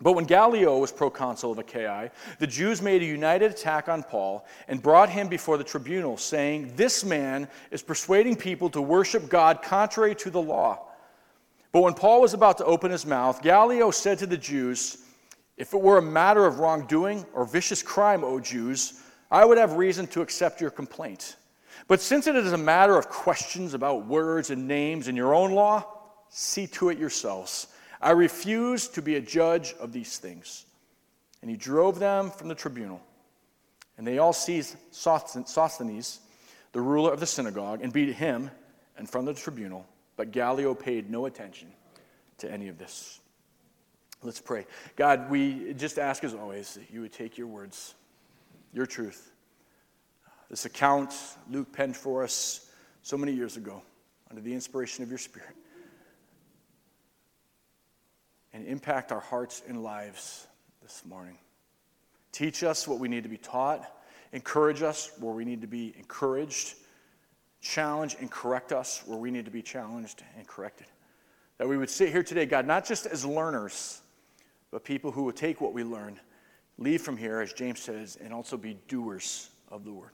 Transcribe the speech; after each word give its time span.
But 0.00 0.12
when 0.12 0.26
Gallio 0.26 0.78
was 0.78 0.92
proconsul 0.92 1.50
of 1.50 1.58
Achaia, 1.58 2.10
the 2.38 2.46
Jews 2.46 2.80
made 2.80 3.02
a 3.02 3.06
united 3.06 3.50
attack 3.50 3.88
on 3.88 4.04
Paul 4.04 4.46
and 4.68 4.80
brought 4.80 5.10
him 5.10 5.26
before 5.26 5.58
the 5.58 5.64
tribunal, 5.64 6.16
saying, 6.16 6.72
This 6.76 7.04
man 7.04 7.48
is 7.72 7.82
persuading 7.82 8.36
people 8.36 8.70
to 8.70 8.80
worship 8.80 9.28
God 9.28 9.60
contrary 9.60 10.14
to 10.16 10.30
the 10.30 10.40
law. 10.40 10.84
But 11.72 11.82
when 11.82 11.94
Paul 11.94 12.20
was 12.20 12.32
about 12.32 12.58
to 12.58 12.64
open 12.64 12.92
his 12.92 13.04
mouth, 13.04 13.42
Gallio 13.42 13.90
said 13.90 14.18
to 14.18 14.26
the 14.26 14.36
Jews, 14.36 14.98
If 15.56 15.74
it 15.74 15.80
were 15.80 15.98
a 15.98 16.02
matter 16.02 16.46
of 16.46 16.60
wrongdoing 16.60 17.26
or 17.34 17.44
vicious 17.44 17.82
crime, 17.82 18.22
O 18.22 18.38
Jews, 18.38 19.02
I 19.32 19.44
would 19.44 19.58
have 19.58 19.72
reason 19.72 20.06
to 20.08 20.22
accept 20.22 20.60
your 20.60 20.70
complaint. 20.70 21.36
But 21.88 22.00
since 22.00 22.26
it 22.28 22.36
is 22.36 22.52
a 22.52 22.58
matter 22.58 22.96
of 22.96 23.08
questions 23.08 23.74
about 23.74 24.06
words 24.06 24.50
and 24.50 24.68
names 24.68 25.08
in 25.08 25.16
your 25.16 25.34
own 25.34 25.52
law, 25.52 25.84
see 26.28 26.68
to 26.68 26.90
it 26.90 26.98
yourselves. 26.98 27.66
I 28.00 28.12
refuse 28.12 28.88
to 28.88 29.02
be 29.02 29.16
a 29.16 29.20
judge 29.20 29.74
of 29.80 29.92
these 29.92 30.18
things. 30.18 30.66
And 31.42 31.50
he 31.50 31.56
drove 31.56 31.98
them 31.98 32.30
from 32.30 32.48
the 32.48 32.54
tribunal. 32.54 33.00
And 33.96 34.06
they 34.06 34.18
all 34.18 34.32
seized 34.32 34.76
Sosthenes, 34.90 36.20
the 36.72 36.80
ruler 36.80 37.12
of 37.12 37.20
the 37.20 37.26
synagogue, 37.26 37.80
and 37.82 37.92
beat 37.92 38.14
him 38.14 38.50
and 38.96 39.08
from 39.08 39.24
the 39.24 39.34
tribunal. 39.34 39.86
But 40.16 40.30
Gallio 40.30 40.74
paid 40.74 41.10
no 41.10 41.26
attention 41.26 41.68
to 42.38 42.50
any 42.50 42.68
of 42.68 42.78
this. 42.78 43.20
Let's 44.22 44.40
pray. 44.40 44.66
God, 44.96 45.30
we 45.30 45.74
just 45.74 45.98
ask 45.98 46.24
as 46.24 46.34
always 46.34 46.74
that 46.74 46.90
you 46.90 47.00
would 47.02 47.12
take 47.12 47.38
your 47.38 47.46
words, 47.46 47.94
your 48.72 48.86
truth. 48.86 49.30
This 50.50 50.64
account 50.64 51.14
Luke 51.50 51.72
penned 51.72 51.96
for 51.96 52.24
us 52.24 52.70
so 53.02 53.16
many 53.16 53.32
years 53.32 53.56
ago 53.56 53.82
under 54.30 54.42
the 54.42 54.54
inspiration 54.54 55.04
of 55.04 55.08
your 55.08 55.18
Spirit 55.18 55.54
and 58.58 58.66
impact 58.66 59.12
our 59.12 59.20
hearts 59.20 59.62
and 59.68 59.84
lives 59.84 60.48
this 60.82 61.04
morning. 61.06 61.38
Teach 62.32 62.64
us 62.64 62.88
what 62.88 62.98
we 62.98 63.06
need 63.06 63.22
to 63.22 63.28
be 63.28 63.36
taught, 63.36 63.88
encourage 64.32 64.82
us 64.82 65.12
where 65.20 65.32
we 65.32 65.44
need 65.44 65.60
to 65.60 65.68
be 65.68 65.94
encouraged, 65.96 66.74
challenge 67.60 68.16
and 68.18 68.28
correct 68.30 68.72
us 68.72 69.04
where 69.06 69.18
we 69.18 69.30
need 69.30 69.44
to 69.44 69.50
be 69.52 69.62
challenged 69.62 70.24
and 70.36 70.44
corrected. 70.46 70.88
That 71.58 71.68
we 71.68 71.78
would 71.78 71.88
sit 71.88 72.10
here 72.10 72.24
today, 72.24 72.46
God, 72.46 72.66
not 72.66 72.84
just 72.84 73.06
as 73.06 73.24
learners, 73.24 74.00
but 74.72 74.82
people 74.82 75.12
who 75.12 75.22
would 75.24 75.36
take 75.36 75.60
what 75.60 75.72
we 75.72 75.84
learn, 75.84 76.18
leave 76.78 77.02
from 77.02 77.16
here, 77.16 77.40
as 77.40 77.52
James 77.52 77.78
says, 77.78 78.18
and 78.20 78.32
also 78.32 78.56
be 78.56 78.76
doers 78.88 79.50
of 79.70 79.84
the 79.84 79.92
word. 79.92 80.10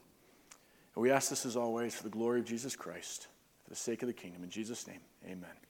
And 0.95 1.01
we 1.01 1.09
ask 1.09 1.31
this 1.31 1.47
as 1.47 1.57
always 1.57 1.95
for 1.95 2.03
the 2.03 2.09
glory 2.09 2.41
of 2.41 2.45
Jesus 2.45 2.75
Christ, 2.75 3.27
for 3.63 3.71
the 3.71 3.75
sake 3.75 4.03
of 4.03 4.07
the 4.07 4.13
kingdom. 4.13 4.43
In 4.43 4.51
Jesus' 4.51 4.85
name, 4.85 5.01
amen. 5.25 5.64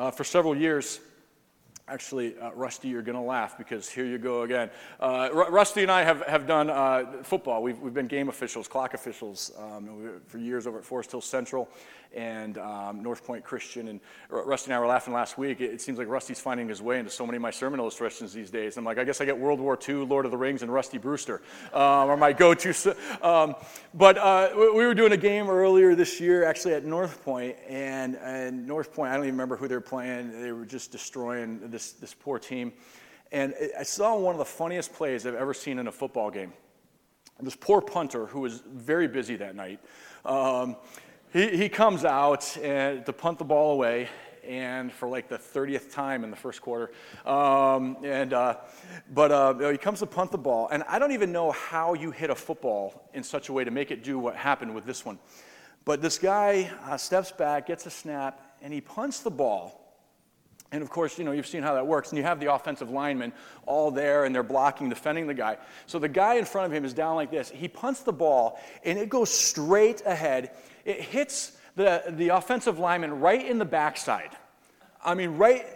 Uh, 0.00 0.10
for 0.10 0.24
several 0.24 0.56
years, 0.56 0.98
Actually, 1.90 2.38
uh, 2.38 2.52
Rusty, 2.52 2.86
you're 2.86 3.02
going 3.02 3.16
to 3.16 3.20
laugh 3.20 3.58
because 3.58 3.88
here 3.88 4.04
you 4.04 4.16
go 4.16 4.42
again. 4.42 4.70
Uh, 5.00 5.28
R- 5.34 5.50
Rusty 5.50 5.82
and 5.82 5.90
I 5.90 6.04
have, 6.04 6.22
have 6.28 6.46
done 6.46 6.70
uh, 6.70 7.24
football. 7.24 7.64
We've, 7.64 7.80
we've 7.80 7.92
been 7.92 8.06
game 8.06 8.28
officials, 8.28 8.68
clock 8.68 8.94
officials 8.94 9.50
um, 9.58 10.20
for 10.28 10.38
years 10.38 10.68
over 10.68 10.78
at 10.78 10.84
Forest 10.84 11.10
Hills 11.10 11.24
Central 11.24 11.68
and 12.14 12.58
um, 12.58 13.02
North 13.02 13.24
Point 13.24 13.44
Christian. 13.44 13.88
And 13.88 14.00
Rusty 14.28 14.70
and 14.70 14.76
I 14.76 14.80
were 14.80 14.86
laughing 14.86 15.14
last 15.14 15.38
week. 15.38 15.60
It, 15.60 15.72
it, 15.72 15.80
seems 15.80 15.98
like 15.98 16.08
Rusty's 16.08 16.40
finding 16.40 16.68
his 16.68 16.82
way 16.82 16.98
into 16.98 17.10
so 17.10 17.24
many 17.24 17.36
of 17.36 17.42
my 17.42 17.50
sermon 17.50 17.80
illustrations 17.80 18.32
these 18.32 18.50
days. 18.50 18.76
I'm 18.76 18.84
like, 18.84 18.98
I 18.98 19.04
guess 19.04 19.20
I 19.20 19.24
get 19.24 19.38
World 19.38 19.60
War 19.60 19.78
II, 19.88 20.06
Lord 20.06 20.24
of 20.24 20.30
the 20.30 20.36
Rings, 20.36 20.62
and 20.62 20.72
Rusty 20.72 20.98
Brewster 20.98 21.42
um, 21.72 22.10
are 22.10 22.16
my 22.16 22.32
go 22.32 22.54
to. 22.54 22.96
Um, 23.22 23.54
but 23.94 24.18
uh, 24.18 24.50
we 24.54 24.86
were 24.86 24.94
doing 24.94 25.12
a 25.12 25.16
game 25.16 25.48
earlier 25.50 25.94
this 25.94 26.20
year, 26.20 26.44
actually 26.44 26.74
at 26.74 26.84
North 26.84 27.22
Point, 27.24 27.56
and, 27.68 28.16
and 28.16 28.66
North 28.66 28.92
Point, 28.92 29.12
I 29.12 29.16
don't 29.16 29.24
even 29.24 29.34
remember 29.34 29.56
who 29.56 29.68
they 29.68 29.74
were 29.74 29.80
playing. 29.80 30.40
They 30.40 30.52
were 30.52 30.64
just 30.64 30.90
destroying 30.90 31.70
this, 31.70 31.92
this 31.92 32.14
poor 32.14 32.38
team. 32.38 32.72
And 33.32 33.54
I 33.78 33.84
saw 33.84 34.16
one 34.16 34.34
of 34.34 34.38
the 34.38 34.44
funniest 34.44 34.92
plays 34.92 35.26
I've 35.26 35.34
ever 35.34 35.54
seen 35.54 35.78
in 35.78 35.86
a 35.86 35.92
football 35.92 36.30
game. 36.30 36.52
This 37.42 37.56
poor 37.56 37.80
punter, 37.80 38.26
who 38.26 38.40
was 38.40 38.62
very 38.66 39.08
busy 39.08 39.36
that 39.36 39.54
night, 39.54 39.80
um, 40.24 40.76
he, 41.32 41.56
he 41.56 41.68
comes 41.68 42.04
out 42.04 42.56
and, 42.58 43.04
to 43.06 43.12
punt 43.12 43.38
the 43.38 43.44
ball 43.44 43.72
away, 43.72 44.08
and 44.44 44.92
for 44.92 45.08
like 45.08 45.28
the 45.28 45.38
30th 45.38 45.92
time 45.92 46.24
in 46.24 46.30
the 46.30 46.36
first 46.36 46.60
quarter. 46.62 46.90
Um, 47.24 47.98
and, 48.02 48.32
uh, 48.32 48.56
but 49.12 49.30
uh, 49.30 49.70
he 49.70 49.78
comes 49.78 50.00
to 50.00 50.06
punt 50.06 50.32
the 50.32 50.38
ball, 50.38 50.68
and 50.72 50.82
I 50.88 50.98
don't 50.98 51.12
even 51.12 51.32
know 51.32 51.52
how 51.52 51.94
you 51.94 52.10
hit 52.10 52.30
a 52.30 52.34
football 52.34 53.08
in 53.14 53.22
such 53.22 53.48
a 53.48 53.52
way 53.52 53.64
to 53.64 53.70
make 53.70 53.90
it 53.90 54.02
do 54.02 54.18
what 54.18 54.34
happened 54.34 54.74
with 54.74 54.84
this 54.84 55.04
one. 55.04 55.18
But 55.84 56.02
this 56.02 56.18
guy 56.18 56.70
uh, 56.84 56.96
steps 56.96 57.32
back, 57.32 57.66
gets 57.66 57.86
a 57.86 57.90
snap, 57.90 58.56
and 58.60 58.72
he 58.72 58.80
punts 58.80 59.20
the 59.20 59.30
ball 59.30 59.80
and 60.72 60.82
of 60.82 60.90
course, 60.90 61.18
you 61.18 61.24
know, 61.24 61.32
you've 61.32 61.46
seen 61.46 61.62
how 61.62 61.74
that 61.74 61.86
works. 61.86 62.10
And 62.10 62.18
you 62.18 62.24
have 62.24 62.38
the 62.38 62.52
offensive 62.52 62.90
linemen 62.90 63.32
all 63.66 63.90
there 63.90 64.24
and 64.24 64.34
they're 64.34 64.42
blocking, 64.42 64.88
defending 64.88 65.26
the 65.26 65.34
guy. 65.34 65.58
So 65.86 65.98
the 65.98 66.08
guy 66.08 66.36
in 66.36 66.44
front 66.44 66.66
of 66.66 66.72
him 66.72 66.84
is 66.84 66.94
down 66.94 67.16
like 67.16 67.30
this. 67.30 67.50
He 67.50 67.66
punts 67.66 68.00
the 68.02 68.12
ball 68.12 68.60
and 68.84 68.98
it 68.98 69.08
goes 69.08 69.30
straight 69.30 70.02
ahead. 70.06 70.50
It 70.84 71.00
hits 71.00 71.52
the, 71.76 72.04
the 72.08 72.28
offensive 72.28 72.78
lineman 72.78 73.20
right 73.20 73.44
in 73.44 73.58
the 73.58 73.64
backside. 73.64 74.30
I 75.04 75.14
mean, 75.14 75.36
right 75.36 75.66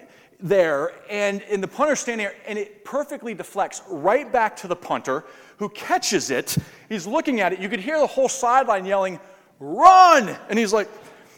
there. 0.40 0.92
And, 1.08 1.42
and 1.42 1.62
the 1.62 1.68
punter 1.68 1.96
standing 1.96 2.26
there 2.26 2.36
and 2.46 2.58
it 2.58 2.84
perfectly 2.84 3.34
deflects 3.34 3.82
right 3.88 4.30
back 4.30 4.56
to 4.56 4.68
the 4.68 4.76
punter 4.76 5.24
who 5.58 5.68
catches 5.70 6.30
it. 6.30 6.56
He's 6.88 7.06
looking 7.06 7.40
at 7.40 7.52
it. 7.52 7.60
You 7.60 7.68
could 7.68 7.80
hear 7.80 7.98
the 7.98 8.06
whole 8.06 8.28
sideline 8.28 8.84
yelling, 8.84 9.18
Run! 9.60 10.36
And 10.48 10.58
he's 10.58 10.72
like, 10.72 10.88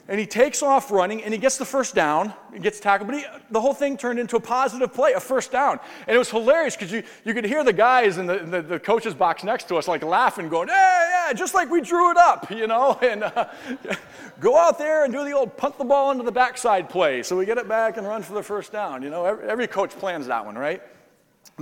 and 0.08 0.20
he 0.20 0.26
takes 0.26 0.62
off 0.62 0.90
running 0.90 1.23
and 1.25 1.35
he 1.35 1.38
gets 1.38 1.58
the 1.58 1.64
first 1.64 1.94
down 1.94 2.32
he 2.52 2.61
gets 2.61 2.79
tackled 2.79 3.11
but 3.11 3.19
he, 3.19 3.25
the 3.50 3.61
whole 3.61 3.75
thing 3.75 3.96
turned 3.96 4.19
into 4.19 4.37
a 4.37 4.40
positive 4.40 4.93
play 4.93 5.12
a 5.14 5.20
first 5.20 5.50
down 5.50 5.81
and 6.06 6.14
it 6.14 6.19
was 6.19 6.31
hilarious 6.31 6.76
because 6.76 6.93
you, 6.93 7.02
you 7.25 7.35
could 7.35 7.44
hear 7.44 7.64
the 7.64 7.73
guys 7.73 8.19
in 8.19 8.26
the, 8.26 8.38
the, 8.38 8.62
the, 8.62 8.79
coach's 8.79 9.14
box 9.14 9.43
next 9.43 9.69
to 9.69 9.76
us 9.76 9.88
like 9.88 10.05
laughing 10.05 10.49
going 10.49 10.69
hey 10.69 11.06
yeah 11.26 11.32
just 11.32 11.55
like 11.55 11.70
we 11.70 11.81
drew 11.81 12.11
it 12.11 12.17
up 12.17 12.50
you 12.50 12.67
know 12.67 12.99
and 13.02 13.25
uh, 13.25 13.46
go 14.40 14.56
out 14.56 14.78
there 14.78 15.05
and 15.05 15.12
do 15.12 15.25
the 15.25 15.32
old 15.32 15.56
punt 15.56 15.76
the 15.78 15.84
ball 15.84 16.11
into 16.11 16.25
the 16.25 16.32
backside 16.32 16.88
play 16.88 17.23
so 17.23 17.37
we 17.37 17.46
get 17.46 17.58
it 17.58 17.69
back 17.69 17.96
and 17.96 18.06
run 18.06 18.23
for 18.23 18.34
the 18.34 18.43
first 18.43 18.73
down 18.73 19.02
you 19.02 19.11
know 19.11 19.25
every, 19.25 19.49
every 19.49 19.67
coach 19.67 19.90
plans 19.90 20.26
that 20.26 20.44
one 20.44 20.56
right 20.56 20.82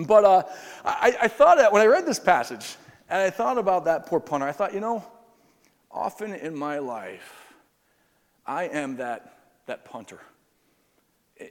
but 0.08 0.24
uh, 0.24 0.42
I, 0.84 1.16
I 1.22 1.28
thought 1.28 1.58
that 1.58 1.72
when 1.72 1.82
i 1.82 1.86
read 1.86 2.06
this 2.06 2.18
passage 2.18 2.76
and 3.08 3.20
i 3.20 3.30
thought 3.30 3.58
about 3.58 3.84
that 3.84 4.06
poor 4.06 4.20
punter 4.20 4.46
i 4.46 4.52
thought 4.52 4.74
you 4.74 4.80
know 4.80 5.04
often 5.90 6.34
in 6.34 6.56
my 6.56 6.78
life 6.78 7.44
I 8.46 8.64
am 8.64 8.96
that, 8.96 9.38
that 9.66 9.84
punter. 9.84 10.20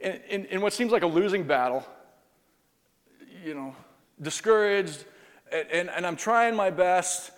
In, 0.00 0.12
in, 0.30 0.44
in, 0.44 0.60
what 0.60 0.72
seems 0.72 0.92
like 0.92 1.02
a 1.02 1.08
losing 1.08 1.42
battle, 1.42 1.84
you 3.44 3.52
know, 3.52 3.74
discouraged, 4.22 5.04
and, 5.52 5.90
and 5.90 6.06
I'm 6.06 6.16
trying 6.16 6.54
my 6.54 6.70
best. 6.70 7.30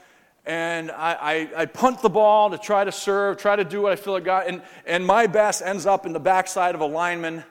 And 0.47 0.91
I, 0.91 1.13
I, 1.21 1.51
I, 1.63 1.67
punt 1.67 2.01
the 2.01 2.09
ball 2.09 2.51
to 2.51 2.57
try 2.57 2.83
to 2.83 2.91
serve, 2.91 3.37
try 3.37 3.57
to 3.57 3.65
do 3.65 3.83
what 3.83 3.93
I 3.93 3.97
feel 3.97 4.15
like 4.15 4.25
God, 4.25 4.47
and, 4.47 4.63
and 4.87 5.07
my 5.07 5.27
best 5.27 5.61
ends 5.61 5.85
up 5.85 6.07
in 6.07 6.15
the 6.15 6.21
backside 6.21 6.75
of 6.75 6.81
a 6.81 6.87
lineman, 6.87 7.45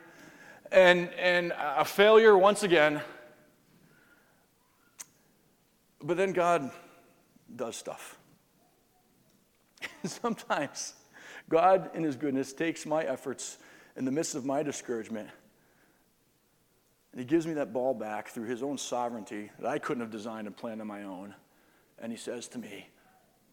and, 0.72 1.10
and 1.14 1.54
a 1.56 1.86
failure 1.86 2.36
once 2.36 2.64
again. 2.64 3.02
But 6.02 6.18
then 6.18 6.34
God 6.34 6.72
does 7.56 7.76
stuff. 7.76 8.18
Sometimes 10.04 10.94
God, 11.48 11.92
in 11.94 12.04
His 12.04 12.16
goodness, 12.16 12.54
takes 12.54 12.86
my 12.86 13.04
efforts 13.04 13.60
in 13.96 14.06
the 14.06 14.12
midst 14.12 14.34
of 14.34 14.46
my 14.46 14.64
discouragement 14.64 15.30
and 17.12 17.20
He 17.20 17.26
gives 17.26 17.48
me 17.48 17.54
that 17.54 17.74
ball 17.74 17.94
back 17.94 18.30
through 18.30 18.46
His 18.46 18.64
own 18.64 18.78
sovereignty 18.78 19.52
that 19.60 19.68
I 19.68 19.80
couldn't 19.80 20.02
have 20.02 20.12
designed 20.12 20.48
and 20.48 20.56
planned 20.56 20.82
on 20.82 20.88
my 20.88 21.04
own. 21.04 21.34
And 22.00 22.12
He 22.12 22.18
says 22.18 22.48
to 22.50 22.60
me, 22.60 22.88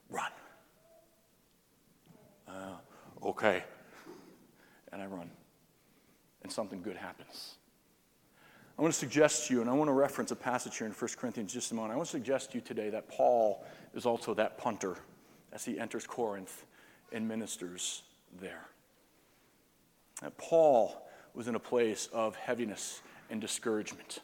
Run. 0.08 0.30
Uh, 2.48 2.76
okay. 3.22 3.64
And 4.92 5.02
I 5.02 5.06
run. 5.06 5.30
And 6.42 6.52
something 6.52 6.80
good 6.80 6.96
happens. 6.96 7.56
I 8.78 8.82
want 8.82 8.92
to 8.92 9.00
suggest 9.00 9.48
to 9.48 9.54
you, 9.54 9.62
and 9.62 9.70
I 9.70 9.72
want 9.72 9.88
to 9.88 9.92
reference 9.92 10.30
a 10.32 10.36
passage 10.36 10.76
here 10.76 10.86
in 10.86 10.92
1 10.92 11.10
Corinthians 11.16 11.52
just 11.52 11.72
a 11.72 11.74
moment. 11.74 11.94
I 11.94 11.96
want 11.96 12.08
to 12.08 12.12
suggest 12.12 12.50
to 12.50 12.58
you 12.58 12.60
today 12.60 12.90
that 12.90 13.08
Paul 13.08 13.64
is 13.94 14.04
also 14.04 14.34
that 14.34 14.58
punter 14.58 14.98
as 15.52 15.64
he 15.64 15.78
enters 15.78 16.06
Corinth 16.06 16.66
and 17.10 17.26
ministers 17.26 18.02
there. 18.38 18.66
That 20.20 20.36
Paul 20.36 21.08
was 21.34 21.48
in 21.48 21.54
a 21.54 21.60
place 21.60 22.08
of 22.12 22.36
heaviness 22.36 23.00
and 23.30 23.40
discouragement. 23.40 24.20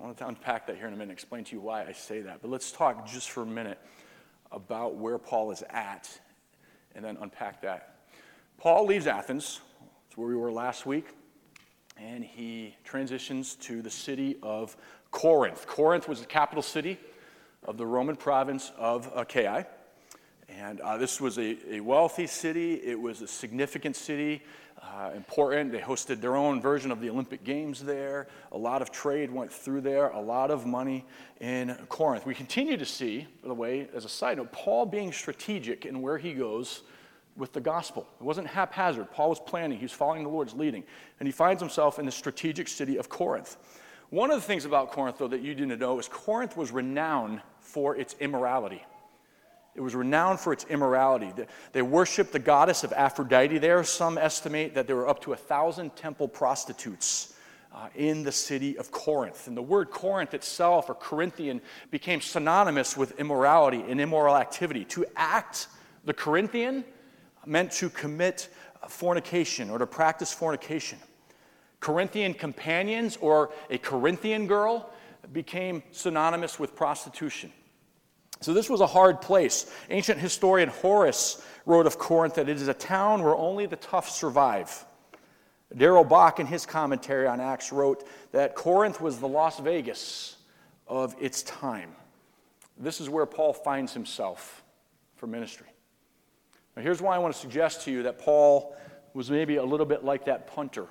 I 0.00 0.04
want 0.04 0.16
to 0.18 0.28
unpack 0.28 0.66
that 0.66 0.76
here 0.76 0.86
in 0.86 0.92
a 0.92 0.96
minute 0.96 1.10
and 1.10 1.12
explain 1.12 1.44
to 1.44 1.54
you 1.54 1.60
why 1.60 1.84
I 1.84 1.92
say 1.92 2.20
that. 2.22 2.42
But 2.42 2.50
let's 2.50 2.72
talk 2.72 3.06
just 3.06 3.30
for 3.30 3.42
a 3.42 3.46
minute 3.46 3.78
about 4.50 4.96
where 4.96 5.18
Paul 5.18 5.50
is 5.50 5.62
at 5.70 6.08
and 6.94 7.04
then 7.04 7.16
unpack 7.20 7.62
that. 7.62 7.96
Paul 8.58 8.86
leaves 8.86 9.06
Athens, 9.06 9.60
that's 10.04 10.16
where 10.16 10.28
we 10.28 10.36
were 10.36 10.52
last 10.52 10.86
week 10.86 11.06
and 11.96 12.24
he 12.24 12.76
transitions 12.84 13.54
to 13.56 13.82
the 13.82 13.90
city 13.90 14.36
of 14.42 14.76
Corinth. 15.10 15.66
Corinth 15.66 16.08
was 16.08 16.20
the 16.20 16.26
capital 16.26 16.62
city 16.62 16.98
of 17.64 17.76
the 17.76 17.86
Roman 17.86 18.16
province 18.16 18.72
of 18.76 19.10
Achaia. 19.14 19.66
And 20.48 20.80
uh, 20.80 20.98
this 20.98 21.20
was 21.20 21.38
a, 21.38 21.56
a, 21.76 21.80
wealthy 21.80 22.26
city, 22.26 22.74
it 22.74 23.00
was 23.00 23.22
a 23.22 23.26
significant 23.26 23.96
city, 23.96 24.42
uh, 24.82 25.10
important. 25.14 25.72
They 25.72 25.78
hosted 25.78 26.20
their 26.20 26.36
own 26.36 26.60
version 26.60 26.90
of 26.90 27.00
the 27.00 27.08
Olympic 27.08 27.44
Games 27.44 27.82
there. 27.82 28.26
A 28.50 28.58
lot 28.58 28.82
of 28.82 28.90
trade 28.90 29.30
went 29.30 29.52
through 29.52 29.80
there, 29.82 30.08
a 30.08 30.20
lot 30.20 30.50
of 30.50 30.66
money 30.66 31.06
in 31.40 31.76
Corinth. 31.88 32.26
We 32.26 32.34
continue 32.34 32.76
to 32.76 32.84
see, 32.84 33.26
by 33.42 33.48
the 33.48 33.54
way, 33.54 33.88
as 33.94 34.04
a 34.04 34.08
side 34.08 34.38
note, 34.38 34.52
Paul 34.52 34.86
being 34.86 35.12
strategic 35.12 35.86
in 35.86 36.02
where 36.02 36.18
he 36.18 36.34
goes 36.34 36.82
with 37.36 37.52
the 37.52 37.60
gospel. 37.60 38.06
It 38.20 38.24
wasn't 38.24 38.46
haphazard. 38.48 39.10
Paul 39.10 39.30
was 39.30 39.40
planning, 39.40 39.78
he 39.78 39.84
was 39.84 39.92
following 39.92 40.22
the 40.22 40.28
Lord's 40.28 40.54
leading. 40.54 40.84
And 41.18 41.26
he 41.26 41.32
finds 41.32 41.62
himself 41.62 41.98
in 41.98 42.04
the 42.04 42.12
strategic 42.12 42.68
city 42.68 42.98
of 42.98 43.08
Corinth. 43.08 43.56
One 44.10 44.30
of 44.30 44.36
the 44.36 44.46
things 44.46 44.66
about 44.66 44.92
Corinth, 44.92 45.18
though, 45.18 45.28
that 45.28 45.40
you 45.40 45.54
didn't 45.54 45.78
know 45.78 45.98
is 45.98 46.08
Corinth 46.08 46.56
was 46.56 46.70
renowned 46.70 47.40
for 47.60 47.96
its 47.96 48.14
immorality. 48.20 48.84
It 49.74 49.80
was 49.80 49.94
renowned 49.94 50.38
for 50.38 50.52
its 50.52 50.64
immorality. 50.64 51.32
They 51.72 51.82
worshiped 51.82 52.32
the 52.32 52.38
goddess 52.38 52.84
of 52.84 52.92
Aphrodite 52.92 53.58
there. 53.58 53.82
Some 53.84 54.18
estimate 54.18 54.74
that 54.74 54.86
there 54.86 54.96
were 54.96 55.08
up 55.08 55.22
to 55.22 55.32
a 55.32 55.36
thousand 55.36 55.96
temple 55.96 56.28
prostitutes 56.28 57.34
uh, 57.74 57.88
in 57.94 58.22
the 58.22 58.32
city 58.32 58.76
of 58.76 58.90
Corinth. 58.90 59.48
And 59.48 59.56
the 59.56 59.62
word 59.62 59.90
Corinth 59.90 60.34
itself, 60.34 60.90
or 60.90 60.94
Corinthian, 60.94 61.62
became 61.90 62.20
synonymous 62.20 62.98
with 62.98 63.18
immorality 63.18 63.82
and 63.88 63.98
immoral 63.98 64.36
activity. 64.36 64.84
To 64.86 65.06
act 65.16 65.68
the 66.04 66.12
Corinthian 66.12 66.84
meant 67.46 67.72
to 67.72 67.88
commit 67.88 68.50
fornication 68.88 69.70
or 69.70 69.78
to 69.78 69.86
practice 69.86 70.32
fornication. 70.32 70.98
Corinthian 71.80 72.34
companions 72.34 73.16
or 73.20 73.50
a 73.70 73.78
Corinthian 73.78 74.46
girl 74.46 74.90
became 75.32 75.82
synonymous 75.92 76.58
with 76.58 76.76
prostitution. 76.76 77.52
So, 78.42 78.52
this 78.52 78.68
was 78.68 78.80
a 78.80 78.86
hard 78.86 79.20
place. 79.20 79.70
Ancient 79.90 80.20
historian 80.20 80.68
Horace 80.68 81.42
wrote 81.64 81.86
of 81.86 81.98
Corinth 81.98 82.34
that 82.34 82.48
it 82.48 82.56
is 82.56 82.68
a 82.68 82.74
town 82.74 83.22
where 83.22 83.36
only 83.36 83.66
the 83.66 83.76
tough 83.76 84.08
survive. 84.10 84.84
Darrell 85.76 86.04
Bock, 86.04 86.40
in 86.40 86.46
his 86.46 86.66
commentary 86.66 87.26
on 87.26 87.40
Acts, 87.40 87.72
wrote 87.72 88.06
that 88.32 88.54
Corinth 88.54 89.00
was 89.00 89.18
the 89.18 89.28
Las 89.28 89.58
Vegas 89.60 90.36
of 90.86 91.14
its 91.20 91.42
time. 91.42 91.94
This 92.76 93.00
is 93.00 93.08
where 93.08 93.26
Paul 93.26 93.52
finds 93.52 93.92
himself 93.92 94.62
for 95.16 95.26
ministry. 95.26 95.68
Now, 96.76 96.82
here's 96.82 97.00
why 97.00 97.14
I 97.14 97.18
want 97.18 97.34
to 97.34 97.40
suggest 97.40 97.82
to 97.82 97.90
you 97.90 98.02
that 98.04 98.18
Paul 98.18 98.76
was 99.14 99.30
maybe 99.30 99.56
a 99.56 99.64
little 99.64 99.86
bit 99.86 100.04
like 100.04 100.24
that 100.24 100.46
punter. 100.46 100.86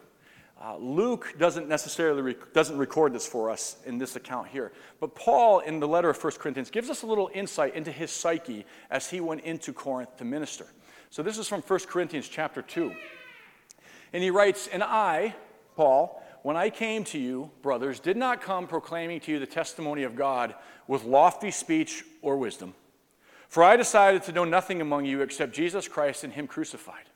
Uh, 0.64 0.78
Luke 0.78 1.34
doesn't 1.40 1.68
necessarily 1.68 2.22
rec- 2.22 2.54
doesn't 2.54 2.78
record 2.78 3.14
this 3.14 3.26
for 3.26 3.50
us 3.50 3.78
in 3.86 3.98
this 3.98 4.16
account 4.16 4.48
here, 4.48 4.72
but 5.00 5.16
Paul 5.16 5.60
in 5.60 5.80
the 5.80 5.88
letter 5.88 6.10
of 6.10 6.24
1 6.24 6.34
Corinthians 6.34 6.70
gives 6.70 6.92
us 6.92 7.02
a 7.02 7.08
little 7.08 7.32
insight 7.34 7.74
into 7.74 7.92
his 7.92 8.12
psyche 8.12 8.66
as 8.92 9.10
he 9.10 9.22
went 9.22 9.42
into 9.42 9.74
Corinth 9.74 10.18
to 10.18 10.26
minister. 10.26 10.68
So 11.10 11.24
this 11.24 11.40
is 11.40 11.48
from 11.48 11.64
1 11.64 11.80
Corinthians 11.88 12.28
chapter 12.28 12.62
2. 12.62 12.94
And 14.14 14.22
he 14.22 14.30
writes, 14.30 14.68
"And 14.68 14.84
I, 14.84 15.34
Paul, 15.76 16.22
when 16.44 16.56
I 16.56 16.70
came 16.70 17.06
to 17.06 17.18
you, 17.18 17.50
brothers, 17.64 18.00
did 18.00 18.16
not 18.16 18.42
come 18.42 18.68
proclaiming 18.68 19.20
to 19.22 19.32
you 19.32 19.40
the 19.40 19.48
testimony 19.48 20.04
of 20.04 20.16
God 20.16 20.54
with 20.86 21.04
lofty 21.06 21.50
speech 21.50 22.06
or 22.22 22.38
wisdom." 22.38 22.76
For 23.50 23.64
I 23.64 23.78
decided 23.78 24.22
to 24.24 24.32
know 24.32 24.46
nothing 24.46 24.80
among 24.80 25.06
you 25.06 25.22
except 25.22 25.54
Jesus 25.54 25.88
Christ 25.88 26.24
and 26.24 26.34
Him 26.34 26.46
crucified. 26.46 27.10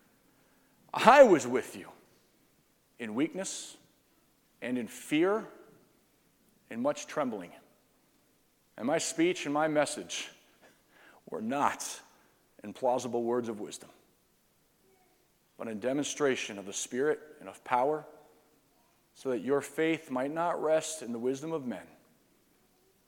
I 0.95 1.21
was 1.23 1.45
with 1.45 1.75
you 1.75 1.89
in 2.99 3.15
weakness 3.15 3.77
and 4.61 4.77
in 4.77 4.87
fear 4.87 5.45
and 6.69 6.81
much 6.81 7.07
trembling. 7.07 7.51
And 8.77 8.87
my 8.87 8.97
speech 8.97 9.45
and 9.45 9.53
my 9.53 9.67
message 9.67 10.29
were 11.29 11.41
not 11.41 12.01
in 12.63 12.73
plausible 12.73 13.23
words 13.23 13.47
of 13.49 13.59
wisdom, 13.59 13.89
but 15.57 15.67
in 15.67 15.79
demonstration 15.79 16.57
of 16.57 16.65
the 16.65 16.73
Spirit 16.73 17.19
and 17.39 17.47
of 17.47 17.63
power, 17.63 18.05
so 19.13 19.29
that 19.29 19.39
your 19.39 19.61
faith 19.61 20.11
might 20.11 20.33
not 20.33 20.61
rest 20.61 21.01
in 21.01 21.13
the 21.13 21.19
wisdom 21.19 21.53
of 21.53 21.65
men, 21.65 21.85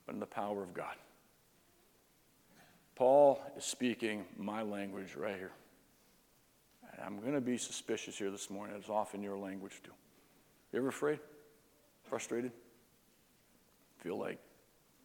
but 0.06 0.14
in 0.14 0.20
the 0.20 0.26
power 0.26 0.62
of 0.62 0.72
God. 0.72 0.94
Paul 2.94 3.40
is 3.56 3.64
speaking 3.64 4.24
my 4.36 4.62
language 4.62 5.14
right 5.16 5.36
here. 5.36 5.52
I'm 7.04 7.20
going 7.20 7.34
to 7.34 7.40
be 7.40 7.56
suspicious 7.56 8.18
here 8.18 8.30
this 8.30 8.50
morning. 8.50 8.76
It's 8.78 8.88
often 8.88 9.22
your 9.22 9.36
language 9.36 9.80
too. 9.84 9.92
You 10.72 10.80
ever 10.80 10.88
afraid? 10.88 11.18
Frustrated? 12.04 12.52
Feel 13.98 14.18
like 14.18 14.38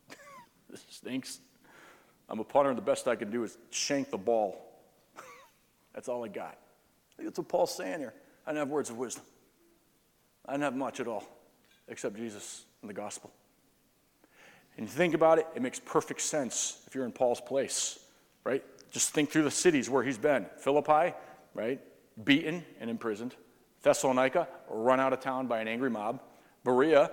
this 0.70 0.84
stinks? 0.90 1.40
I'm 2.30 2.40
a 2.40 2.44
punter, 2.44 2.70
and 2.70 2.78
the 2.78 2.84
best 2.84 3.08
I 3.08 3.16
can 3.16 3.30
do 3.30 3.44
is 3.44 3.58
shank 3.70 4.10
the 4.10 4.18
ball. 4.18 4.60
that's 5.94 6.08
all 6.08 6.24
I 6.24 6.30
got. 6.30 6.58
I 6.58 7.16
think 7.18 7.30
that's 7.30 7.38
what 7.38 7.48
Paul's 7.48 7.76
saying 7.76 8.00
here. 8.00 8.14
I 8.46 8.52
do 8.52 8.56
not 8.56 8.62
have 8.62 8.70
words 8.70 8.90
of 8.90 8.98
wisdom. 8.98 9.24
I 10.46 10.54
do 10.54 10.60
not 10.60 10.66
have 10.66 10.76
much 10.76 11.00
at 11.00 11.08
all, 11.08 11.24
except 11.88 12.16
Jesus 12.16 12.66
and 12.82 12.90
the 12.90 12.94
gospel. 12.94 13.32
And 14.78 14.88
you 14.88 14.92
think 14.92 15.14
about 15.14 15.38
it, 15.38 15.48
it 15.56 15.62
makes 15.62 15.80
perfect 15.80 16.22
sense 16.22 16.82
if 16.88 16.96
you're 16.96 17.06
in 17.06 17.12
Paul's 17.12 17.42
place, 17.42 18.00
right? 18.44 18.64
Just 18.92 19.12
think 19.12 19.30
through 19.30 19.44
the 19.44 19.52
cities 19.52 19.90
where 19.90 20.04
he's 20.04 20.18
been 20.18 20.48
Philippi, 20.58 21.14
right? 21.54 21.80
Beaten 22.24 22.64
and 22.80 22.90
imprisoned. 22.90 23.36
Thessalonica, 23.82 24.48
run 24.70 25.00
out 25.00 25.14
of 25.14 25.20
town 25.20 25.48
by 25.48 25.60
an 25.60 25.68
angry 25.68 25.90
mob. 25.90 26.22
Berea, 26.64 27.12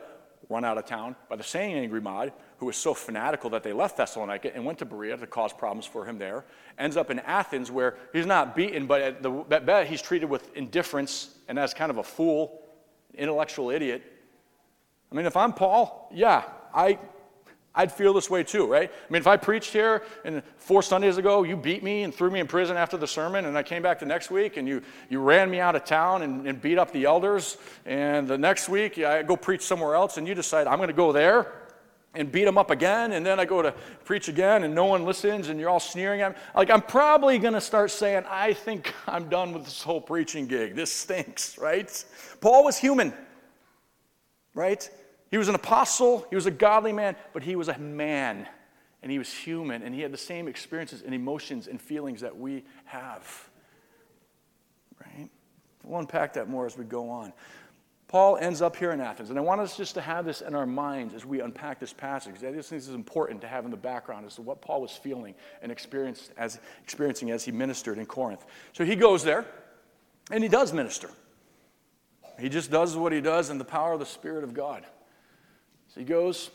run 0.49 0.65
out 0.65 0.79
of 0.79 0.85
town 0.85 1.17
by 1.29 1.37
the 1.37 1.43
same 1.43 1.77
angry 1.77 2.01
mob 2.01 2.33
who 2.59 2.67
was 2.67 2.77
so 2.77 2.95
fanatical 2.95 3.51
that 3.51 3.63
they 3.63 3.73
left 3.73 3.97
Thessalonica 3.97 4.55
and 4.55 4.65
went 4.65 4.79
to 4.79 4.85
Berea 4.85 5.17
to 5.17 5.27
cause 5.27 5.53
problems 5.53 5.87
for 5.87 6.05
him 6.05 6.19
there. 6.19 6.45
Ends 6.79 6.97
up 6.97 7.11
in 7.11 7.19
Athens 7.21 7.71
where 7.71 7.97
he's 8.13 8.27
not 8.27 8.55
beaten, 8.55 8.87
but 8.87 9.01
at, 9.01 9.23
the, 9.23 9.45
at 9.51 9.67
best 9.67 9.91
he's 9.91 10.03
treated 10.03 10.29
with 10.29 10.55
indifference 10.57 11.37
and 11.49 11.59
as 11.59 11.75
kind 11.75 11.91
of 11.91 11.99
a 11.99 12.03
fool, 12.03 12.63
intellectual 13.15 13.71
idiot. 13.71 14.03
I 15.11 15.15
mean, 15.15 15.27
if 15.27 15.37
I'm 15.37 15.53
Paul, 15.53 16.09
yeah, 16.13 16.45
I 16.75 16.99
I'd 17.75 17.93
feel 17.93 18.13
this 18.13 18.29
way 18.29 18.43
too, 18.43 18.67
right? 18.67 18.91
I 18.91 19.13
mean, 19.13 19.21
if 19.21 19.29
I 19.29 19.37
preached 19.37 19.73
here 19.73 20.03
and 20.25 20.43
four 20.57 20.83
Sundays 20.83 21.19
ago, 21.19 21.45
you 21.45 21.57
beat 21.57 21.85
me 21.85 22.03
and 22.03 22.13
threw 22.13 22.31
me 22.31 22.41
in 22.41 22.49
prison 22.49 22.77
after 22.77 22.97
the 22.97 23.07
sermon, 23.07 23.45
and 23.45 23.57
I 23.57 23.63
came 23.63 23.81
back 23.81 24.01
the 24.01 24.07
next 24.07 24.31
week 24.31 24.57
and 24.57 24.67
you, 24.67 24.83
you 25.09 25.21
ran 25.21 25.51
me 25.51 25.61
out 25.61 25.77
of 25.77 25.85
town 25.85 26.23
and, 26.23 26.47
and 26.49 26.61
beat 26.61 26.79
up 26.79 26.93
the 26.93 27.05
elders, 27.05 27.59
and 27.87 28.27
the 28.27 28.37
next 28.37 28.69
week 28.69 28.99
I 28.99 29.23
go 29.23 29.37
preach 29.37 29.63
somewhere 29.63 29.95
else, 29.95 30.17
and 30.17 30.27
you 30.27 30.35
decide 30.35 30.67
I'm 30.67 30.79
going 30.79 30.89
to 30.89 30.93
go 30.93 31.13
there 31.13 31.53
and 32.15 32.33
beat 32.33 32.45
them 32.45 32.59
up 32.59 32.71
again, 32.71 33.13
and 33.13 33.25
then 33.25 33.39
I 33.39 33.45
go 33.45 33.63
to 33.63 33.73
preach 34.05 34.29
again, 34.29 34.65
and 34.65 34.75
no 34.75 34.87
one 34.87 35.05
listens, 35.05 35.49
and 35.49 35.61
you're 35.61 35.69
all 35.69 35.79
sneering 35.79 36.23
at 36.23 36.33
me. 36.33 36.39
Like, 36.57 36.69
I'm 36.69 36.83
probably 36.83 37.39
going 37.39 37.55
to 37.55 37.61
start 37.61 37.93
saying, 37.93 38.25
I 38.29 38.53
think 38.53 38.93
I'm 39.07 39.29
done 39.29 39.53
with 39.53 39.65
this 39.65 39.83
whole 39.83 40.01
preaching 40.01 40.49
gig. 40.49 40.75
This 40.75 40.93
stinks, 40.93 41.57
right? 41.57 42.05
Paul 42.41 42.65
was 42.65 42.77
human, 42.77 43.15
right? 44.55 44.91
He 45.31 45.39
was 45.39 45.49
an 45.49 45.55
apostle, 45.55 46.27
he 46.29 46.35
was 46.35 46.47
a 46.47 46.51
godly 46.51 46.93
man, 46.93 47.17
but 47.33 47.43
he 47.43 47.55
was 47.57 47.69
a 47.69 47.79
man 47.79 48.49
and 49.03 49.11
he 49.11 49.19
was 49.19 49.33
human 49.33 49.83
and 49.83 49.95
he 49.95 50.01
had 50.01 50.13
the 50.13 50.19
same 50.19 50.49
experiences 50.49 51.03
and 51.03 51.15
emotions 51.15 51.69
and 51.69 51.81
feelings 51.81 52.21
that 52.21 52.37
we 52.37 52.65
have. 52.85 53.49
Right? 55.01 55.31
We'll 55.85 56.01
unpack 56.01 56.35
that 56.35 56.49
more 56.49 56.67
as 56.67 56.77
we 56.77 56.85
go 56.85 57.09
on. 57.09 57.33
Paul 58.09 58.39
ends 58.39 58.61
up 58.61 58.75
here 58.75 58.91
in 58.91 59.01
Athens, 59.01 59.31
and 59.31 59.39
I 59.39 59.43
want 59.43 59.61
us 59.61 59.77
just 59.77 59.95
to 59.95 60.01
have 60.01 60.25
this 60.25 60.41
in 60.41 60.57
our 60.57 60.67
minds 60.67 61.15
as 61.15 61.25
we 61.25 61.41
unpack 61.41 61.79
this 61.79 61.93
passage. 61.93 62.35
I 62.39 62.51
just 62.51 62.69
think 62.69 62.83
this 62.83 62.89
is 62.89 62.95
important 62.97 63.41
to 63.43 63.47
have 63.47 63.65
in 63.65 63.71
the 63.71 63.77
background 63.77 64.27
as 64.27 64.35
to 64.35 64.43
what 64.43 64.61
Paul 64.61 64.81
was 64.81 64.91
feeling 64.91 65.33
and 65.63 65.71
experienced 65.71 66.33
as, 66.37 66.59
experiencing 66.83 67.31
as 67.31 67.45
he 67.45 67.53
ministered 67.53 67.99
in 67.99 68.07
Corinth. 68.07 68.45
So 68.73 68.85
he 68.85 68.97
goes 68.97 69.23
there, 69.23 69.47
and 70.33 70.43
he 70.43 70.49
does 70.49 70.73
minister. 70.73 71.09
He 72.41 72.49
just 72.49 72.69
does 72.69 72.97
what 72.97 73.13
he 73.13 73.21
does 73.21 73.49
in 73.49 73.59
the 73.59 73.65
power 73.65 73.93
of 73.93 74.01
the 74.01 74.07
Spirit 74.07 74.43
of 74.43 74.55
God. 74.55 74.85
So 75.95 76.01
he 76.01 76.07
goes, 76.07 76.51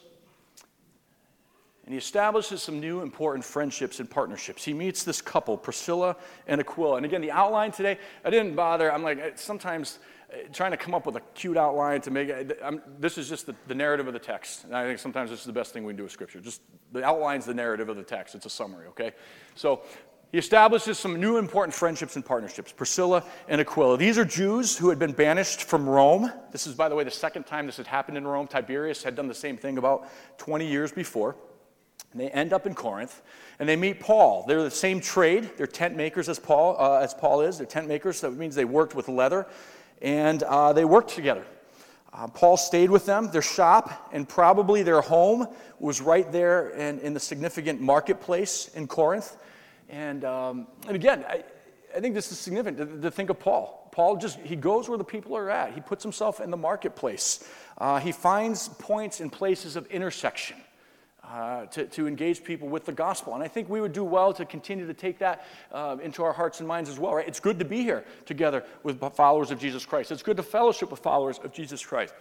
and 1.86 1.94
he 1.94 1.98
establishes 1.98 2.64
some 2.64 2.80
new 2.80 3.02
important 3.02 3.46
friendships 3.46 4.00
and 4.00 4.10
partnerships. 4.10 4.64
He 4.64 4.74
meets 4.74 5.04
this 5.04 5.22
couple, 5.22 5.56
Priscilla 5.56 6.16
and 6.48 6.60
Aquila. 6.60 6.98
And 6.98 7.06
again, 7.06 7.22
the 7.22 7.32
outline 7.32 7.72
today, 7.72 8.00
I 8.24 8.30
didn't 8.32 8.56
bother. 8.56 8.92
I'm 8.92 9.04
like, 9.04 9.38
sometimes 9.38 10.00
uh, 10.34 10.38
trying 10.52 10.72
to 10.72 10.78
come 10.78 10.96
up 10.96 11.06
with 11.06 11.16
a 11.18 11.22
cute 11.36 11.58
outline 11.58 12.02
to 12.02 12.12
make 12.12 12.30
it, 12.30 12.60
I'm, 12.64 12.82
this 12.98 13.20
is 13.20 13.30
just 13.30 13.46
the, 13.46 13.56
the, 13.68 13.76
narrative 13.76 14.08
of 14.08 14.14
the 14.14 14.20
text. 14.20 14.64
And 14.64 14.76
I 14.76 14.86
think 14.86 14.98
sometimes 14.98 15.30
this 15.30 15.42
is 15.42 15.46
the 15.46 15.54
best 15.54 15.74
thing 15.74 15.84
we 15.84 15.92
can 15.92 15.98
do 15.98 16.04
with 16.04 16.12
Scripture. 16.12 16.40
Just 16.40 16.62
the 16.92 17.04
outline's 17.04 17.46
the 17.46 17.54
narrative 17.54 17.90
of 17.90 17.98
the 17.98 18.04
text, 18.04 18.34
it's 18.34 18.48
a 18.48 18.50
summary, 18.50 18.88
okay? 18.88 19.12
So 19.54 19.84
he 20.32 20.38
establishes 20.38 21.00
some 21.00 21.20
new 21.20 21.38
important 21.38 21.74
friendships 21.74 22.16
and 22.16 22.26
partnerships 22.26 22.72
Priscilla 22.72 23.24
and 23.48 23.62
Aquila. 23.62 23.98
These 23.98 24.18
are 24.18 24.26
Jews 24.26 24.78
who 24.78 24.90
had 24.90 25.00
been 25.00 25.14
banished 25.14 25.64
from 25.64 25.88
Rome. 25.88 26.32
This 26.52 26.68
is, 26.68 26.76
by 26.76 26.90
the 26.90 26.96
way, 26.96 27.04
the 27.04 27.12
second 27.12 27.46
time 27.46 27.66
this 27.66 27.78
had 27.78 27.88
happened 27.88 28.18
in 28.18 28.28
Rome. 28.28 28.48
Tiberius 28.48 29.04
had 29.04 29.16
done 29.16 29.28
the 29.28 29.34
same 29.34 29.58
thing 29.58 29.78
about 29.78 30.08
20 30.38 30.68
years 30.68 30.92
before. 30.92 31.36
And 32.12 32.22
they 32.22 32.30
end 32.30 32.54
up 32.54 32.66
in 32.66 32.74
Corinth, 32.74 33.22
and 33.60 33.68
they 33.68 33.76
meet 33.76 34.00
Paul. 34.00 34.46
They're 34.48 34.64
the 34.64 34.72
same 34.72 35.02
trade. 35.02 35.52
They're 35.58 35.68
tent 35.68 35.96
makers 35.98 36.30
as 36.30 36.40
Paul, 36.40 36.78
uh, 36.80 37.00
as 37.00 37.14
Paul 37.14 37.42
is. 37.42 37.58
They're 37.58 37.68
tent 37.68 37.88
makers. 37.88 38.20
So 38.20 38.30
that 38.30 38.38
means 38.38 38.56
they 38.56 38.66
worked 38.66 38.96
with 38.96 39.10
leather, 39.10 39.46
and 40.02 40.42
uh, 40.44 40.72
they 40.72 40.86
worked 40.86 41.10
together. 41.10 41.46
Uh, 42.14 42.28
Paul 42.28 42.56
stayed 42.56 42.90
with 42.90 43.06
them. 43.06 43.30
Their 43.32 43.42
shop 43.42 44.10
and 44.14 44.28
probably 44.28 44.82
their 44.84 45.02
home 45.02 45.48
was 45.80 46.00
right 46.00 46.32
there 46.32 46.70
in, 46.70 47.00
in 47.00 47.14
the 47.14 47.20
significant 47.20 47.82
marketplace 47.82 48.70
in 48.76 48.88
Corinth. 48.88 49.36
And, 49.90 50.26
um, 50.26 50.68
and 50.88 50.96
again, 50.96 51.26
I, 51.28 51.44
I, 51.96 52.00
think 52.00 52.16
this 52.16 52.32
is 52.32 52.40
significant 52.40 52.78
to, 52.78 53.02
to, 53.02 53.12
think 53.12 53.30
of 53.30 53.40
Paul. 53.40 53.90
Paul 53.92 54.18
just, 54.18 54.40
he 54.40 54.56
goes 54.56 54.90
where 54.90 54.98
the 54.98 55.04
people 55.04 55.38
are 55.38 55.50
at. 55.50 55.74
He 55.74 55.82
puts 55.82 56.04
himself 56.04 56.40
in 56.40 56.50
the 56.50 56.58
marketplace. 56.58 57.48
Uh, 57.78 58.00
he 58.00 58.12
finds 58.12 58.68
points 58.68 59.20
and 59.20 59.32
places 59.32 59.76
of 59.76 59.86
intersection 59.88 60.58
uh, 61.24 61.66
to, 61.68 61.86
to 61.86 62.08
engage 62.08 62.44
people 62.44 62.68
with 62.68 62.86
the 62.86 62.92
gospel. 62.92 63.34
And 63.34 63.44
I 63.44 63.48
think 63.48 63.70
we 63.70 63.82
would 63.82 63.94
do 63.94 64.04
well 64.04 64.34
to 64.34 64.46
continue 64.46 64.88
to 64.88 64.94
take 64.94 65.20
that 65.20 65.46
uh, 65.72 65.98
into 66.02 66.24
our 66.24 66.34
hearts 66.34 66.60
and 66.60 66.68
minds 66.68 66.90
as 66.90 67.00
well, 67.00 67.16
right? 67.16 67.28
It's 67.28 67.40
good 67.40 67.60
to 67.60 67.66
be 67.66 67.82
here 67.82 68.06
together 68.26 68.64
with 68.84 69.00
followers 69.16 69.52
of 69.52 69.60
Jesus 69.60 69.86
Christ. 69.86 70.12
It's 70.12 70.24
good 70.24 70.38
to 70.38 70.44
fellowship 70.44 70.92
with 70.92 71.00
followers 71.00 71.40
of 71.40 71.52
Jesus 71.52 71.86
Christ. 71.86 72.14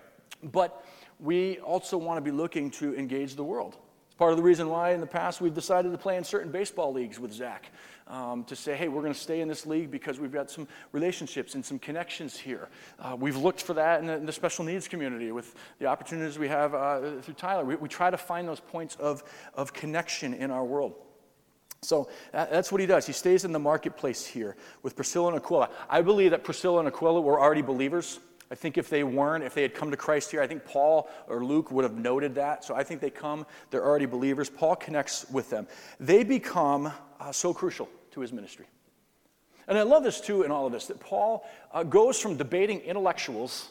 But 0.43 0.85
we 1.21 1.59
also 1.59 1.97
want 1.97 2.19
to 2.19 2.23
be 2.23 2.31
looking 2.31 2.71
to 2.73 2.95
engage 2.97 3.35
the 3.35 3.45
world. 3.45 3.77
Part 4.17 4.31
of 4.31 4.37
the 4.37 4.45
reason 4.45 4.69
why 4.69 4.93
in 4.93 5.01
the 5.01 5.07
past 5.07 5.41
we've 5.41 5.55
decided 5.55 5.91
to 5.91 5.99
play 5.99 6.17
in 6.17 6.23
certain 6.23 6.53
baseball 6.53 6.93
leagues 6.93 7.19
with 7.19 7.33
Zach 7.33 7.71
um, 8.07 8.45
to 8.45 8.55
say, 8.55 8.77
hey, 8.77 8.87
we're 8.87 9.01
going 9.01 9.13
to 9.13 9.19
stay 9.19 9.41
in 9.41 9.49
this 9.49 9.67
league 9.67 9.91
because 9.91 10.21
we've 10.21 10.33
got 10.33 10.51
some 10.51 10.69
relationships 10.93 11.57
and 11.57 11.65
some 11.65 11.81
connections 11.81 12.37
here. 12.37 12.69
Uh, 13.01 13.17
we've 13.19 13.37
looked 13.37 13.61
for 13.61 13.75
that 13.75 14.01
in 14.01 14.07
the, 14.07 14.15
in 14.15 14.27
the, 14.27 14.33
special 14.33 14.65
needs 14.65 14.87
community 14.87 15.33
with 15.33 15.57
the 15.81 15.87
opportunities 15.87 16.39
we 16.39 16.47
have 16.47 16.75
uh, 16.75 17.21
through 17.23 17.35
Tyler. 17.35 17.65
We, 17.65 17.75
we, 17.75 17.89
try 17.89 18.11
to 18.11 18.17
find 18.17 18.47
those 18.47 18.61
points 18.61 18.95
of, 18.97 19.25
of 19.55 19.73
connection 19.73 20.33
in 20.33 20.53
our 20.53 20.65
world. 20.65 20.95
So 21.83 22.09
that's 22.33 22.73
what 22.73 22.81
he 22.81 22.87
does. 22.87 23.07
He 23.07 23.13
stays 23.13 23.45
in 23.45 23.53
the 23.53 23.59
marketplace 23.59 24.25
here 24.25 24.57
with 24.83 24.97
Priscilla 24.97 25.29
and 25.29 25.37
Aquila. 25.37 25.71
I 25.89 26.03
believe 26.03 26.31
that 26.31 26.43
Priscilla 26.43 26.79
and 26.79 26.89
Aquila 26.89 27.21
were 27.21 27.41
already 27.41 27.63
believers. 27.63 28.21
I 28.51 28.55
think 28.55 28.79
if 28.79 28.91
they 28.91 29.05
weren't, 29.05 29.43
if 29.45 29.55
they 29.55 29.63
had 29.63 29.75
come 29.75 29.91
to 29.91 29.97
Christ 29.97 30.31
here, 30.31 30.43
I 30.43 30.47
think 30.47 30.65
Paul 30.65 31.09
or 31.29 31.45
Luke 31.45 31.71
would 31.71 31.85
have 31.85 31.97
noted 31.97 32.35
that. 32.37 32.65
So 32.65 32.75
I 32.75 32.85
think 32.85 33.01
they 33.01 33.11
come, 33.11 33.47
they're 33.71 33.85
already 33.85 34.07
believers. 34.07 34.51
Paul 34.51 34.77
connects 34.77 35.27
with 35.31 35.51
them. 35.51 35.67
They 35.99 36.25
become 36.25 36.93
uh, 37.21 37.33
so 37.33 37.55
crucial 37.55 37.89
to 38.13 38.21
his 38.21 38.33
ministry. 38.33 38.67
And 39.67 39.79
I 39.79 39.83
love 39.83 40.05
this 40.05 40.21
too 40.21 40.43
in 40.43 40.51
all 40.51 40.67
of 40.67 40.73
this 40.73 40.87
that 40.87 41.01
Paul 41.01 41.47
uh, 41.73 41.83
goes 41.83 42.21
from 42.21 42.37
debating 42.37 42.81
intellectuals, 42.81 43.71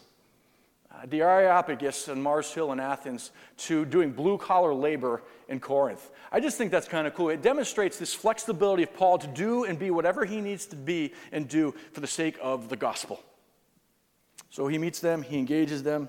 uh, 0.91 1.05
the 1.07 1.21
Areopagus 1.21 2.07
and 2.07 2.21
Mars 2.21 2.51
Hill 2.51 2.71
in 2.71 2.79
Athens, 2.79 3.31
to 3.57 3.85
doing 3.85 4.11
blue 4.11 4.37
collar 4.39 4.73
labor 4.73 5.21
in 5.49 5.59
Corinth. 5.59 6.09
I 6.31 6.39
just 6.39 6.57
think 6.57 6.71
that's 6.71 6.87
kind 6.87 7.05
of 7.05 7.13
cool. 7.13 7.29
It 7.29 7.43
demonstrates 7.43 7.99
this 7.99 8.13
flexibility 8.13 8.83
of 8.83 8.93
Paul 8.95 9.19
to 9.19 9.27
do 9.27 9.65
and 9.65 9.77
be 9.77 9.91
whatever 9.91 10.25
he 10.25 10.41
needs 10.41 10.65
to 10.67 10.75
be 10.75 11.13
and 11.31 11.47
do 11.47 11.75
for 11.91 11.99
the 12.01 12.07
sake 12.07 12.37
of 12.41 12.69
the 12.69 12.75
gospel. 12.75 13.23
So 14.53 14.67
he 14.67 14.77
meets 14.77 14.99
them, 14.99 15.23
he 15.23 15.39
engages 15.39 15.81
them. 15.81 16.07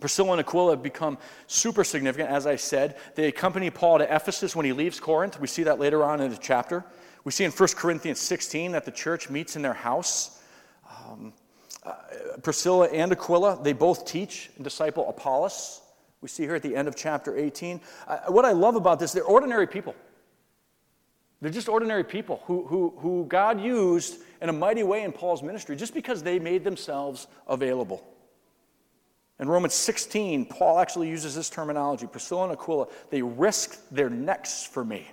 Priscilla 0.00 0.32
and 0.32 0.40
Aquila 0.40 0.72
have 0.72 0.82
become 0.82 1.16
super 1.46 1.84
significant, 1.84 2.28
as 2.28 2.44
I 2.44 2.56
said. 2.56 2.96
They 3.14 3.28
accompany 3.28 3.70
Paul 3.70 3.98
to 3.98 4.04
Ephesus 4.12 4.56
when 4.56 4.66
he 4.66 4.72
leaves 4.72 4.98
Corinth. 4.98 5.38
We 5.38 5.46
see 5.46 5.62
that 5.62 5.78
later 5.78 6.02
on 6.02 6.20
in 6.20 6.32
the 6.32 6.36
chapter. 6.36 6.84
We 7.22 7.30
see 7.30 7.44
in 7.44 7.52
1 7.52 7.68
Corinthians 7.76 8.18
16 8.18 8.72
that 8.72 8.84
the 8.84 8.90
church 8.90 9.30
meets 9.30 9.54
in 9.54 9.62
their 9.62 9.74
house. 9.74 10.42
Um, 10.90 11.32
uh, 11.86 11.92
Priscilla 12.42 12.88
and 12.88 13.12
Aquila, 13.12 13.62
they 13.62 13.74
both 13.74 14.06
teach 14.06 14.50
and 14.56 14.64
disciple 14.64 15.08
Apollos. 15.08 15.82
We 16.20 16.26
see 16.28 16.42
here 16.42 16.56
at 16.56 16.62
the 16.62 16.74
end 16.74 16.88
of 16.88 16.96
chapter 16.96 17.38
18. 17.38 17.80
Uh, 18.08 18.18
what 18.26 18.44
I 18.44 18.50
love 18.50 18.74
about 18.74 18.98
this, 18.98 19.12
they're 19.12 19.22
ordinary 19.22 19.68
people. 19.68 19.94
They're 21.40 21.52
just 21.52 21.68
ordinary 21.68 22.02
people 22.02 22.42
who, 22.46 22.66
who, 22.66 22.92
who 22.98 23.24
God 23.28 23.60
used 23.60 24.18
in 24.42 24.48
a 24.48 24.52
mighty 24.52 24.82
way 24.82 25.04
in 25.04 25.12
Paul's 25.12 25.42
ministry 25.42 25.76
just 25.76 25.94
because 25.94 26.22
they 26.22 26.38
made 26.38 26.64
themselves 26.64 27.28
available. 27.46 28.04
In 29.38 29.48
Romans 29.48 29.72
16, 29.72 30.46
Paul 30.46 30.80
actually 30.80 31.08
uses 31.08 31.34
this 31.34 31.48
terminology 31.48 32.06
Priscilla 32.06 32.44
and 32.44 32.52
Aquila, 32.52 32.88
they 33.10 33.22
risked 33.22 33.78
their 33.94 34.10
necks 34.10 34.64
for 34.64 34.84
me. 34.84 35.08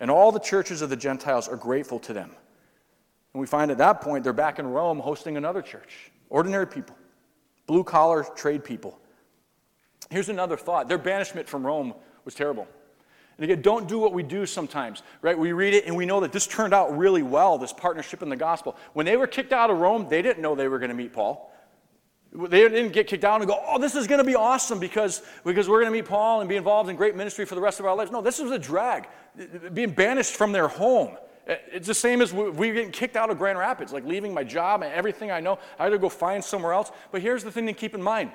And 0.00 0.10
all 0.10 0.30
the 0.30 0.38
churches 0.38 0.80
of 0.80 0.90
the 0.90 0.96
Gentiles 0.96 1.48
are 1.48 1.56
grateful 1.56 1.98
to 2.00 2.12
them. 2.12 2.30
And 3.34 3.40
we 3.40 3.48
find 3.48 3.70
at 3.72 3.78
that 3.78 4.00
point 4.00 4.22
they're 4.22 4.32
back 4.32 4.60
in 4.60 4.66
Rome 4.66 5.00
hosting 5.00 5.36
another 5.36 5.60
church. 5.60 6.12
Ordinary 6.30 6.66
people, 6.66 6.96
blue 7.66 7.82
collar 7.82 8.24
trade 8.36 8.62
people. 8.62 8.98
Here's 10.08 10.28
another 10.28 10.56
thought 10.56 10.88
their 10.88 10.98
banishment 10.98 11.48
from 11.48 11.66
Rome 11.66 11.94
was 12.24 12.34
terrible. 12.34 12.68
And 13.38 13.44
again, 13.44 13.62
don't 13.62 13.88
do 13.88 14.00
what 14.00 14.12
we 14.12 14.24
do 14.24 14.46
sometimes, 14.46 15.02
right? 15.22 15.38
We 15.38 15.52
read 15.52 15.72
it 15.72 15.86
and 15.86 15.96
we 15.96 16.04
know 16.06 16.20
that 16.20 16.32
this 16.32 16.46
turned 16.46 16.74
out 16.74 16.98
really 16.98 17.22
well, 17.22 17.56
this 17.56 17.72
partnership 17.72 18.20
in 18.20 18.28
the 18.28 18.36
gospel. 18.36 18.76
When 18.94 19.06
they 19.06 19.16
were 19.16 19.28
kicked 19.28 19.52
out 19.52 19.70
of 19.70 19.78
Rome, 19.78 20.08
they 20.08 20.22
didn't 20.22 20.42
know 20.42 20.56
they 20.56 20.66
were 20.66 20.80
going 20.80 20.90
to 20.90 20.96
meet 20.96 21.12
Paul. 21.12 21.54
They 22.32 22.68
didn't 22.68 22.92
get 22.92 23.06
kicked 23.06 23.24
out 23.24 23.40
and 23.40 23.48
go, 23.48 23.62
oh, 23.64 23.78
this 23.78 23.94
is 23.94 24.08
going 24.08 24.18
to 24.18 24.24
be 24.24 24.34
awesome 24.34 24.80
because, 24.80 25.22
because 25.44 25.68
we're 25.68 25.80
going 25.80 25.92
to 25.92 25.96
meet 25.96 26.06
Paul 26.06 26.40
and 26.40 26.48
be 26.48 26.56
involved 26.56 26.90
in 26.90 26.96
great 26.96 27.16
ministry 27.16 27.44
for 27.44 27.54
the 27.54 27.60
rest 27.60 27.78
of 27.80 27.86
our 27.86 27.94
lives. 27.96 28.10
No, 28.10 28.20
this 28.20 28.40
was 28.40 28.50
a 28.50 28.58
drag, 28.58 29.06
being 29.72 29.92
banished 29.92 30.34
from 30.34 30.52
their 30.52 30.68
home. 30.68 31.16
It's 31.46 31.86
the 31.86 31.94
same 31.94 32.20
as 32.20 32.34
we 32.34 32.72
getting 32.72 32.90
kicked 32.90 33.16
out 33.16 33.30
of 33.30 33.38
Grand 33.38 33.58
Rapids, 33.58 33.92
like 33.92 34.04
leaving 34.04 34.34
my 34.34 34.44
job 34.44 34.82
and 34.82 34.92
everything 34.92 35.30
I 35.30 35.40
know. 35.40 35.58
I 35.78 35.84
had 35.84 35.90
to 35.90 35.98
go 35.98 36.10
find 36.10 36.44
somewhere 36.44 36.72
else. 36.72 36.90
But 37.10 37.22
here's 37.22 37.42
the 37.42 37.50
thing 37.50 37.66
to 37.66 37.72
keep 37.72 37.94
in 37.94 38.02
mind 38.02 38.32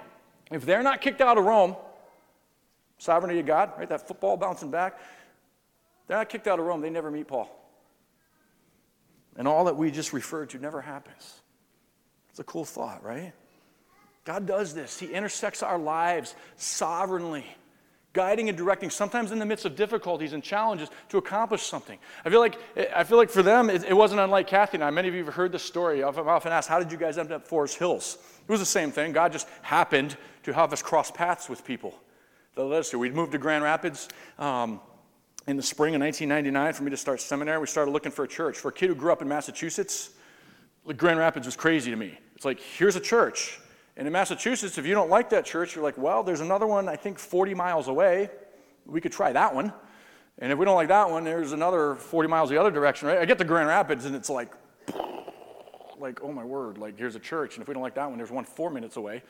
if 0.50 0.66
they're 0.66 0.82
not 0.82 1.02
kicked 1.02 1.22
out 1.22 1.38
of 1.38 1.46
Rome, 1.46 1.76
sovereignty 2.98 3.40
of 3.40 3.46
God, 3.46 3.72
right? 3.78 3.90
That 3.90 4.08
football 4.08 4.38
bouncing 4.38 4.72
back, 4.72 5.00
they're 6.08 6.18
not 6.18 6.30
kicked 6.30 6.48
out 6.48 6.60
of 6.60 6.66
Rome, 6.66 6.82
they 6.82 6.90
never 6.90 7.12
meet 7.12 7.28
Paul. 7.28 7.50
And 9.36 9.48
all 9.48 9.66
that 9.66 9.78
we 9.78 9.92
just 9.92 10.14
referred 10.14 10.52
to 10.52 10.60
never 10.60 10.82
happens. 10.82 11.42
It's 12.30 12.40
a 12.40 12.44
cool 12.44 12.66
thought, 12.66 13.04
right? 13.04 13.34
God 14.26 14.46
does 14.46 14.74
this. 14.74 15.00
He 15.00 15.08
intersects 15.08 15.64
our 15.64 15.78
lives 15.78 16.36
sovereignly, 16.56 17.46
guiding 18.14 18.48
and 18.48 18.58
directing, 18.58 18.90
sometimes 18.90 19.32
in 19.32 19.40
the 19.40 19.46
midst 19.46 19.66
of 19.66 19.76
difficulties 19.76 20.34
and 20.34 20.44
challenges, 20.44 20.90
to 21.10 21.18
accomplish 21.18 21.64
something. 21.64 22.00
I 22.24 22.30
feel 22.30 22.40
like, 22.40 22.58
I 22.96 23.04
feel 23.04 23.18
like 23.18 23.30
for 23.30 23.44
them, 23.44 23.70
it, 23.70 23.84
it 23.84 23.94
wasn't 23.94 24.22
unlike 24.22 24.48
Kathy 24.48 24.78
and 24.78 24.84
I. 24.84 24.92
Many 24.92 25.10
of 25.10 25.14
you 25.16 25.26
have 25.26 25.34
heard 25.34 25.52
this 25.52 25.64
story. 25.64 26.04
I've 26.04 26.18
often 26.18 26.52
asked, 26.52 26.70
How 26.70 26.80
did 26.80 26.92
you 26.92 26.98
guys 26.98 27.18
end 27.18 27.32
up 27.32 27.48
Forest 27.48 27.78
Hills? 27.78 28.18
It 28.48 28.52
was 28.52 28.60
the 28.60 28.66
same 28.66 28.92
thing. 28.92 29.12
God 29.14 29.32
just 29.32 29.48
happened 29.62 30.16
to 30.44 30.54
have 30.54 30.72
us 30.74 30.82
cross 30.82 31.12
paths 31.12 31.50
with 31.50 31.66
people 31.66 32.00
us 32.58 32.90
to. 32.92 33.00
We'd 33.00 33.16
moved 33.16 33.32
to 33.34 33.38
Grand 33.38 33.64
Rapids. 33.64 34.10
Um, 34.38 34.80
in 35.46 35.58
the 35.58 35.64
spring 35.64 35.94
of 35.94 36.02
1999, 36.02 36.74
for 36.74 36.84
me 36.84 36.92
to 36.92 36.98
start 36.98 37.20
seminary, 37.20 37.60
we 37.60 37.68
started 37.68 37.92
looking 37.92 38.12
for 38.12 38.24
a 38.24 38.28
church. 38.28 38.58
For 38.58 38.70
a 38.70 38.74
kid 38.74 38.88
who 38.88 38.96
grew 38.96 39.12
up 39.12 39.22
in 39.22 39.28
Massachusetts, 39.28 40.12
Grand 40.96 41.20
Rapids 41.20 41.46
was 41.46 41.56
crazy 41.56 41.92
to 41.92 41.98
me. 41.98 42.18
It's 42.36 42.46
like, 42.46 42.60
here's 42.62 42.96
a 42.96 43.02
church 43.02 43.60
and 43.96 44.08
in 44.08 44.14
Massachusetts, 44.14 44.78
if 44.78 44.88
you 44.88 44.96
don't 44.96 45.10
like 45.10 45.30
that 45.30 45.46
church, 45.46 45.76
you're 45.76 45.84
like, 45.84 45.98
well, 45.98 46.24
there's 46.24 46.42
another 46.42 46.66
one, 46.66 46.90
I 46.90 46.96
think 46.96 47.20
40 47.20 47.54
miles 47.54 47.88
away. 47.88 48.30
We 48.86 49.02
could 49.02 49.12
try 49.12 49.32
that 49.34 49.54
one. 49.54 49.72
And 50.40 50.52
if 50.52 50.58
we 50.58 50.66
don't 50.66 50.76
like 50.76 50.88
that 50.88 51.12
one, 51.12 51.24
there's 51.24 51.52
another 51.52 51.96
40 51.96 52.28
miles 52.28 52.50
the 52.50 52.58
other 52.58 52.72
direction, 52.72 53.08
right? 53.08 53.20
I 53.20 53.26
get 53.26 53.38
to 53.38 53.44
Grand 53.44 53.68
Rapids 53.68 54.06
and 54.06 54.16
it's 54.16 54.32
like, 54.32 54.52
like, 56.00 56.22
oh 56.24 56.32
my 56.32 56.44
word, 56.44 56.80
like 56.80 56.98
here's 56.98 57.16
a 57.16 57.20
church. 57.20 57.56
And 57.56 57.62
if 57.62 57.68
we 57.68 57.76
don't 57.76 57.84
like 57.84 57.96
that 57.96 58.10
one, 58.10 58.18
there's 58.18 58.32
one 58.32 58.46
four 58.46 58.72
minutes 58.72 58.98
away. 58.98 59.22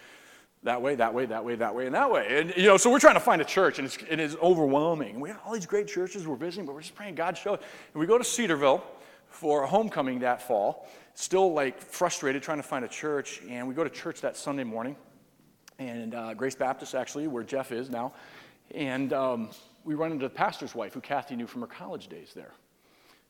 That 0.63 0.81
way, 0.81 0.95
that 0.95 1.13
way, 1.13 1.25
that 1.25 1.43
way, 1.43 1.55
that 1.55 1.75
way, 1.75 1.85
and 1.85 1.95
that 1.95 2.09
way. 2.09 2.39
And, 2.39 2.53
you 2.55 2.63
know, 2.63 2.77
so 2.77 2.89
we're 2.89 2.99
trying 2.99 3.15
to 3.15 3.19
find 3.19 3.41
a 3.41 3.45
church, 3.45 3.79
and 3.79 3.85
it's, 3.85 3.97
it 4.09 4.19
is 4.19 4.37
overwhelming. 4.41 5.19
We 5.19 5.29
have 5.29 5.39
all 5.45 5.53
these 5.53 5.65
great 5.65 5.87
churches 5.87 6.25
we're 6.25 6.35
visiting, 6.35 6.65
but 6.65 6.73
we're 6.73 6.81
just 6.81 6.95
praying 6.95 7.15
God 7.15 7.37
show. 7.37 7.53
And 7.53 7.61
we 7.95 8.05
go 8.05 8.17
to 8.17 8.23
Cedarville 8.23 8.83
for 9.27 9.63
a 9.63 9.67
homecoming 9.67 10.19
that 10.19 10.41
fall, 10.41 10.87
still 11.15 11.53
like 11.53 11.81
frustrated 11.81 12.43
trying 12.43 12.59
to 12.59 12.63
find 12.63 12.85
a 12.85 12.87
church. 12.87 13.41
And 13.49 13.67
we 13.67 13.73
go 13.73 13.83
to 13.83 13.89
church 13.89 14.21
that 14.21 14.37
Sunday 14.37 14.63
morning, 14.63 14.95
and 15.79 16.15
uh, 16.15 16.33
Grace 16.33 16.55
Baptist, 16.55 16.95
actually, 16.95 17.27
where 17.27 17.43
Jeff 17.43 17.71
is 17.73 17.89
now. 17.89 18.13
And 18.73 19.11
um, 19.11 19.49
we 19.83 19.95
run 19.95 20.13
into 20.13 20.25
the 20.25 20.33
pastor's 20.33 20.73
wife, 20.73 20.93
who 20.93 21.01
Kathy 21.01 21.35
knew 21.35 21.47
from 21.47 21.61
her 21.61 21.67
college 21.67 22.07
days 22.07 22.31
there. 22.33 22.53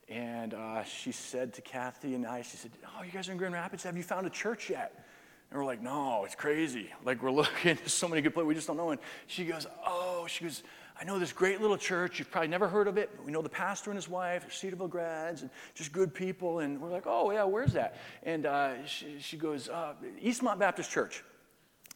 And 0.08 0.54
uh, 0.54 0.84
she 0.84 1.10
said 1.10 1.54
to 1.54 1.62
Kathy 1.62 2.14
and 2.14 2.26
I, 2.26 2.42
she 2.42 2.58
said, 2.58 2.70
Oh, 2.96 3.02
you 3.02 3.10
guys 3.10 3.28
are 3.28 3.32
in 3.32 3.38
Grand 3.38 3.54
Rapids? 3.54 3.82
Have 3.84 3.96
you 3.96 4.02
found 4.02 4.26
a 4.26 4.30
church 4.30 4.68
yet? 4.70 5.04
And 5.54 5.62
we're 5.62 5.66
like, 5.66 5.82
no, 5.82 6.24
it's 6.24 6.34
crazy. 6.34 6.90
Like, 7.04 7.22
we're 7.22 7.30
looking, 7.30 7.76
there's 7.76 7.94
so 7.94 8.08
many 8.08 8.20
good 8.20 8.34
places, 8.34 8.48
we 8.48 8.54
just 8.56 8.66
don't 8.66 8.76
know. 8.76 8.90
And 8.90 9.00
she 9.28 9.44
goes, 9.44 9.68
oh, 9.86 10.26
she 10.28 10.42
goes, 10.42 10.64
I 11.00 11.04
know 11.04 11.20
this 11.20 11.32
great 11.32 11.60
little 11.60 11.76
church. 11.76 12.18
You've 12.18 12.28
probably 12.28 12.48
never 12.48 12.66
heard 12.66 12.88
of 12.88 12.98
it, 12.98 13.10
but 13.16 13.24
we 13.24 13.30
know 13.30 13.40
the 13.40 13.48
pastor 13.48 13.90
and 13.90 13.96
his 13.96 14.08
wife. 14.08 14.42
They're 14.42 14.50
Cedarville 14.50 14.88
grads 14.88 15.42
and 15.42 15.50
just 15.76 15.92
good 15.92 16.12
people. 16.12 16.58
And 16.58 16.80
we're 16.80 16.90
like, 16.90 17.04
oh, 17.06 17.30
yeah, 17.30 17.44
where's 17.44 17.72
that? 17.74 18.00
And 18.24 18.46
uh, 18.46 18.84
she, 18.84 19.20
she, 19.20 19.36
goes, 19.36 19.68
uh, 19.68 19.92
Eastmont 20.20 20.58
Baptist 20.58 20.90
Church. 20.90 21.22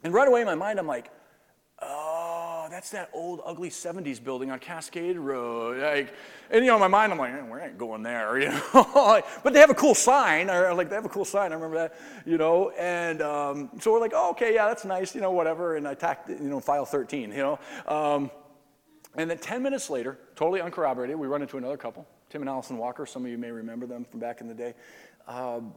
And 0.04 0.14
right 0.14 0.28
away 0.28 0.40
in 0.40 0.46
my 0.46 0.54
mind, 0.54 0.78
I'm 0.78 0.86
like, 0.86 1.10
oh, 1.80 2.66
that's 2.70 2.90
that 2.90 3.11
old, 3.12 3.40
ugly 3.44 3.70
70s 3.70 4.23
building 4.23 4.50
on 4.50 4.58
Cascade 4.58 5.16
Road. 5.16 5.80
Like, 5.80 6.14
and, 6.50 6.64
you 6.64 6.70
know, 6.70 6.76
in 6.76 6.80
my 6.80 6.88
mind, 6.88 7.12
I'm 7.12 7.18
like, 7.18 7.32
eh, 7.32 7.42
we 7.42 7.61
ain't 7.61 7.78
going 7.78 8.02
there, 8.02 8.38
you 8.40 8.49
know. 8.49 9.23
but 9.42 9.52
they 9.52 9.61
have 9.61 9.70
a 9.70 9.75
cool 9.75 9.94
sign, 9.94 10.50
or 10.50 10.75
like, 10.75 10.88
they 10.88 10.94
have 10.94 11.04
a 11.04 11.11
cool 11.11 11.25
sign. 11.25 11.52
I 11.52 11.54
remember 11.54 11.76
that, 11.76 11.99
you 12.26 12.38
know. 12.38 12.70
And 12.70 13.23
um, 13.23 13.70
so 13.80 13.92
we're 13.92 14.00
like, 14.00 14.12
oh, 14.14 14.30
okay, 14.30 14.54
yeah, 14.54 14.66
that's 14.66 14.85
nice, 14.85 15.14
you 15.14 15.20
know, 15.20 15.30
whatever. 15.30 15.76
And 15.76 15.87
I 15.87 15.94
tacked, 15.94 16.28
you 16.28 16.38
know, 16.38 16.61
file 16.61 16.85
13, 16.85 17.30
you 17.30 17.37
know. 17.37 17.58
Um, 17.87 18.30
and 19.16 19.30
then 19.30 19.38
10 19.38 19.62
minutes 19.62 19.90
later, 19.90 20.18
totally 20.37 20.61
uncorroborated, 20.61 21.16
we 21.16 21.26
run 21.26 21.42
into 21.42 21.58
another 21.58 21.76
couple, 21.76 22.06
Tim 22.30 22.42
and 22.42 22.49
Allison 22.49 22.76
Walker. 22.78 23.06
Some 23.06 23.25
of 23.25 23.30
you 23.30 23.38
may 23.38 23.50
remember 23.50 23.87
them 23.87 24.04
from 24.04 24.20
back 24.20 24.40
in 24.40 24.49
the 24.49 24.54
day. 24.54 24.75
Um, 25.26 25.73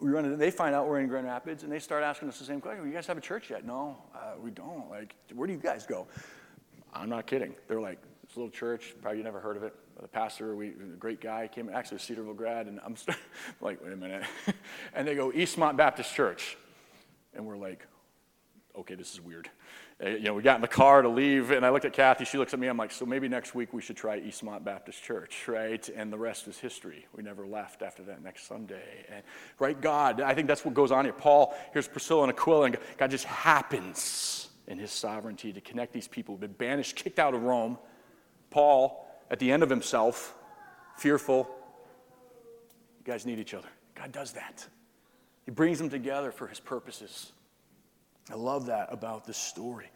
we 0.00 0.10
run 0.10 0.24
into, 0.24 0.36
they 0.36 0.50
find 0.50 0.74
out 0.74 0.88
we're 0.88 1.00
in 1.00 1.08
Grand 1.08 1.26
Rapids 1.26 1.62
and 1.62 1.70
they 1.70 1.78
start 1.78 2.02
asking 2.02 2.28
us 2.28 2.38
the 2.38 2.44
same 2.44 2.60
question. 2.60 2.86
You 2.86 2.92
guys 2.92 3.06
have 3.06 3.18
a 3.18 3.20
church 3.20 3.50
yet? 3.50 3.66
No, 3.66 3.98
uh, 4.14 4.32
we 4.42 4.50
don't. 4.50 4.88
Like, 4.90 5.14
where 5.34 5.46
do 5.46 5.52
you 5.52 5.58
guys 5.58 5.86
go? 5.86 6.06
I'm 6.92 7.10
not 7.10 7.26
kidding. 7.26 7.54
They're 7.68 7.80
like, 7.80 8.00
this 8.26 8.36
little 8.36 8.50
church, 8.50 8.94
probably 9.02 9.18
you 9.18 9.24
never 9.24 9.40
heard 9.40 9.56
of 9.56 9.62
it. 9.62 9.74
The 10.00 10.08
pastor, 10.08 10.56
we, 10.56 10.68
a 10.68 10.96
great 10.98 11.20
guy, 11.20 11.48
came 11.48 11.68
actually 11.68 11.96
a 11.96 12.00
Cedarville 12.00 12.34
grad, 12.34 12.66
and 12.66 12.80
I'm 12.84 12.96
like, 13.60 13.82
wait 13.82 13.92
a 13.92 13.96
minute. 13.96 14.24
and 14.94 15.06
they 15.06 15.14
go, 15.14 15.30
Eastmont 15.30 15.76
Baptist 15.76 16.14
Church. 16.14 16.56
And 17.34 17.44
we're 17.44 17.58
like, 17.58 17.86
okay, 18.78 18.94
this 18.94 19.12
is 19.12 19.20
weird. 19.20 19.50
Uh, 20.02 20.08
you 20.08 20.20
know, 20.20 20.34
we 20.34 20.42
got 20.42 20.54
in 20.54 20.62
the 20.62 20.68
car 20.68 21.02
to 21.02 21.08
leave, 21.08 21.50
and 21.50 21.64
I 21.64 21.68
looked 21.68 21.84
at 21.84 21.92
Kathy. 21.92 22.24
She 22.24 22.38
looks 22.38 22.54
at 22.54 22.58
me. 22.58 22.68
I'm 22.68 22.78
like, 22.78 22.90
so 22.90 23.04
maybe 23.04 23.28
next 23.28 23.54
week 23.54 23.74
we 23.74 23.82
should 23.82 23.96
try 23.96 24.18
Eastmont 24.18 24.64
Baptist 24.64 25.02
Church, 25.02 25.46
right? 25.46 25.86
And 25.94 26.10
the 26.10 26.16
rest 26.16 26.48
is 26.48 26.56
history. 26.58 27.06
We 27.14 27.22
never 27.22 27.46
left 27.46 27.82
after 27.82 28.02
that 28.04 28.22
next 28.22 28.46
Sunday. 28.46 29.04
And, 29.12 29.22
right, 29.58 29.78
God, 29.78 30.22
I 30.22 30.34
think 30.34 30.48
that's 30.48 30.64
what 30.64 30.72
goes 30.72 30.90
on 30.90 31.04
here. 31.04 31.12
Paul, 31.12 31.54
here's 31.72 31.86
Priscilla 31.86 32.22
and 32.22 32.32
Aquila, 32.32 32.66
and 32.66 32.78
God 32.96 33.10
just 33.10 33.26
happens 33.26 34.48
in 34.66 34.78
his 34.78 34.90
sovereignty 34.90 35.52
to 35.52 35.60
connect 35.60 35.92
these 35.92 36.08
people 36.08 36.34
who've 36.34 36.40
been 36.40 36.52
banished, 36.52 36.96
kicked 36.96 37.18
out 37.18 37.34
of 37.34 37.42
Rome. 37.42 37.76
Paul, 38.48 39.06
at 39.30 39.38
the 39.38 39.52
end 39.52 39.62
of 39.62 39.68
himself, 39.68 40.34
fearful. 40.96 41.46
You 42.98 43.12
guys 43.12 43.26
need 43.26 43.38
each 43.38 43.52
other. 43.52 43.68
God 43.94 44.12
does 44.12 44.32
that. 44.32 44.66
He 45.44 45.50
brings 45.50 45.78
them 45.78 45.90
together 45.90 46.32
for 46.32 46.46
his 46.46 46.58
purposes. 46.58 47.32
I 48.30 48.34
love 48.34 48.66
that 48.66 48.88
about 48.90 49.24
this 49.24 49.36
story. 49.36 49.90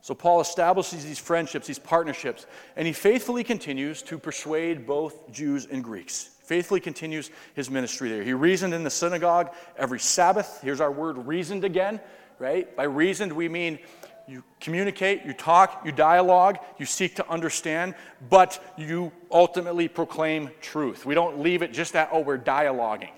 So, 0.00 0.14
Paul 0.14 0.40
establishes 0.40 1.04
these 1.04 1.18
friendships, 1.18 1.66
these 1.66 1.80
partnerships, 1.80 2.46
and 2.76 2.86
he 2.86 2.92
faithfully 2.92 3.42
continues 3.42 4.02
to 4.02 4.18
persuade 4.18 4.86
both 4.86 5.32
Jews 5.32 5.66
and 5.66 5.82
Greeks. 5.82 6.30
Faithfully 6.44 6.78
continues 6.78 7.30
his 7.54 7.68
ministry 7.68 8.08
there. 8.08 8.22
He 8.22 8.32
reasoned 8.32 8.72
in 8.72 8.84
the 8.84 8.90
synagogue 8.90 9.52
every 9.76 9.98
Sabbath. 9.98 10.60
Here's 10.62 10.80
our 10.80 10.92
word 10.92 11.18
reasoned 11.26 11.64
again, 11.64 12.00
right? 12.38 12.74
By 12.76 12.84
reasoned, 12.84 13.32
we 13.32 13.48
mean 13.48 13.80
you 14.28 14.44
communicate, 14.60 15.24
you 15.24 15.32
talk, 15.32 15.82
you 15.84 15.92
dialogue, 15.92 16.58
you 16.78 16.86
seek 16.86 17.16
to 17.16 17.28
understand, 17.28 17.94
but 18.28 18.62
you 18.76 19.12
ultimately 19.30 19.88
proclaim 19.88 20.50
truth. 20.60 21.04
We 21.04 21.14
don't 21.14 21.40
leave 21.40 21.62
it 21.62 21.72
just 21.72 21.96
at, 21.96 22.10
oh, 22.12 22.20
we're 22.20 22.38
dialoguing. 22.38 23.12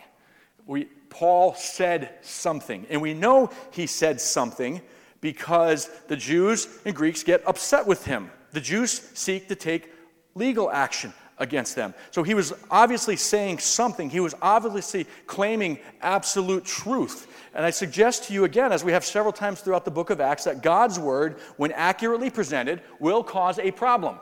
We, 0.67 0.89
Paul 1.11 1.55
said 1.55 2.15
something. 2.23 2.87
And 2.91 3.01
we 3.01 3.15
know 3.15 3.51
he 3.71 3.87
said 3.87 4.21
something 4.21 4.81
because 5.21 5.91
the 6.09 6.17
Jews 6.17 6.69
and 6.85 6.95
Greeks 6.95 7.23
get 7.23 7.47
upset 7.47 7.87
with 7.87 8.05
him. 8.05 8.31
The 8.53 8.61
Jews 8.61 9.11
seek 9.15 9.49
to 9.49 9.55
take 9.55 9.93
legal 10.35 10.71
action 10.71 11.13
against 11.39 11.77
them. 11.77 11.95
So 12.11 12.23
he 12.23 12.35
was 12.35 12.53
obviously 12.71 13.17
saying 13.17 13.59
something. 13.59 14.11
He 14.11 14.21
was 14.21 14.35
obviously 14.43 15.07
claiming 15.27 15.79
absolute 16.01 16.65
truth. 16.65 17.27
And 17.55 17.65
I 17.65 17.71
suggest 17.71 18.25
to 18.25 18.33
you 18.33 18.45
again, 18.45 18.73
as 18.73 18.85
we 18.85 18.93
have 18.93 19.05
several 19.05 19.33
times 19.33 19.61
throughout 19.61 19.85
the 19.85 19.91
book 19.91 20.11
of 20.11 20.21
Acts, 20.21 20.45
that 20.45 20.63
God's 20.63 20.99
word, 20.99 21.39
when 21.57 21.73
accurately 21.73 22.31
presented, 22.31 22.83
will 22.99 23.23
cause 23.23 23.59
a 23.59 23.71
problem 23.71 24.19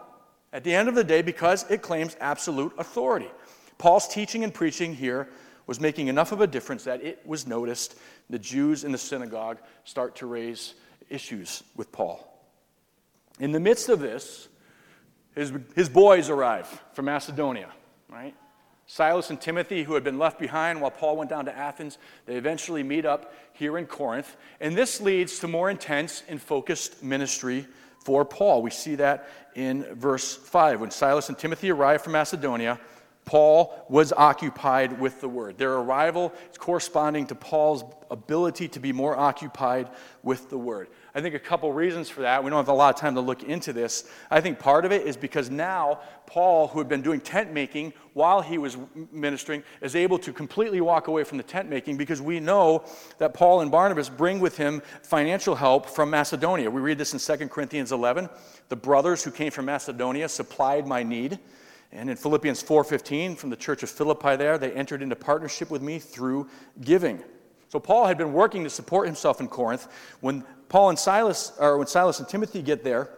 at 0.52 0.64
the 0.64 0.74
end 0.74 0.88
of 0.88 0.94
the 0.94 1.04
day 1.04 1.22
because 1.22 1.68
it 1.70 1.82
claims 1.82 2.16
absolute 2.20 2.72
authority. 2.78 3.30
Paul's 3.78 4.08
teaching 4.08 4.44
and 4.44 4.52
preaching 4.52 4.94
here 4.94 5.28
was 5.66 5.80
making 5.80 6.08
enough 6.08 6.32
of 6.32 6.40
a 6.40 6.46
difference 6.46 6.84
that 6.84 7.02
it 7.02 7.20
was 7.26 7.46
noticed. 7.46 7.96
The 8.30 8.38
Jews 8.38 8.84
in 8.84 8.92
the 8.92 8.98
synagogue 8.98 9.58
start 9.84 10.16
to 10.16 10.26
raise 10.26 10.74
issues 11.10 11.62
with 11.76 11.92
Paul. 11.92 12.32
In 13.38 13.52
the 13.52 13.60
midst 13.60 13.88
of 13.88 14.00
this, 14.00 14.48
his, 15.34 15.52
his 15.74 15.88
boys 15.88 16.30
arrive 16.30 16.66
from 16.94 17.04
Macedonia, 17.06 17.68
right? 18.08 18.34
Silas 18.86 19.30
and 19.30 19.40
Timothy, 19.40 19.82
who 19.82 19.94
had 19.94 20.04
been 20.04 20.18
left 20.18 20.38
behind 20.38 20.80
while 20.80 20.92
Paul 20.92 21.16
went 21.16 21.28
down 21.28 21.44
to 21.46 21.56
Athens, 21.56 21.98
they 22.24 22.36
eventually 22.36 22.82
meet 22.82 23.04
up 23.04 23.34
here 23.52 23.76
in 23.76 23.86
Corinth. 23.86 24.36
And 24.60 24.76
this 24.76 25.00
leads 25.00 25.40
to 25.40 25.48
more 25.48 25.68
intense 25.68 26.22
and 26.28 26.40
focused 26.40 27.02
ministry 27.02 27.66
for 28.04 28.24
Paul. 28.24 28.62
We 28.62 28.70
see 28.70 28.94
that 28.94 29.28
in 29.56 29.82
verse 29.94 30.36
5. 30.36 30.80
When 30.80 30.92
Silas 30.92 31.28
and 31.28 31.36
Timothy 31.36 31.70
arrive 31.72 32.02
from 32.02 32.12
Macedonia, 32.12 32.78
Paul 33.26 33.84
was 33.88 34.12
occupied 34.12 35.00
with 35.00 35.20
the 35.20 35.28
word. 35.28 35.58
Their 35.58 35.74
arrival 35.74 36.32
is 36.48 36.56
corresponding 36.56 37.26
to 37.26 37.34
Paul's 37.34 37.82
ability 38.08 38.68
to 38.68 38.78
be 38.78 38.92
more 38.92 39.16
occupied 39.16 39.90
with 40.22 40.48
the 40.48 40.56
word. 40.56 40.86
I 41.12 41.20
think 41.20 41.34
a 41.34 41.40
couple 41.40 41.72
reasons 41.72 42.08
for 42.08 42.20
that. 42.20 42.44
We 42.44 42.50
don't 42.50 42.58
have 42.60 42.68
a 42.68 42.72
lot 42.72 42.94
of 42.94 43.00
time 43.00 43.16
to 43.16 43.20
look 43.20 43.42
into 43.42 43.72
this. 43.72 44.08
I 44.30 44.40
think 44.40 44.60
part 44.60 44.84
of 44.84 44.92
it 44.92 45.04
is 45.04 45.16
because 45.16 45.50
now 45.50 45.98
Paul, 46.26 46.68
who 46.68 46.78
had 46.78 46.88
been 46.88 47.02
doing 47.02 47.20
tent 47.20 47.52
making 47.52 47.94
while 48.12 48.42
he 48.42 48.58
was 48.58 48.76
ministering, 49.10 49.64
is 49.80 49.96
able 49.96 50.20
to 50.20 50.32
completely 50.32 50.80
walk 50.80 51.08
away 51.08 51.24
from 51.24 51.36
the 51.36 51.44
tent 51.44 51.68
making 51.68 51.96
because 51.96 52.22
we 52.22 52.38
know 52.38 52.84
that 53.18 53.34
Paul 53.34 53.60
and 53.60 53.72
Barnabas 53.72 54.08
bring 54.08 54.38
with 54.38 54.56
him 54.56 54.80
financial 55.02 55.56
help 55.56 55.86
from 55.86 56.10
Macedonia. 56.10 56.70
We 56.70 56.80
read 56.80 56.96
this 56.96 57.12
in 57.12 57.38
2 57.38 57.48
Corinthians 57.48 57.90
11. 57.90 58.28
The 58.68 58.76
brothers 58.76 59.24
who 59.24 59.32
came 59.32 59.50
from 59.50 59.64
Macedonia 59.64 60.28
supplied 60.28 60.86
my 60.86 61.02
need. 61.02 61.40
And 61.96 62.10
in 62.10 62.16
Philippians 62.16 62.62
4:15 62.62 63.36
from 63.36 63.48
the 63.48 63.56
church 63.56 63.82
of 63.82 63.88
Philippi 63.88 64.36
there, 64.36 64.58
they 64.58 64.70
entered 64.72 65.00
into 65.00 65.16
partnership 65.16 65.70
with 65.70 65.80
me 65.80 65.98
through 65.98 66.48
giving. 66.82 67.24
So 67.68 67.80
Paul 67.80 68.04
had 68.04 68.18
been 68.18 68.34
working 68.34 68.64
to 68.64 68.70
support 68.70 69.06
himself 69.06 69.40
in 69.40 69.48
Corinth. 69.48 69.88
When 70.20 70.44
Paul 70.68 70.90
and 70.90 70.98
Silas 70.98 71.52
or 71.58 71.78
when 71.78 71.86
Silas 71.86 72.18
and 72.18 72.28
Timothy 72.28 72.60
get 72.60 72.84
there, 72.84 73.08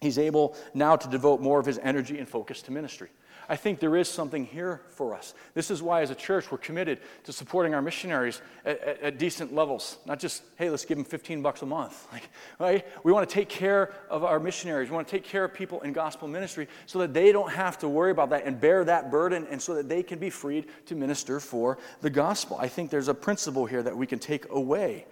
he's 0.00 0.18
able 0.18 0.56
now 0.72 0.96
to 0.96 1.08
devote 1.08 1.40
more 1.40 1.60
of 1.60 1.66
his 1.66 1.78
energy 1.78 2.18
and 2.18 2.28
focus 2.28 2.62
to 2.62 2.72
ministry. 2.72 3.10
I 3.48 3.56
think 3.56 3.80
there 3.80 3.96
is 3.96 4.08
something 4.08 4.44
here 4.44 4.82
for 4.88 5.14
us. 5.14 5.34
This 5.54 5.70
is 5.70 5.82
why, 5.82 6.02
as 6.02 6.10
a 6.10 6.14
church, 6.14 6.50
we're 6.50 6.58
committed 6.58 6.98
to 7.24 7.32
supporting 7.32 7.74
our 7.74 7.82
missionaries 7.82 8.40
at, 8.64 8.80
at, 8.80 9.02
at 9.02 9.18
decent 9.18 9.54
levels. 9.54 9.98
Not 10.06 10.18
just, 10.18 10.42
hey, 10.56 10.70
let's 10.70 10.84
give 10.84 10.96
them 10.96 11.04
15 11.04 11.42
bucks 11.42 11.62
a 11.62 11.66
month. 11.66 12.06
Like, 12.16 12.30
right? 12.58 12.86
We 13.04 13.12
want 13.12 13.28
to 13.28 13.34
take 13.34 13.50
care 13.50 13.92
of 14.08 14.24
our 14.24 14.40
missionaries. 14.40 14.88
We 14.88 14.94
want 14.94 15.06
to 15.06 15.10
take 15.10 15.24
care 15.24 15.44
of 15.44 15.52
people 15.52 15.82
in 15.82 15.92
gospel 15.92 16.28
ministry 16.28 16.66
so 16.86 16.98
that 17.00 17.12
they 17.12 17.30
don't 17.30 17.52
have 17.52 17.78
to 17.80 17.88
worry 17.88 18.10
about 18.10 18.30
that 18.30 18.46
and 18.46 18.58
bear 18.58 18.84
that 18.84 19.10
burden 19.10 19.46
and 19.50 19.60
so 19.60 19.74
that 19.74 19.86
they 19.86 20.02
can 20.02 20.18
be 20.18 20.30
freed 20.30 20.66
to 20.86 20.94
minister 20.94 21.40
for 21.40 21.76
the 22.00 22.08
gospel. 22.08 22.56
I 22.58 22.68
think 22.68 22.90
there's 22.90 23.08
a 23.08 23.14
principle 23.14 23.66
here 23.66 23.82
that 23.82 23.94
we 23.94 24.06
can 24.06 24.18
take 24.18 24.48
away. 24.50 25.04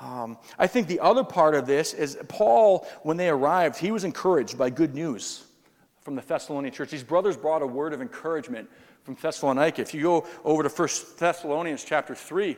Um, 0.00 0.36
I 0.58 0.66
think 0.66 0.86
the 0.86 1.00
other 1.00 1.24
part 1.24 1.54
of 1.54 1.66
this 1.66 1.94
is 1.94 2.18
Paul, 2.28 2.86
when 3.02 3.16
they 3.16 3.30
arrived, 3.30 3.78
he 3.78 3.90
was 3.90 4.04
encouraged 4.04 4.58
by 4.58 4.68
good 4.68 4.94
news 4.94 5.46
from 6.00 6.14
the 6.14 6.22
Thessalonian 6.22 6.72
church. 6.72 6.90
These 6.90 7.04
brothers 7.04 7.36
brought 7.36 7.62
a 7.62 7.66
word 7.66 7.92
of 7.92 8.00
encouragement 8.00 8.68
from 9.02 9.16
Thessalonica. 9.20 9.82
If 9.82 9.94
you 9.94 10.02
go 10.02 10.26
over 10.44 10.62
to 10.62 10.68
1 10.68 10.88
Thessalonians 11.18 11.84
chapter 11.84 12.14
3, 12.14 12.56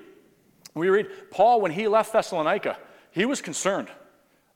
we 0.74 0.88
read 0.88 1.08
Paul, 1.30 1.60
when 1.60 1.72
he 1.72 1.88
left 1.88 2.12
Thessalonica, 2.12 2.78
he 3.10 3.26
was 3.26 3.40
concerned. 3.40 3.88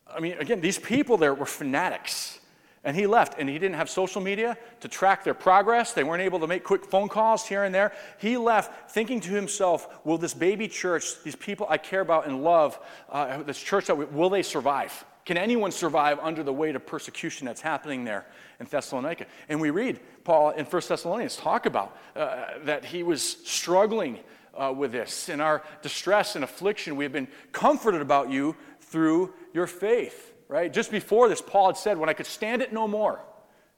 I 0.09 0.21
mean, 0.21 0.39
again, 0.39 0.61
these 0.61 0.79
people 0.79 1.17
there 1.17 1.35
were 1.35 1.47
fanatics. 1.47 2.41
And 2.85 2.97
he 2.97 3.09
left, 3.09 3.35
and 3.37 3.49
he 3.49 3.59
didn't 3.59 3.75
have 3.75 3.91
social 3.91 4.21
media 4.21 4.57
to 4.79 4.87
track 4.87 5.25
their 5.25 5.35
progress. 5.35 5.93
They 5.93 6.05
weren't 6.05 6.23
able 6.23 6.39
to 6.39 6.47
make 6.47 6.63
quick 6.63 6.85
phone 6.85 7.09
calls 7.09 7.45
here 7.45 7.65
and 7.65 7.75
there. 7.75 7.93
He 8.19 8.37
left 8.37 8.93
thinking 8.93 9.21
to 9.23 9.33
himself, 9.33 9.89
Will 10.05 10.19
this 10.19 10.35
baby 10.35 10.69
church, 10.69 11.21
these 11.25 11.35
people 11.35 11.67
I 11.69 11.79
care 11.79 12.01
about 12.01 12.29
and 12.29 12.45
love, 12.45 12.79
uh, 13.09 13.43
this 13.43 13.61
church, 13.61 13.87
that 13.87 13.97
we, 13.97 14.05
will 14.05 14.31
they 14.31 14.45
survive? 14.45 15.05
Can 15.25 15.37
anyone 15.37 15.73
survive 15.73 16.21
under 16.21 16.45
the 16.45 16.53
weight 16.53 16.77
of 16.77 16.87
persecution 16.87 17.45
that's 17.45 17.61
happening 17.61 18.05
there 18.05 18.25
in 18.61 18.67
Thessalonica? 18.67 19.27
And 19.49 19.61
we 19.61 19.71
read 19.71 20.01
Paul 20.25 20.51
in 20.51 20.65
1 20.65 20.83
Thessalonians 20.89 21.37
talk 21.37 21.67
about 21.67 21.97
uh, 22.15 22.59
that 22.65 22.85
he 22.85 23.03
was 23.03 23.23
struggling 23.23 24.19
uh, 24.55 24.73
with 24.77 24.93
this. 24.93 25.29
In 25.29 25.41
our 25.41 25.63
distress 25.83 26.35
and 26.35 26.45
affliction, 26.45 26.97
we 26.97 27.05
have 27.05 27.13
been 27.13 27.29
comforted 27.53 28.01
about 28.01 28.31
you 28.31 28.57
through 28.81 29.35
your 29.53 29.67
faith 29.67 30.35
right? 30.49 30.73
Just 30.73 30.91
before 30.91 31.29
this, 31.29 31.41
Paul 31.41 31.69
had 31.69 31.77
said, 31.77 31.99
When 31.99 32.09
I 32.09 32.13
could 32.13 32.27
stand 32.27 32.63
it 32.63 32.73
no 32.73 32.87
more, 32.87 33.21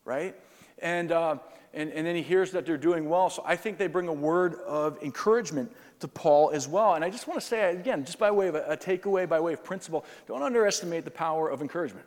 right? 0.04 0.34
And, 0.80 1.12
uh, 1.12 1.36
and, 1.74 1.90
and 1.92 2.06
then 2.06 2.16
he 2.16 2.22
hears 2.22 2.52
that 2.52 2.66
they're 2.66 2.76
doing 2.76 3.08
well. 3.08 3.30
So 3.30 3.42
I 3.44 3.56
think 3.56 3.78
they 3.78 3.88
bring 3.88 4.08
a 4.08 4.12
word 4.12 4.54
of 4.66 5.02
encouragement 5.02 5.72
to 6.00 6.08
Paul 6.08 6.50
as 6.50 6.68
well. 6.68 6.94
And 6.94 7.04
I 7.04 7.10
just 7.10 7.26
want 7.26 7.40
to 7.40 7.46
say, 7.46 7.74
again, 7.74 8.04
just 8.04 8.18
by 8.18 8.30
way 8.30 8.48
of 8.48 8.54
a, 8.54 8.64
a 8.64 8.76
takeaway, 8.76 9.28
by 9.28 9.40
way 9.40 9.52
of 9.52 9.64
principle, 9.64 10.04
don't 10.26 10.42
underestimate 10.42 11.04
the 11.04 11.10
power 11.10 11.48
of 11.48 11.60
encouragement. 11.60 12.06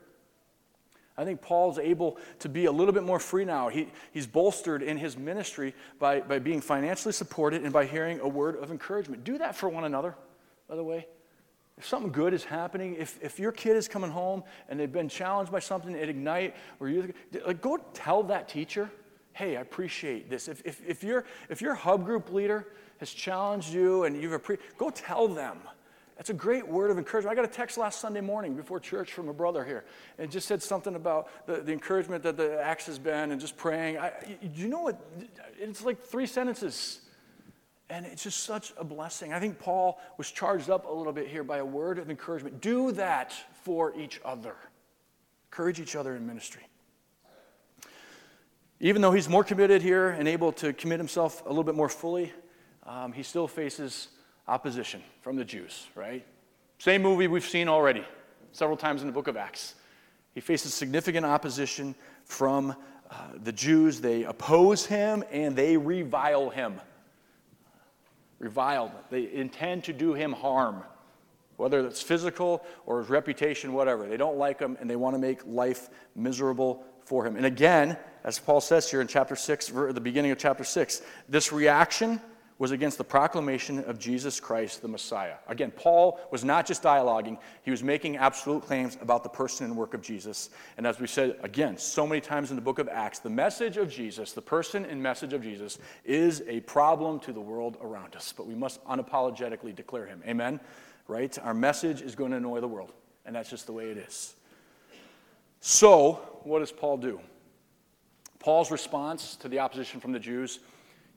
I 1.18 1.26
think 1.26 1.42
Paul's 1.42 1.78
able 1.78 2.18
to 2.40 2.50
be 2.50 2.66
a 2.66 2.72
little 2.72 2.94
bit 2.94 3.04
more 3.04 3.20
free 3.20 3.46
now. 3.46 3.70
He, 3.70 3.90
he's 4.12 4.26
bolstered 4.26 4.82
in 4.82 4.98
his 4.98 5.18
ministry 5.18 5.76
by, 6.00 6.22
by 6.22 6.40
being 6.40 6.62
financially 6.62 7.12
supported 7.12 7.64
and 7.64 7.74
by 7.74 7.86
hearing 7.86 8.20
a 8.22 8.28
word 8.28 8.56
of 8.56 8.72
encouragement. 8.72 9.24
Do 9.24 9.38
that 9.38 9.56
for 9.56 9.70
one 9.70 9.84
another, 9.84 10.16
by 10.68 10.76
the 10.76 10.84
way. 10.84 11.08
If 11.78 11.88
something 11.88 12.12
good 12.12 12.34
is 12.34 12.44
happening, 12.44 12.96
if, 12.96 13.18
if 13.22 13.40
your 13.40 13.52
kid 13.52 13.76
is 13.76 13.88
coming 13.88 14.12
home 14.12 14.44
and 14.70 14.80
they've 14.80 14.92
been 14.92 15.10
challenged 15.10 15.52
by 15.52 15.60
something 15.60 15.96
at 15.96 16.10
Ignite, 16.10 16.56
or 16.80 16.90
you 16.90 17.14
like 17.46 17.62
go 17.62 17.78
tell 17.94 18.24
that 18.24 18.48
teacher, 18.48 18.90
hey, 19.34 19.58
I 19.58 19.62
appreciate 19.62 20.30
this. 20.30 20.48
If, 20.48 20.62
if, 20.66 20.82
if, 20.88 21.04
your, 21.04 21.26
if 21.50 21.62
your 21.62 21.74
hub 21.74 22.06
group 22.06 22.32
leader 22.32 22.68
has 23.00 23.12
challenged 23.12 23.74
you 23.74 24.04
and 24.04 24.22
you've 24.22 24.34
appreciated, 24.34 24.78
go 24.78 24.90
tell 24.90 25.28
them. 25.28 25.58
That's 26.22 26.30
a 26.30 26.34
great 26.36 26.68
word 26.68 26.92
of 26.92 27.00
encouragement. 27.00 27.36
I 27.36 27.42
got 27.42 27.50
a 27.50 27.52
text 27.52 27.80
last 27.80 28.00
Sunday 28.00 28.22
morning 28.22 28.54
before 28.54 28.80
church 28.80 29.12
from 29.12 29.28
a 29.28 29.34
brother 29.34 29.66
here, 29.66 29.86
and 30.20 30.30
just 30.30 30.48
said 30.48 30.62
something 30.62 30.94
about 30.94 31.30
the, 31.48 31.64
the 31.64 31.72
encouragement 31.72 32.22
that 32.22 32.38
the 32.38 32.62
Acts 32.62 32.86
has 32.86 33.00
been 33.00 33.32
and 33.32 33.42
just 33.42 33.58
praying. 33.58 33.98
I, 33.98 34.12
you 34.54 34.68
know 34.68 34.82
what? 34.82 35.04
It's 35.58 35.84
like 35.84 36.00
three 36.00 36.28
sentences. 36.28 37.02
And 37.90 38.06
it's 38.06 38.22
just 38.22 38.44
such 38.44 38.72
a 38.78 38.84
blessing. 38.84 39.34
I 39.34 39.40
think 39.40 39.58
Paul 39.58 40.00
was 40.20 40.30
charged 40.30 40.70
up 40.70 40.88
a 40.88 40.94
little 40.94 41.12
bit 41.12 41.28
here 41.28 41.44
by 41.44 41.58
a 41.58 41.66
word 41.66 41.98
of 41.98 42.12
encouragement. 42.12 42.62
Do 42.62 42.92
that 42.92 43.34
for 43.64 43.92
each 44.00 44.22
other, 44.24 44.56
encourage 45.50 45.80
each 45.80 45.96
other 45.96 46.16
in 46.16 46.28
ministry. 46.28 46.68
Even 48.80 49.02
though 49.02 49.12
he's 49.12 49.28
more 49.28 49.44
committed 49.44 49.82
here 49.82 50.12
and 50.12 50.28
able 50.28 50.52
to 50.52 50.72
commit 50.72 51.00
himself 51.00 51.42
a 51.48 51.50
little 51.50 51.64
bit 51.64 51.74
more 51.74 51.90
fully, 51.90 52.32
um, 52.86 53.12
he 53.12 53.24
still 53.24 53.48
faces 53.48 54.10
opposition 54.52 55.02
from 55.22 55.36
the 55.36 55.46
Jews, 55.46 55.88
right? 55.96 56.26
Same 56.78 57.02
movie 57.02 57.28
we've 57.28 57.46
seen 57.46 57.68
already 57.68 58.06
several 58.52 58.78
times 58.78 59.02
in 59.02 59.08
the 59.08 59.14
book 59.14 59.28
of 59.28 59.38
Acts. 59.38 59.76
He 60.34 60.42
faces 60.42 60.74
significant 60.74 61.26
opposition 61.26 61.96
from 62.26 62.72
uh, 63.10 63.16
the 63.44 63.52
Jews. 63.52 64.02
They 64.02 64.24
oppose 64.24 64.86
him 64.86 65.24
and 65.32 65.56
they 65.56 65.78
revile 65.78 66.50
him 66.50 66.82
reviled. 68.42 68.92
They 69.10 69.32
intend 69.32 69.84
to 69.86 69.94
do 69.94 70.14
him 70.14 70.34
harm, 70.34 70.84
whether 71.58 71.86
it's 71.86 72.02
physical 72.02 72.66
or 72.86 73.00
his 73.00 73.10
reputation, 73.10 73.72
whatever. 73.72 74.08
They 74.08 74.18
don't 74.18 74.38
like 74.38 74.60
him 74.60 74.78
and 74.82 74.90
they 74.90 74.96
want 74.96 75.14
to 75.16 75.20
make 75.20 75.46
life 75.46 75.90
miserable 76.16 76.84
for 77.06 77.26
him. 77.26 77.36
And 77.36 77.46
again, 77.46 77.98
as 78.24 78.40
Paul 78.40 78.60
says 78.60 78.90
here 78.90 79.00
in 79.00 79.08
chapter 79.08 79.36
6, 79.36 79.68
the 79.68 80.02
beginning 80.02 80.32
of 80.32 80.40
chapter 80.40 80.64
6, 80.64 81.02
this 81.30 81.52
reaction 81.52 82.20
was 82.62 82.70
against 82.70 83.00
the 83.00 83.04
proclamation 83.04 83.84
of 83.86 83.98
Jesus 83.98 84.40
Christ, 84.40 84.84
the 84.84 84.88
Messiah. 84.88 85.34
Again, 85.48 85.72
Paul 85.72 86.20
was 86.30 86.44
not 86.44 86.68
just 86.68 86.84
dialoguing, 86.84 87.40
he 87.64 87.72
was 87.72 87.82
making 87.82 88.18
absolute 88.18 88.62
claims 88.62 89.00
about 89.02 89.24
the 89.24 89.30
person 89.30 89.66
and 89.66 89.76
work 89.76 89.96
of 89.96 90.04
Jesus. 90.04 90.52
And 90.78 90.86
as 90.86 91.00
we 91.00 91.08
said 91.08 91.40
again 91.42 91.76
so 91.76 92.06
many 92.06 92.22
times 92.22 92.52
in 92.52 92.56
the 92.56 92.62
book 92.62 92.78
of 92.78 92.88
Acts, 92.88 93.18
the 93.18 93.32
message 93.32 93.78
of 93.78 93.90
Jesus, 93.90 94.34
the 94.34 94.44
person 94.44 94.86
and 94.86 95.02
message 95.02 95.34
of 95.34 95.42
Jesus, 95.42 95.80
is 96.06 96.44
a 96.48 96.60
problem 96.60 97.20
to 97.22 97.34
the 97.34 97.42
world 97.42 97.78
around 97.82 98.16
us. 98.16 98.32
But 98.32 98.46
we 98.46 98.54
must 98.54 98.84
unapologetically 98.86 99.76
declare 99.76 100.06
him. 100.06 100.22
Amen? 100.28 100.60
Right? 101.08 101.36
Our 101.40 101.56
message 101.56 102.04
is 102.04 102.14
going 102.14 102.30
to 102.30 102.38
annoy 102.38 102.60
the 102.60 102.68
world, 102.68 102.94
and 103.26 103.36
that's 103.36 103.50
just 103.50 103.66
the 103.66 103.74
way 103.74 103.90
it 103.90 103.98
is. 103.98 104.36
So, 105.62 106.40
what 106.44 106.60
does 106.60 106.72
Paul 106.72 106.98
do? 106.98 107.22
Paul's 108.38 108.70
response 108.70 109.36
to 109.38 109.48
the 109.48 109.58
opposition 109.58 110.00
from 110.00 110.12
the 110.12 110.20
Jews, 110.20 110.60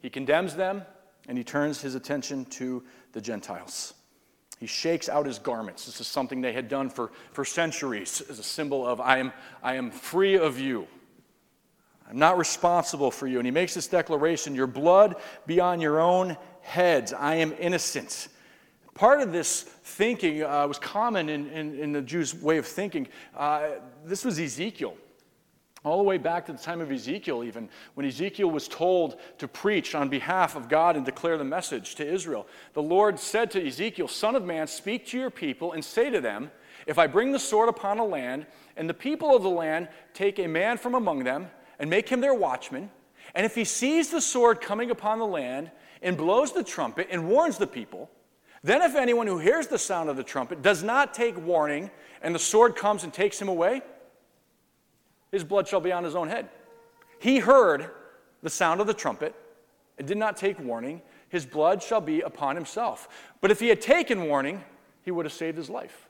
he 0.00 0.08
condemns 0.08 0.56
them 0.56 0.86
and 1.28 1.38
he 1.38 1.44
turns 1.44 1.80
his 1.80 1.94
attention 1.94 2.44
to 2.46 2.82
the 3.12 3.20
Gentiles. 3.20 3.94
He 4.58 4.66
shakes 4.66 5.08
out 5.08 5.26
his 5.26 5.38
garments. 5.38 5.86
This 5.86 6.00
is 6.00 6.06
something 6.06 6.40
they 6.40 6.52
had 6.52 6.68
done 6.68 6.88
for, 6.88 7.10
for 7.32 7.44
centuries 7.44 8.22
as 8.30 8.38
a 8.38 8.42
symbol 8.42 8.86
of, 8.86 9.00
I 9.00 9.18
am, 9.18 9.32
I 9.62 9.74
am 9.74 9.90
free 9.90 10.38
of 10.38 10.58
you. 10.60 10.86
I'm 12.08 12.18
not 12.18 12.38
responsible 12.38 13.10
for 13.10 13.26
you. 13.26 13.38
And 13.38 13.46
he 13.46 13.50
makes 13.50 13.74
this 13.74 13.88
declaration 13.88 14.54
Your 14.54 14.66
blood 14.66 15.16
be 15.46 15.60
on 15.60 15.80
your 15.80 16.00
own 16.00 16.36
heads. 16.60 17.12
I 17.12 17.36
am 17.36 17.54
innocent. 17.58 18.28
Part 18.94 19.20
of 19.20 19.32
this 19.32 19.62
thinking 19.62 20.42
uh, 20.42 20.66
was 20.68 20.78
common 20.78 21.28
in, 21.28 21.48
in, 21.48 21.78
in, 21.78 21.92
the 21.92 22.02
Jews' 22.02 22.34
way 22.34 22.58
of 22.58 22.66
thinking. 22.66 23.08
Uh, 23.36 23.70
this 24.04 24.24
was 24.24 24.38
Ezekiel 24.38 24.96
all 25.84 25.98
the 25.98 26.02
way 26.02 26.16
back 26.16 26.46
to 26.46 26.52
the 26.52 26.58
time 26.58 26.80
of 26.80 26.90
Ezekiel, 26.90 27.44
even, 27.44 27.68
when 27.92 28.06
Ezekiel 28.06 28.50
was 28.50 28.66
told 28.66 29.20
to 29.36 29.46
preach 29.46 29.94
on 29.94 30.08
behalf 30.08 30.56
of 30.56 30.68
God 30.68 30.96
and 30.96 31.04
declare 31.04 31.36
the 31.36 31.44
message 31.44 31.94
to 31.96 32.06
Israel. 32.06 32.46
The 32.72 32.82
Lord 32.82 33.18
said 33.18 33.50
to 33.50 33.66
Ezekiel, 33.66 34.08
Son 34.08 34.34
of 34.34 34.44
man, 34.44 34.66
speak 34.66 35.06
to 35.08 35.18
your 35.18 35.30
people 35.30 35.72
and 35.72 35.84
say 35.84 36.08
to 36.08 36.22
them, 36.22 36.50
If 36.86 36.98
I 36.98 37.06
bring 37.06 37.32
the 37.32 37.38
sword 37.38 37.68
upon 37.68 37.98
a 37.98 38.04
land, 38.04 38.46
and 38.76 38.88
the 38.88 38.94
people 38.94 39.36
of 39.36 39.42
the 39.42 39.50
land 39.50 39.88
take 40.14 40.38
a 40.38 40.46
man 40.46 40.78
from 40.78 40.94
among 40.94 41.24
them 41.24 41.48
and 41.78 41.90
make 41.90 42.08
him 42.08 42.22
their 42.22 42.34
watchman, 42.34 42.90
and 43.34 43.44
if 43.44 43.54
he 43.54 43.64
sees 43.64 44.10
the 44.10 44.20
sword 44.20 44.62
coming 44.62 44.90
upon 44.90 45.18
the 45.18 45.26
land 45.26 45.70
and 46.00 46.16
blows 46.16 46.52
the 46.52 46.64
trumpet 46.64 47.08
and 47.10 47.28
warns 47.28 47.58
the 47.58 47.66
people, 47.66 48.10
then 48.62 48.80
if 48.80 48.94
anyone 48.96 49.26
who 49.26 49.38
hears 49.38 49.66
the 49.66 49.78
sound 49.78 50.08
of 50.08 50.16
the 50.16 50.22
trumpet 50.22 50.62
does 50.62 50.82
not 50.82 51.12
take 51.12 51.36
warning, 51.44 51.90
and 52.22 52.34
the 52.34 52.38
sword 52.38 52.74
comes 52.74 53.04
and 53.04 53.12
takes 53.12 53.40
him 53.40 53.48
away, 53.48 53.82
his 55.34 55.42
blood 55.42 55.66
shall 55.66 55.80
be 55.80 55.90
on 55.90 56.04
his 56.04 56.14
own 56.14 56.28
head. 56.28 56.48
He 57.18 57.40
heard 57.40 57.90
the 58.42 58.48
sound 58.48 58.80
of 58.80 58.86
the 58.86 58.94
trumpet 58.94 59.34
and 59.98 60.06
did 60.06 60.16
not 60.16 60.36
take 60.36 60.60
warning. 60.60 61.02
His 61.28 61.44
blood 61.44 61.82
shall 61.82 62.00
be 62.00 62.20
upon 62.20 62.54
himself. 62.54 63.08
But 63.40 63.50
if 63.50 63.58
he 63.58 63.66
had 63.68 63.80
taken 63.80 64.28
warning, 64.28 64.62
he 65.02 65.10
would 65.10 65.26
have 65.26 65.32
saved 65.32 65.56
his 65.56 65.68
life. 65.68 66.08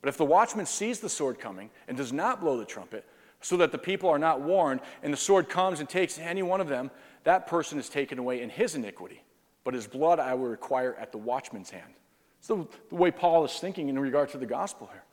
But 0.00 0.08
if 0.08 0.16
the 0.16 0.24
watchman 0.24 0.64
sees 0.64 1.00
the 1.00 1.08
sword 1.10 1.38
coming 1.38 1.68
and 1.86 1.98
does 1.98 2.14
not 2.14 2.40
blow 2.40 2.56
the 2.56 2.64
trumpet, 2.64 3.04
so 3.42 3.58
that 3.58 3.72
the 3.72 3.78
people 3.78 4.08
are 4.08 4.18
not 4.18 4.40
warned, 4.40 4.80
and 5.02 5.12
the 5.12 5.18
sword 5.18 5.50
comes 5.50 5.80
and 5.80 5.88
takes 5.88 6.18
any 6.18 6.42
one 6.42 6.62
of 6.62 6.68
them, 6.68 6.90
that 7.24 7.46
person 7.46 7.78
is 7.78 7.90
taken 7.90 8.18
away 8.18 8.40
in 8.40 8.48
his 8.48 8.74
iniquity. 8.74 9.22
But 9.64 9.74
his 9.74 9.86
blood 9.86 10.18
I 10.18 10.32
will 10.32 10.46
require 10.46 10.94
at 10.98 11.12
the 11.12 11.18
watchman's 11.18 11.68
hand. 11.68 11.92
So 12.40 12.70
the 12.88 12.94
way 12.94 13.10
Paul 13.10 13.44
is 13.44 13.52
thinking 13.58 13.90
in 13.90 13.98
regard 13.98 14.30
to 14.30 14.38
the 14.38 14.46
gospel 14.46 14.88
here. 14.90 15.04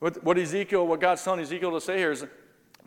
What, 0.00 0.22
what 0.22 0.38
Ezekiel, 0.38 0.86
what 0.86 1.00
God's 1.00 1.22
telling 1.22 1.40
Ezekiel 1.40 1.72
to 1.72 1.80
say 1.80 1.98
here 1.98 2.12
is 2.12 2.24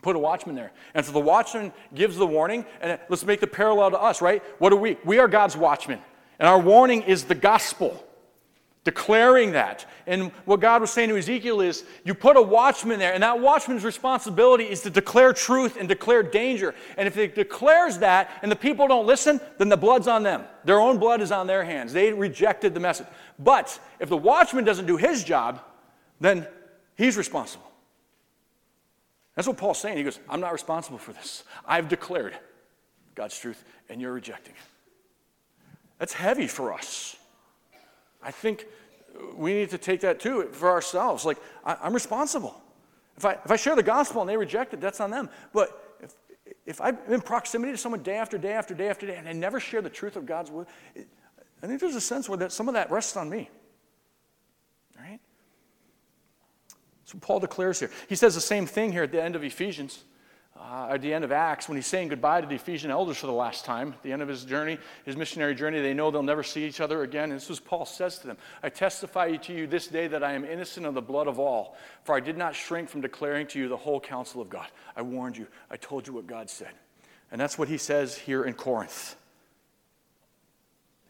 put 0.00 0.16
a 0.16 0.18
watchman 0.18 0.56
there. 0.56 0.72
And 0.94 1.04
so 1.04 1.12
the 1.12 1.20
watchman 1.20 1.72
gives 1.94 2.16
the 2.16 2.26
warning, 2.26 2.64
and 2.80 2.98
let's 3.08 3.24
make 3.24 3.40
the 3.40 3.46
parallel 3.46 3.92
to 3.92 4.00
us, 4.00 4.20
right? 4.20 4.42
What 4.58 4.72
are 4.72 4.76
we? 4.76 4.96
We 5.04 5.18
are 5.18 5.28
God's 5.28 5.56
watchmen. 5.56 6.00
And 6.38 6.48
our 6.48 6.58
warning 6.58 7.02
is 7.02 7.24
the 7.24 7.36
gospel, 7.36 8.04
declaring 8.82 9.52
that. 9.52 9.86
And 10.08 10.32
what 10.44 10.58
God 10.58 10.80
was 10.80 10.90
saying 10.90 11.10
to 11.10 11.16
Ezekiel 11.16 11.60
is, 11.60 11.84
you 12.04 12.14
put 12.14 12.36
a 12.36 12.42
watchman 12.42 12.98
there, 12.98 13.12
and 13.12 13.22
that 13.22 13.38
watchman's 13.38 13.84
responsibility 13.84 14.64
is 14.64 14.80
to 14.80 14.90
declare 14.90 15.32
truth 15.32 15.76
and 15.78 15.88
declare 15.88 16.24
danger. 16.24 16.74
And 16.96 17.06
if 17.06 17.16
it 17.16 17.36
declares 17.36 17.98
that 17.98 18.30
and 18.42 18.50
the 18.50 18.56
people 18.56 18.88
don't 18.88 19.06
listen, 19.06 19.40
then 19.58 19.68
the 19.68 19.76
blood's 19.76 20.08
on 20.08 20.24
them. 20.24 20.42
Their 20.64 20.80
own 20.80 20.98
blood 20.98 21.20
is 21.20 21.30
on 21.30 21.46
their 21.46 21.62
hands. 21.62 21.92
They 21.92 22.12
rejected 22.12 22.74
the 22.74 22.80
message. 22.80 23.06
But 23.38 23.78
if 24.00 24.08
the 24.08 24.16
watchman 24.16 24.64
doesn't 24.64 24.86
do 24.86 24.96
his 24.96 25.22
job, 25.22 25.60
then 26.18 26.48
He's 26.96 27.16
responsible. 27.16 27.70
That's 29.34 29.48
what 29.48 29.56
Paul's 29.56 29.78
saying. 29.78 29.96
He 29.96 30.04
goes, 30.04 30.20
I'm 30.28 30.40
not 30.40 30.52
responsible 30.52 30.98
for 30.98 31.12
this. 31.12 31.44
I've 31.66 31.88
declared 31.88 32.34
God's 33.14 33.38
truth, 33.38 33.64
and 33.88 34.00
you're 34.00 34.12
rejecting 34.12 34.54
it. 34.54 35.76
That's 35.98 36.12
heavy 36.12 36.46
for 36.46 36.72
us. 36.72 37.16
I 38.22 38.30
think 38.30 38.66
we 39.34 39.52
need 39.54 39.70
to 39.70 39.78
take 39.78 40.00
that 40.00 40.20
too 40.20 40.48
for 40.52 40.70
ourselves. 40.70 41.24
Like, 41.24 41.38
I, 41.64 41.76
am 41.82 41.94
responsible. 41.94 42.60
If 43.16 43.24
I, 43.24 43.32
if 43.32 43.50
I 43.50 43.56
share 43.56 43.76
the 43.76 43.82
gospel 43.82 44.22
and 44.22 44.28
they 44.28 44.36
reject 44.36 44.74
it, 44.74 44.80
that's 44.80 45.00
on 45.00 45.10
them. 45.10 45.28
But 45.52 45.96
if, 46.02 46.14
if 46.66 46.80
I'm 46.80 46.98
in 47.08 47.20
proximity 47.20 47.72
to 47.72 47.78
someone 47.78 48.02
day 48.02 48.16
after 48.16 48.38
day 48.38 48.52
after 48.52 48.74
day 48.74 48.88
after 48.88 49.06
day 49.06 49.16
and 49.16 49.28
I 49.28 49.32
never 49.32 49.60
share 49.60 49.82
the 49.82 49.90
truth 49.90 50.16
of 50.16 50.26
God's 50.26 50.50
word, 50.50 50.66
I 51.62 51.66
think 51.66 51.80
there's 51.80 51.94
a 51.94 52.00
sense 52.00 52.28
where 52.28 52.38
that, 52.38 52.52
some 52.52 52.68
of 52.68 52.74
that 52.74 52.90
rests 52.90 53.16
on 53.16 53.28
me. 53.28 53.48
That's 57.12 57.14
what 57.14 57.22
Paul 57.22 57.40
declares 57.40 57.78
here. 57.78 57.90
He 58.08 58.14
says 58.14 58.34
the 58.34 58.40
same 58.40 58.66
thing 58.66 58.92
here 58.92 59.02
at 59.02 59.12
the 59.12 59.22
end 59.22 59.36
of 59.36 59.44
Ephesians 59.44 60.02
uh, 60.58 60.88
at 60.90 61.02
the 61.02 61.12
end 61.12 61.24
of 61.24 61.32
Acts 61.32 61.68
when 61.68 61.76
he's 61.76 61.86
saying 61.86 62.08
goodbye 62.08 62.40
to 62.40 62.46
the 62.46 62.54
Ephesian 62.54 62.90
elders 62.90 63.16
for 63.16 63.26
the 63.26 63.32
last 63.32 63.64
time, 63.64 63.94
the 64.02 64.12
end 64.12 64.22
of 64.22 64.28
his 64.28 64.44
journey, 64.44 64.78
his 65.04 65.16
missionary 65.16 65.54
journey. 65.54 65.80
They 65.80 65.94
know 65.94 66.10
they'll 66.10 66.22
never 66.22 66.42
see 66.42 66.64
each 66.64 66.80
other 66.80 67.02
again. 67.02 67.24
And 67.24 67.40
this 67.40 67.50
is 67.50 67.58
Paul 67.58 67.84
says 67.84 68.18
to 68.18 68.28
them 68.28 68.36
I 68.62 68.68
testify 68.68 69.34
to 69.36 69.52
you 69.52 69.66
this 69.66 69.88
day 69.88 70.06
that 70.08 70.22
I 70.22 70.32
am 70.32 70.44
innocent 70.44 70.86
of 70.86 70.94
the 70.94 71.02
blood 71.02 71.26
of 71.26 71.38
all, 71.38 71.76
for 72.04 72.14
I 72.14 72.20
did 72.20 72.36
not 72.36 72.54
shrink 72.54 72.88
from 72.88 73.00
declaring 73.00 73.46
to 73.48 73.58
you 73.58 73.68
the 73.68 73.76
whole 73.76 74.00
counsel 74.00 74.40
of 74.40 74.48
God. 74.48 74.68
I 74.96 75.02
warned 75.02 75.36
you, 75.36 75.46
I 75.70 75.76
told 75.76 76.06
you 76.06 76.12
what 76.12 76.26
God 76.26 76.48
said. 76.48 76.70
And 77.30 77.40
that's 77.40 77.58
what 77.58 77.68
he 77.68 77.78
says 77.78 78.16
here 78.16 78.44
in 78.44 78.54
Corinth. 78.54 79.16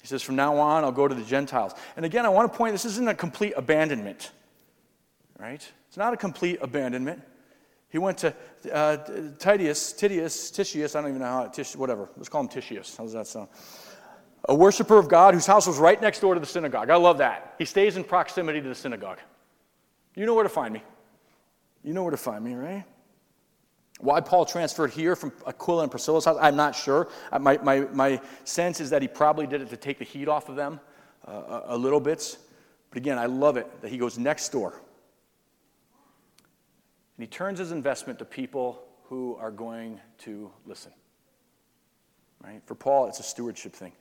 He 0.01 0.07
says, 0.07 0.23
From 0.23 0.37
now 0.37 0.57
on, 0.57 0.83
I'll 0.83 0.93
go 0.93 1.07
to 1.07 1.15
the 1.15 1.25
Gentiles. 1.25 1.75
And 1.97 2.07
again, 2.07 2.25
I 2.25 2.29
want 2.31 2.51
to 2.51 2.57
point 2.57 2.73
this 2.73 2.85
isn't 2.85 3.09
a 3.09 3.15
complete 3.15 3.55
abandonment, 3.57 4.31
right? 5.39 5.69
It's 5.93 5.99
not 5.99 6.15
a 6.15 6.17
complete 6.17 6.59
abandonment. 6.63 7.21
He 7.91 7.99
went 7.99 8.17
to 8.17 8.35
uh, 8.73 8.97
Titius, 9.39 9.93
Titius, 9.93 10.51
Titius, 10.51 10.97
I 10.97 11.03
don't 11.03 11.11
even 11.11 11.21
know 11.21 11.27
how, 11.27 11.47
Tish, 11.49 11.77
whatever. 11.77 12.09
Let's 12.17 12.31
call 12.31 12.41
him 12.41 12.49
Titius. 12.49 12.97
How 12.97 13.05
does 13.05 13.13
that 13.13 13.27
sound? 13.27 13.49
A 14.49 14.55
worshiper 14.55 14.97
of 14.97 15.11
God 15.11 15.35
whose 15.35 15.45
house 15.45 15.67
was 15.67 15.77
right 15.77 16.01
next 16.01 16.21
door 16.21 16.33
to 16.33 16.41
the 16.41 16.47
synagogue. 16.47 16.89
I 16.89 16.97
love 16.97 17.19
that. 17.19 17.57
He 17.59 17.67
stays 17.67 17.99
in 17.99 18.05
proximity 18.05 18.63
to 18.63 18.69
the 18.71 18.75
synagogue. 18.75 19.19
You 20.15 20.25
know 20.25 20.33
where 20.33 20.45
to 20.45 20.49
find 20.49 20.73
me. 20.73 20.83
You 21.85 21.93
know 21.93 22.05
where 22.05 22.11
to 22.11 22.17
find 22.17 22.43
me, 22.43 22.55
right? 22.55 22.85
Why 24.01 24.23
Paul 24.23 24.47
transferred 24.47 24.93
here 24.93 25.15
from 25.15 25.31
Aquila 25.47 25.83
and 25.83 25.91
Priscilla's 25.91 26.25
house, 26.25 26.39
I'm 26.41 26.57
not 26.57 26.75
sure. 26.75 27.11
Uh, 27.31 27.39
my, 27.39 27.59
my, 27.59 27.81
my 27.93 28.19
sense 28.45 28.81
is 28.81 28.89
that 28.89 29.03
he 29.03 29.09
probably 29.09 29.47
did 29.47 29.61
it 29.61 29.69
to 29.69 29.77
take 29.77 29.99
the 29.99 30.07
heat 30.07 30.27
off 30.27 30.49
of 30.49 30.57
them 30.57 30.81
uh, 31.29 31.33
a, 31.33 31.63
a 31.67 31.77
little 31.77 32.01
bit. 32.01 32.39
But 32.89 32.97
again, 32.97 33.19
I 33.19 33.27
love 33.27 33.59
it 33.59 33.83
that 33.83 33.91
he 33.91 33.99
goes 33.99 34.17
next 34.17 34.49
door 34.53 34.81
and 37.23 37.29
he 37.29 37.37
turns 37.37 37.61
his 37.61 37.71
investment 37.71 38.19
to 38.19 38.25
people 38.25 38.83
who 39.05 39.37
are 39.37 39.53
going 39.53 40.01
to 40.19 40.51
listen. 40.67 40.91
Right? 42.43 42.61
For 42.67 42.75
Paul, 42.75 43.07
it's 43.07 43.21
a 43.21 43.23
stewardship 43.23 43.75
thing. 43.75 43.93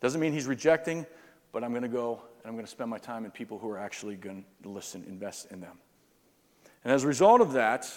Doesn't 0.00 0.20
mean 0.20 0.32
he's 0.32 0.46
rejecting, 0.46 1.04
but 1.50 1.64
I'm 1.64 1.70
going 1.70 1.82
to 1.82 1.88
go 1.88 2.22
and 2.22 2.46
I'm 2.46 2.52
going 2.52 2.64
to 2.64 2.70
spend 2.70 2.88
my 2.88 2.98
time 2.98 3.24
in 3.24 3.32
people 3.32 3.58
who 3.58 3.68
are 3.70 3.80
actually 3.80 4.14
going 4.14 4.44
to 4.62 4.68
listen, 4.68 5.02
invest 5.08 5.50
in 5.50 5.60
them. 5.60 5.76
And 6.84 6.92
as 6.92 7.02
a 7.02 7.08
result 7.08 7.40
of 7.40 7.54
that, 7.54 7.90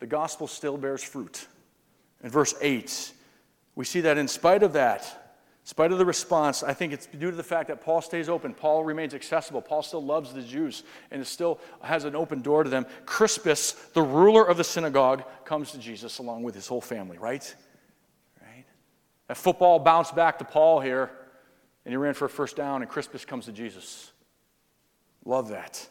the 0.00 0.06
gospel 0.06 0.46
still 0.46 0.76
bears 0.76 1.02
fruit. 1.02 1.46
In 2.22 2.28
verse 2.28 2.54
8, 2.60 3.10
we 3.74 3.86
see 3.86 4.02
that 4.02 4.18
in 4.18 4.28
spite 4.28 4.62
of 4.62 4.74
that, 4.74 5.23
in 5.64 5.68
spite 5.68 5.92
of 5.92 5.98
the 5.98 6.04
response, 6.04 6.62
I 6.62 6.74
think 6.74 6.92
it's 6.92 7.06
due 7.06 7.30
to 7.30 7.36
the 7.36 7.42
fact 7.42 7.68
that 7.68 7.80
Paul 7.80 8.02
stays 8.02 8.28
open. 8.28 8.52
Paul 8.52 8.84
remains 8.84 9.14
accessible. 9.14 9.62
Paul 9.62 9.82
still 9.82 10.04
loves 10.04 10.34
the 10.34 10.42
Jews 10.42 10.84
and 11.10 11.26
still 11.26 11.58
has 11.80 12.04
an 12.04 12.14
open 12.14 12.42
door 12.42 12.64
to 12.64 12.68
them. 12.68 12.84
Crispus, 13.06 13.72
the 13.94 14.02
ruler 14.02 14.44
of 14.44 14.58
the 14.58 14.64
synagogue, 14.64 15.24
comes 15.46 15.72
to 15.72 15.78
Jesus 15.78 16.18
along 16.18 16.42
with 16.42 16.54
his 16.54 16.66
whole 16.66 16.82
family, 16.82 17.16
right? 17.16 17.54
Right? 18.42 18.66
That 19.28 19.38
football 19.38 19.78
bounced 19.78 20.14
back 20.14 20.38
to 20.40 20.44
Paul 20.44 20.80
here, 20.80 21.10
and 21.86 21.92
he 21.92 21.96
ran 21.96 22.12
for 22.12 22.26
a 22.26 22.28
first 22.30 22.56
down, 22.56 22.82
and 22.82 22.90
Crispus 22.90 23.24
comes 23.24 23.46
to 23.46 23.52
Jesus. 23.52 24.12
Love 25.24 25.48
that. 25.48 25.88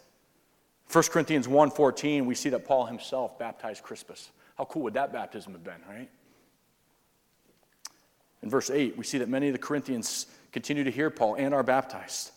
1 0.91 1.03
Corinthians 1.05 1.47
1:14, 1.47 2.27
we 2.27 2.36
see 2.36 2.49
that 2.49 2.63
Paul 2.63 2.86
himself 2.86 3.39
baptized 3.39 3.81
Crispus. 3.81 4.29
How 4.55 4.65
cool 4.65 4.83
would 4.83 4.93
that 4.93 5.12
baptism 5.12 5.53
have 5.53 5.63
been, 5.63 5.81
right? 5.89 6.12
In 8.43 8.49
verse 8.49 8.69
8, 8.69 8.97
we 8.97 9.06
see 9.06 9.17
that 9.19 9.29
many 9.29 9.47
of 9.47 9.53
the 9.53 9.60
Corinthians 9.60 10.27
continue 10.51 10.84
to 10.84 10.91
hear 10.91 11.10
Paul 11.10 11.36
and 11.36 11.53
are 11.53 11.63
baptized. 11.63 12.32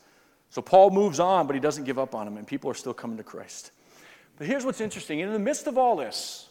So 0.50 0.62
Paul 0.62 0.90
moves 0.90 1.18
on, 1.18 1.48
but 1.48 1.54
he 1.54 1.60
doesn't 1.60 1.84
give 1.84 1.98
up 1.98 2.14
on 2.14 2.24
them, 2.24 2.36
and 2.36 2.46
people 2.46 2.70
are 2.70 2.74
still 2.74 2.94
coming 2.94 3.16
to 3.16 3.24
Christ. 3.24 3.72
But 4.38 4.46
here's 4.46 4.64
what's 4.64 4.80
interesting 4.80 5.18
in 5.18 5.32
the 5.32 5.38
midst 5.38 5.66
of 5.66 5.76
all 5.76 5.96
this, 5.96 6.48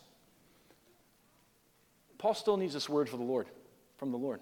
Paul 2.18 2.34
still 2.34 2.58
needs 2.58 2.74
this 2.74 2.90
word 2.90 3.08
for 3.08 3.18
the 3.18 3.24
Lord, 3.24 3.48
from 3.98 4.12
the 4.12 4.18
Lord. 4.18 4.42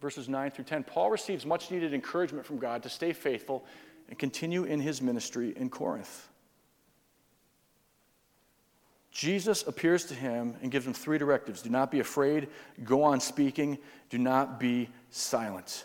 Verses 0.00 0.28
9 0.28 0.50
through 0.52 0.64
10, 0.64 0.84
Paul 0.84 1.10
receives 1.10 1.44
much 1.44 1.70
needed 1.70 1.92
encouragement 1.92 2.46
from 2.46 2.58
God 2.58 2.82
to 2.84 2.88
stay 2.88 3.12
faithful 3.12 3.64
and 4.08 4.18
continue 4.18 4.64
in 4.64 4.80
his 4.80 5.02
ministry 5.02 5.54
in 5.56 5.70
Corinth. 5.70 6.28
Jesus 9.14 9.62
appears 9.62 10.04
to 10.06 10.14
him 10.14 10.56
and 10.60 10.72
gives 10.72 10.84
him 10.84 10.92
three 10.92 11.18
directives 11.18 11.62
do 11.62 11.70
not 11.70 11.90
be 11.90 12.00
afraid, 12.00 12.48
go 12.82 13.04
on 13.04 13.20
speaking, 13.20 13.78
do 14.10 14.18
not 14.18 14.58
be 14.58 14.90
silent. 15.10 15.84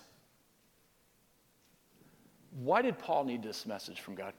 Why 2.63 2.81
did 2.81 2.97
Paul 2.97 3.25
need 3.25 3.43
this 3.43 3.67
message 3.67 4.01
from 4.01 4.15
God? 4.15 4.33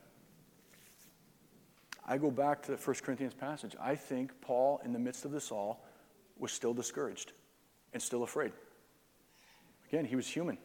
I 2.07 2.18
go 2.18 2.33
back 2.33 2.62
to 2.62 2.72
the 2.72 2.76
1 2.76 2.96
Corinthians 3.05 3.33
passage. 3.33 3.76
I 3.81 3.94
think 3.94 4.33
Paul, 4.40 4.81
in 4.85 4.92
the 4.92 4.98
midst 4.98 5.24
of 5.24 5.31
this 5.31 5.53
all, 5.53 5.85
was 6.37 6.50
still 6.50 6.74
discouraged 6.74 7.31
and 7.92 8.03
still 8.03 8.24
afraid. 8.24 8.50
Again, 9.88 10.05
he 10.05 10.16
was 10.16 10.26
human. 10.26 10.59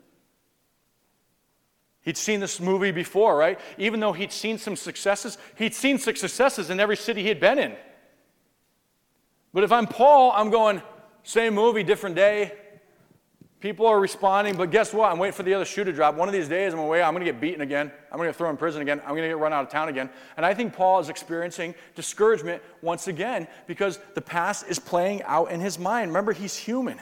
He'd 2.01 2.17
seen 2.17 2.39
this 2.39 2.59
movie 2.59 2.91
before, 2.91 3.37
right? 3.37 3.59
Even 3.77 3.99
though 3.99 4.13
he'd 4.13 4.31
seen 4.31 4.57
some 4.57 4.75
successes, 4.75 5.37
he'd 5.55 5.75
seen 5.75 5.99
successes 5.99 6.71
in 6.71 6.79
every 6.79 6.97
city 6.97 7.21
he 7.21 7.27
had 7.27 7.39
been 7.39 7.59
in. 7.59 7.75
But 9.55 9.63
if 9.63 9.71
I'm 9.71 9.87
Paul, 9.87 10.33
I'm 10.35 10.49
going, 10.49 10.81
same 11.23 11.55
movie, 11.55 11.81
different 11.81 12.17
day. 12.17 12.51
People 13.61 13.87
are 13.87 14.01
responding, 14.01 14.57
but 14.57 14.69
guess 14.69 14.93
what? 14.93 15.09
I'm 15.09 15.17
waiting 15.17 15.33
for 15.33 15.43
the 15.43 15.53
other 15.53 15.63
shoe 15.63 15.85
to 15.85 15.93
drop. 15.93 16.15
One 16.15 16.27
of 16.27 16.33
these 16.33 16.49
days, 16.49 16.73
I'm 16.73 16.79
away. 16.79 17.01
I'm 17.01 17.13
going 17.13 17.25
to 17.25 17.31
get 17.31 17.39
beaten 17.39 17.61
again. 17.61 17.89
I'm 18.11 18.17
going 18.17 18.27
to 18.27 18.33
get 18.33 18.35
thrown 18.35 18.51
in 18.51 18.57
prison 18.57 18.81
again. 18.81 18.99
I'm 19.05 19.11
going 19.11 19.21
to 19.21 19.29
get 19.29 19.37
run 19.37 19.53
out 19.53 19.63
of 19.63 19.71
town 19.71 19.87
again. 19.87 20.09
And 20.35 20.45
I 20.45 20.53
think 20.53 20.73
Paul 20.73 20.99
is 20.99 21.07
experiencing 21.07 21.73
discouragement 21.95 22.61
once 22.81 23.07
again 23.07 23.47
because 23.65 23.97
the 24.13 24.19
past 24.19 24.67
is 24.67 24.77
playing 24.77 25.23
out 25.23 25.51
in 25.51 25.61
his 25.61 25.79
mind. 25.79 26.09
Remember, 26.09 26.33
he's 26.33 26.57
human. 26.57 26.99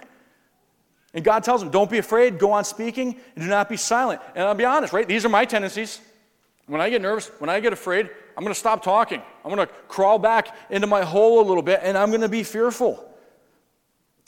And 1.15 1.25
God 1.25 1.43
tells 1.43 1.63
him, 1.63 1.71
don't 1.71 1.89
be 1.89 1.97
afraid, 1.97 2.37
go 2.37 2.51
on 2.51 2.65
speaking, 2.65 3.19
and 3.35 3.43
do 3.43 3.49
not 3.49 3.67
be 3.67 3.77
silent. 3.77 4.21
And 4.35 4.45
I'll 4.45 4.53
be 4.53 4.63
honest, 4.63 4.93
right? 4.93 5.07
These 5.07 5.25
are 5.25 5.29
my 5.29 5.45
tendencies. 5.45 6.01
When 6.67 6.80
I 6.80 6.89
get 6.89 7.02
nervous, 7.02 7.30
when 7.39 7.49
I 7.49 7.60
get 7.60 7.73
afraid, 7.73 8.10
I'm 8.38 8.43
going 8.43 8.54
to 8.54 8.60
stop 8.60 8.84
talking. 8.84 9.21
I'm 9.43 9.54
going 9.54 9.67
to 9.67 9.73
crawl 9.88 10.17
back 10.17 10.56
into 10.69 10.88
my 10.88 11.04
hole 11.04 11.41
a 11.41 11.45
little 11.45 11.63
bit 11.63 11.82
and 11.84 11.97
I'm 11.97 12.10
going 12.10 12.21
to 12.21 12.30
be 12.30 12.43
fearful. 12.43 13.10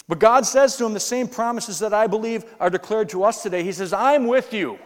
But 0.07 0.19
God 0.19 0.45
says 0.45 0.75
to 0.77 0.85
him 0.85 0.93
the 0.93 0.99
same 0.99 1.27
promises 1.27 1.79
that 1.79 1.93
I 1.93 2.07
believe 2.07 2.45
are 2.59 2.69
declared 2.69 3.09
to 3.09 3.23
us 3.23 3.41
today. 3.41 3.63
He 3.63 3.71
says, 3.71 3.93
I'm 3.93 4.27
with 4.27 4.53
you. 4.53 4.77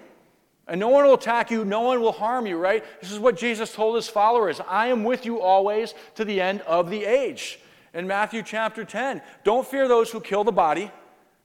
And 0.68 0.80
no 0.80 0.90
one 0.90 1.04
will 1.04 1.16
attack 1.16 1.50
you, 1.50 1.66
no 1.66 1.82
one 1.82 2.00
will 2.00 2.12
harm 2.12 2.46
you, 2.46 2.58
right? 2.58 2.86
This 3.02 3.12
is 3.12 3.18
what 3.18 3.36
Jesus 3.36 3.74
told 3.74 3.96
his 3.96 4.08
followers 4.08 4.62
I 4.68 4.88
am 4.88 5.04
with 5.04 5.26
you 5.26 5.42
always 5.42 5.96
to 6.16 6.24
the 6.24 6.40
end 6.40 6.62
of 6.62 6.92
the 6.92 7.06
age. 7.06 7.60
In 7.96 8.06
Matthew 8.06 8.44
chapter 8.44 8.86
10, 8.86 9.22
don't 9.44 9.68
fear 9.68 9.88
those 9.88 10.12
who 10.12 10.22
kill 10.22 10.44
the 10.44 10.52
body, 10.52 10.92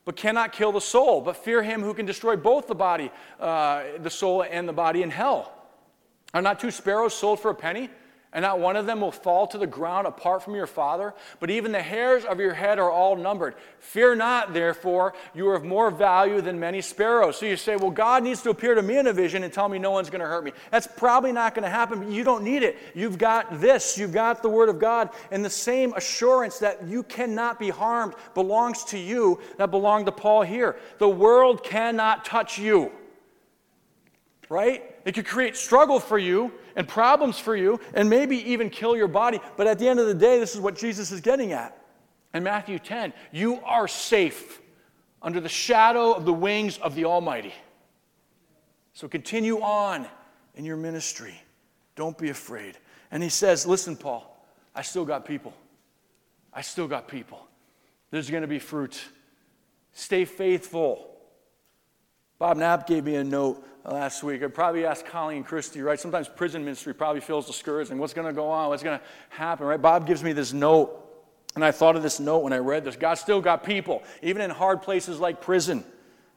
but 0.04 0.14
cannot 0.14 0.52
kill 0.52 0.72
the 0.72 0.80
soul, 0.80 1.22
but 1.22 1.38
fear 1.38 1.62
him 1.62 1.80
who 1.82 1.94
can 1.94 2.04
destroy 2.04 2.36
both 2.36 2.66
the 2.66 2.74
body, 2.74 3.10
uh, 3.40 3.82
the 4.00 4.10
soul, 4.10 4.42
and 4.42 4.68
the 4.68 4.74
body 4.74 5.02
in 5.02 5.10
hell. 5.10 5.53
Are 6.34 6.42
not 6.42 6.60
two 6.60 6.72
sparrows 6.72 7.14
sold 7.14 7.40
for 7.40 7.50
a 7.50 7.54
penny? 7.54 7.88
And 8.34 8.42
not 8.42 8.58
one 8.58 8.74
of 8.74 8.84
them 8.84 9.00
will 9.00 9.12
fall 9.12 9.46
to 9.46 9.58
the 9.58 9.66
ground 9.66 10.08
apart 10.08 10.42
from 10.42 10.56
your 10.56 10.66
Father? 10.66 11.14
But 11.38 11.50
even 11.50 11.70
the 11.70 11.80
hairs 11.80 12.24
of 12.24 12.40
your 12.40 12.52
head 12.52 12.80
are 12.80 12.90
all 12.90 13.14
numbered. 13.14 13.54
Fear 13.78 14.16
not, 14.16 14.52
therefore, 14.52 15.14
you 15.36 15.48
are 15.48 15.54
of 15.54 15.62
more 15.62 15.88
value 15.88 16.40
than 16.40 16.58
many 16.58 16.80
sparrows. 16.80 17.38
So 17.38 17.46
you 17.46 17.56
say, 17.56 17.76
well, 17.76 17.92
God 17.92 18.24
needs 18.24 18.42
to 18.42 18.50
appear 18.50 18.74
to 18.74 18.82
me 18.82 18.98
in 18.98 19.06
a 19.06 19.12
vision 19.12 19.44
and 19.44 19.52
tell 19.52 19.68
me 19.68 19.78
no 19.78 19.92
one's 19.92 20.10
going 20.10 20.20
to 20.20 20.26
hurt 20.26 20.42
me. 20.42 20.50
That's 20.72 20.88
probably 20.88 21.30
not 21.30 21.54
going 21.54 21.62
to 21.62 21.70
happen, 21.70 22.00
but 22.00 22.08
you 22.08 22.24
don't 22.24 22.42
need 22.42 22.64
it. 22.64 22.76
You've 22.92 23.18
got 23.18 23.60
this, 23.60 23.96
you've 23.96 24.12
got 24.12 24.42
the 24.42 24.48
Word 24.48 24.68
of 24.68 24.80
God, 24.80 25.10
and 25.30 25.44
the 25.44 25.50
same 25.50 25.94
assurance 25.94 26.58
that 26.58 26.88
you 26.88 27.04
cannot 27.04 27.60
be 27.60 27.70
harmed 27.70 28.14
belongs 28.34 28.82
to 28.86 28.98
you 28.98 29.38
that 29.58 29.70
belonged 29.70 30.06
to 30.06 30.12
Paul 30.12 30.42
here. 30.42 30.74
The 30.98 31.08
world 31.08 31.62
cannot 31.62 32.24
touch 32.24 32.58
you 32.58 32.90
right? 34.48 34.93
It 35.04 35.14
could 35.14 35.26
create 35.26 35.56
struggle 35.56 36.00
for 36.00 36.18
you 36.18 36.52
and 36.76 36.88
problems 36.88 37.38
for 37.38 37.54
you 37.54 37.78
and 37.92 38.08
maybe 38.08 38.36
even 38.50 38.70
kill 38.70 38.96
your 38.96 39.08
body. 39.08 39.40
But 39.56 39.66
at 39.66 39.78
the 39.78 39.86
end 39.86 40.00
of 40.00 40.06
the 40.06 40.14
day, 40.14 40.38
this 40.38 40.54
is 40.54 40.60
what 40.60 40.76
Jesus 40.76 41.12
is 41.12 41.20
getting 41.20 41.52
at. 41.52 41.78
In 42.32 42.42
Matthew 42.42 42.78
10, 42.78 43.12
you 43.30 43.60
are 43.64 43.86
safe 43.86 44.60
under 45.22 45.40
the 45.40 45.48
shadow 45.48 46.12
of 46.12 46.24
the 46.24 46.32
wings 46.32 46.78
of 46.78 46.94
the 46.94 47.04
Almighty. 47.04 47.54
So 48.92 49.08
continue 49.08 49.60
on 49.60 50.06
in 50.54 50.64
your 50.64 50.76
ministry. 50.76 51.34
Don't 51.96 52.16
be 52.16 52.30
afraid. 52.30 52.78
And 53.10 53.22
he 53.22 53.28
says, 53.28 53.66
Listen, 53.66 53.96
Paul, 53.96 54.44
I 54.74 54.82
still 54.82 55.04
got 55.04 55.24
people. 55.24 55.52
I 56.52 56.62
still 56.62 56.88
got 56.88 57.08
people. 57.08 57.46
There's 58.10 58.30
going 58.30 58.42
to 58.42 58.48
be 58.48 58.58
fruit. 58.58 59.00
Stay 59.92 60.24
faithful. 60.24 61.10
Bob 62.38 62.56
Knapp 62.56 62.86
gave 62.86 63.04
me 63.04 63.16
a 63.16 63.24
note 63.24 63.64
last 63.84 64.22
week. 64.22 64.42
I 64.42 64.46
probably 64.48 64.86
asked 64.86 65.06
Colleen 65.06 65.44
Christie, 65.44 65.82
right? 65.82 66.00
Sometimes 66.00 66.28
prison 66.28 66.64
ministry 66.64 66.94
probably 66.94 67.20
feels 67.20 67.46
discouraged 67.46 67.90
and 67.90 68.00
what's 68.00 68.14
going 68.14 68.26
to 68.26 68.32
go 68.32 68.48
on? 68.48 68.68
What's 68.70 68.82
going 68.82 68.98
to 68.98 69.04
happen, 69.28 69.66
right? 69.66 69.80
Bob 69.80 70.06
gives 70.06 70.22
me 70.22 70.32
this 70.32 70.52
note, 70.52 71.00
and 71.54 71.64
I 71.64 71.70
thought 71.70 71.96
of 71.96 72.02
this 72.02 72.18
note 72.18 72.38
when 72.38 72.52
I 72.52 72.58
read 72.58 72.84
this. 72.84 72.96
God 72.96 73.14
still 73.14 73.40
got 73.40 73.64
people, 73.64 74.02
even 74.22 74.42
in 74.42 74.50
hard 74.50 74.82
places 74.82 75.20
like 75.20 75.40
prison, 75.40 75.84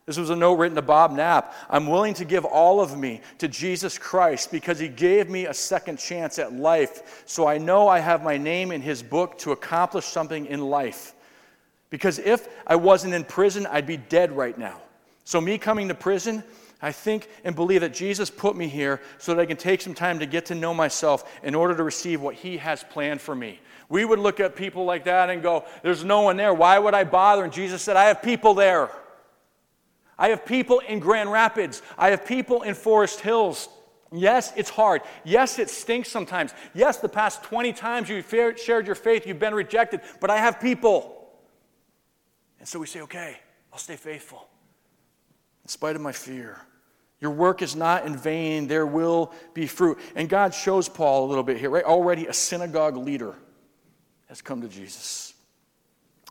This 0.05 0.17
was 0.17 0.29
a 0.29 0.35
note 0.35 0.55
written 0.55 0.75
to 0.75 0.81
Bob 0.81 1.11
Knapp. 1.11 1.53
I'm 1.69 1.87
willing 1.87 2.13
to 2.15 2.25
give 2.25 2.45
all 2.45 2.81
of 2.81 2.97
me 2.97 3.21
to 3.39 3.47
Jesus 3.47 3.97
Christ 3.97 4.51
because 4.51 4.79
he 4.79 4.87
gave 4.87 5.29
me 5.29 5.45
a 5.45 5.53
second 5.53 5.99
chance 5.99 6.39
at 6.39 6.53
life. 6.53 7.23
So 7.25 7.47
I 7.47 7.57
know 7.57 7.87
I 7.87 7.99
have 7.99 8.23
my 8.23 8.37
name 8.37 8.71
in 8.71 8.81
his 8.81 9.01
book 9.01 9.37
to 9.39 9.51
accomplish 9.51 10.05
something 10.05 10.45
in 10.45 10.61
life. 10.61 11.13
Because 11.89 12.19
if 12.19 12.47
I 12.65 12.75
wasn't 12.75 13.13
in 13.13 13.23
prison, 13.23 13.65
I'd 13.65 13.87
be 13.87 13.97
dead 13.97 14.31
right 14.35 14.57
now. 14.57 14.81
So, 15.23 15.41
me 15.41 15.57
coming 15.57 15.89
to 15.89 15.93
prison, 15.93 16.41
I 16.81 16.91
think 16.91 17.27
and 17.43 17.55
believe 17.55 17.81
that 17.81 17.93
Jesus 17.93 18.29
put 18.29 18.55
me 18.55 18.67
here 18.67 19.01
so 19.17 19.33
that 19.33 19.41
I 19.41 19.45
can 19.45 19.57
take 19.57 19.81
some 19.81 19.95
time 19.95 20.19
to 20.19 20.25
get 20.25 20.45
to 20.47 20.55
know 20.55 20.73
myself 20.73 21.39
in 21.43 21.55
order 21.55 21.75
to 21.75 21.83
receive 21.83 22.21
what 22.21 22.35
he 22.35 22.57
has 22.57 22.83
planned 22.83 23.19
for 23.19 23.35
me. 23.35 23.59
We 23.89 24.05
would 24.05 24.19
look 24.19 24.39
at 24.39 24.55
people 24.55 24.85
like 24.85 25.05
that 25.05 25.29
and 25.29 25.41
go, 25.41 25.65
There's 25.81 26.03
no 26.03 26.21
one 26.21 26.37
there. 26.37 26.53
Why 26.53 26.77
would 26.77 26.93
I 26.93 27.03
bother? 27.03 27.43
And 27.43 27.53
Jesus 27.53 27.81
said, 27.81 27.95
I 27.95 28.05
have 28.05 28.21
people 28.21 28.53
there. 28.53 28.91
I 30.19 30.29
have 30.29 30.45
people 30.45 30.79
in 30.79 30.99
Grand 30.99 31.31
Rapids. 31.31 31.81
I 31.97 32.09
have 32.09 32.25
people 32.25 32.63
in 32.63 32.75
Forest 32.75 33.21
Hills. 33.21 33.69
Yes, 34.11 34.53
it's 34.55 34.69
hard. 34.69 35.01
Yes, 35.23 35.59
it 35.59 35.69
stinks 35.69 36.09
sometimes. 36.09 36.53
Yes, 36.73 36.97
the 36.97 37.09
past 37.09 37.43
20 37.43 37.73
times 37.73 38.09
you've 38.09 38.27
shared 38.29 38.87
your 38.87 38.95
faith, 38.95 39.27
you've 39.27 39.39
been 39.39 39.53
rejected, 39.53 40.01
but 40.21 40.29
I 40.29 40.37
have 40.37 40.59
people. 40.59 41.29
And 42.59 42.67
so 42.67 42.79
we 42.79 42.87
say, 42.87 43.01
okay, 43.01 43.37
I'll 43.71 43.79
stay 43.79 43.97
faithful 43.97 44.47
in 45.67 45.69
spite 45.69 45.97
of 45.97 46.01
my 46.01 46.13
fear. 46.13 46.61
Your 47.19 47.31
work 47.31 47.61
is 47.61 47.75
not 47.75 48.05
in 48.05 48.15
vain. 48.15 48.67
There 48.67 48.85
will 48.85 49.33
be 49.53 49.67
fruit. 49.67 49.99
And 50.15 50.29
God 50.29 50.53
shows 50.53 50.87
Paul 50.87 51.25
a 51.25 51.27
little 51.27 51.43
bit 51.43 51.57
here, 51.57 51.69
right? 51.69 51.83
Already 51.83 52.27
a 52.27 52.31
synagogue 52.31 52.95
leader 52.95 53.35
has 54.29 54.41
come 54.41 54.61
to 54.61 54.69
Jesus. 54.69 55.33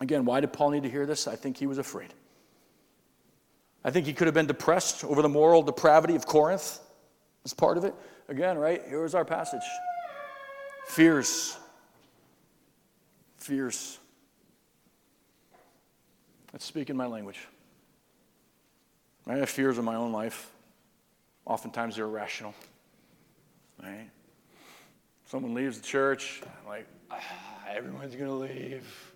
Again, 0.00 0.24
why 0.24 0.40
did 0.40 0.54
Paul 0.54 0.70
need 0.70 0.84
to 0.84 0.88
hear 0.88 1.04
this? 1.04 1.28
I 1.28 1.36
think 1.36 1.58
he 1.58 1.66
was 1.66 1.76
afraid. 1.76 2.14
I 3.84 3.90
think 3.90 4.06
he 4.06 4.14
could 4.14 4.26
have 4.26 4.32
been 4.32 4.46
depressed 4.46 5.04
over 5.04 5.20
the 5.20 5.28
moral 5.28 5.62
depravity 5.62 6.16
of 6.16 6.24
Corinth 6.24 6.80
as 7.44 7.52
part 7.52 7.76
of 7.76 7.84
it. 7.84 7.94
Again, 8.30 8.56
right? 8.56 8.80
Here's 8.88 9.14
our 9.14 9.26
passage 9.26 9.60
fears. 10.86 11.58
Fears. 13.36 13.98
Let's 16.54 16.64
speak 16.64 16.88
in 16.88 16.96
my 16.96 17.06
language. 17.06 17.46
I 19.26 19.36
have 19.36 19.50
fears 19.50 19.78
in 19.78 19.84
my 19.84 19.96
own 19.96 20.12
life. 20.12 20.50
Oftentimes 21.44 21.96
they're 21.96 22.04
irrational. 22.04 22.54
Right? 23.82 24.10
Someone 25.26 25.54
leaves 25.54 25.78
the 25.78 25.86
church, 25.86 26.40
I'm 26.44 26.68
like, 26.68 26.86
ah, 27.10 27.20
everyone's 27.68 28.14
going 28.14 28.26
to 28.26 28.32
leave 28.32 29.12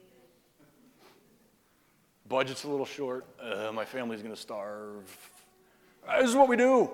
budget's 2.30 2.62
a 2.62 2.68
little 2.68 2.86
short, 2.86 3.26
uh, 3.42 3.70
my 3.74 3.84
family's 3.84 4.22
going 4.22 4.34
to 4.34 4.40
starve. 4.40 5.04
Uh, 6.08 6.20
this 6.20 6.30
is 6.30 6.36
what 6.36 6.48
we 6.48 6.56
do. 6.56 6.88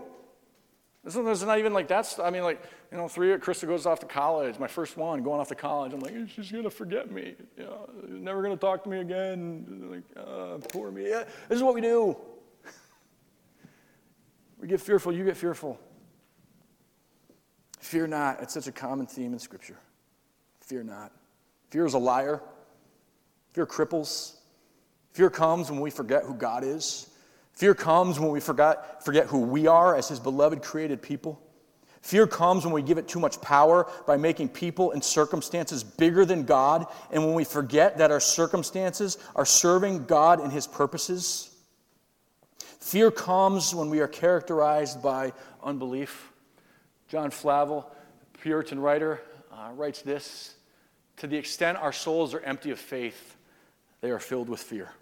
This 1.05 1.15
is 1.15 1.45
not 1.45 1.59
even 1.61 1.73
like 1.73 1.87
that's, 1.87 2.19
I 2.19 2.31
mean, 2.31 2.43
like, 2.43 2.61
you 2.91 2.99
know, 2.99 3.07
three, 3.07 3.29
Krista 3.37 3.69
goes 3.69 3.87
off 3.87 4.01
to 4.01 4.07
college, 4.07 4.59
my 4.59 4.67
first 4.67 4.97
one 4.97 5.23
going 5.23 5.39
off 5.39 5.49
to 5.49 5.55
college. 5.55 5.93
I'm 5.93 6.01
like, 6.01 6.15
she's 6.35 6.51
going 6.51 6.65
to 6.65 6.71
forget 6.71 7.13
me. 7.13 7.35
You 7.57 7.65
know, 7.65 7.89
never 8.09 8.43
going 8.43 8.55
to 8.55 8.61
talk 8.61 8.83
to 8.85 8.89
me 8.89 8.99
again. 8.99 10.03
Like, 10.17 10.27
uh, 10.27 10.59
poor 10.73 10.91
me. 10.91 11.09
Yeah, 11.11 11.25
this 11.49 11.57
is 11.59 11.63
what 11.63 11.75
we 11.75 11.81
do. 11.81 12.17
We 14.61 14.69
get 14.69 14.81
fearful, 14.81 15.13
you 15.13 15.25
get 15.25 15.37
fearful. 15.37 15.79
Fear 17.81 18.09
not. 18.09 18.43
It's 18.43 18.55
such 18.55 18.67
a 18.67 18.73
common 18.73 19.07
theme 19.07 19.33
in 19.33 19.39
Scripture. 19.39 19.79
Fear 20.61 20.85
not. 20.85 21.13
Fear 21.71 21.87
is 21.87 21.95
a 21.95 21.99
liar. 21.99 22.43
Fear 23.53 23.67
cripples. 23.67 24.35
Fear 25.13 25.31
comes 25.31 25.71
when 25.71 25.81
we 25.81 25.91
forget 25.91 26.25
who 26.25 26.35
God 26.35 26.65
is. 26.65 27.09
Fear 27.53 27.75
comes 27.75 28.21
when 28.21 28.31
we 28.31 28.41
forget, 28.41 29.05
forget 29.05 29.27
who 29.27 29.39
we 29.39 29.67
are 29.67 29.97
as 29.97 30.09
His 30.09 30.21
beloved 30.21 30.63
created 30.63 31.01
people. 31.01 31.41
Fear 32.03 32.27
comes 32.27 32.65
when 32.65 32.75
we 32.75 32.83
give 32.83 32.99
it 32.99 33.09
too 33.09 33.19
much 33.19 33.41
power 33.41 33.91
by 34.07 34.17
making 34.17 34.51
people 34.51 34.93
and 34.93 35.03
circumstances 35.03 35.83
bigger 35.83 36.25
than 36.25 36.45
God, 36.45 36.87
and 37.11 37.25
when 37.25 37.35
we 37.35 37.45
forget 37.45 37.99
that 37.99 38.11
our 38.11 38.21
circumstances 38.21 39.17
are 39.35 39.47
serving 39.47 40.05
God 40.05 40.41
and 40.41 40.53
His 40.53 40.67
purposes. 40.67 41.56
Fear 42.87 43.11
comes 43.11 43.75
when 43.75 43.91
we 43.91 43.99
are 43.99 44.07
characterized 44.07 45.03
by 45.03 45.33
unbelief. 45.61 46.31
John 47.09 47.33
Flavel, 47.33 47.91
Puritan 48.41 48.79
writer, 48.79 49.23
uh, 49.51 49.71
writes 49.75 50.03
this 50.03 50.55
To 51.17 51.27
the 51.27 51.37
extent 51.37 51.79
our 51.79 51.93
souls 51.93 52.33
are 52.33 52.39
empty 52.43 52.71
of 52.71 52.79
faith, 52.79 53.37
they 54.03 54.11
are 54.13 54.21
filled 54.21 54.49
with 54.49 54.63
fear. 54.63 54.93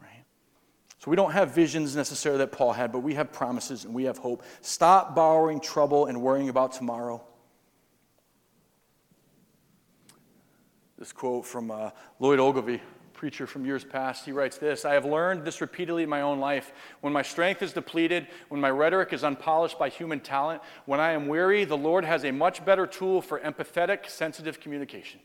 Right? 0.00 0.24
So 0.98 1.10
we 1.10 1.16
don't 1.16 1.32
have 1.32 1.50
visions 1.50 1.94
necessarily 1.94 2.38
that 2.38 2.52
Paul 2.52 2.72
had, 2.72 2.90
but 2.90 3.00
we 3.00 3.12
have 3.12 3.32
promises 3.32 3.84
and 3.84 3.92
we 3.92 4.04
have 4.04 4.16
hope. 4.16 4.42
Stop 4.62 5.14
borrowing 5.14 5.60
trouble 5.60 6.06
and 6.06 6.22
worrying 6.22 6.48
about 6.48 6.72
tomorrow. 6.72 7.22
This 10.98 11.12
quote 11.12 11.44
from 11.44 11.70
uh, 11.70 11.90
Lloyd 12.18 12.40
Ogilvie, 12.40 12.80
preacher 13.18 13.48
from 13.48 13.66
years 13.66 13.82
past, 13.82 14.24
he 14.24 14.30
writes 14.30 14.58
this 14.58 14.84
I 14.84 14.94
have 14.94 15.04
learned 15.04 15.44
this 15.44 15.60
repeatedly 15.60 16.04
in 16.04 16.08
my 16.08 16.20
own 16.20 16.38
life. 16.38 16.72
When 17.00 17.12
my 17.12 17.22
strength 17.22 17.62
is 17.62 17.72
depleted, 17.72 18.28
when 18.48 18.60
my 18.60 18.70
rhetoric 18.70 19.12
is 19.12 19.24
unpolished 19.24 19.76
by 19.76 19.88
human 19.88 20.20
talent, 20.20 20.62
when 20.86 21.00
I 21.00 21.10
am 21.10 21.26
weary, 21.26 21.64
the 21.64 21.76
Lord 21.76 22.04
has 22.04 22.24
a 22.24 22.30
much 22.30 22.64
better 22.64 22.86
tool 22.86 23.20
for 23.20 23.40
empathetic, 23.40 24.08
sensitive 24.08 24.60
communication. 24.60 25.18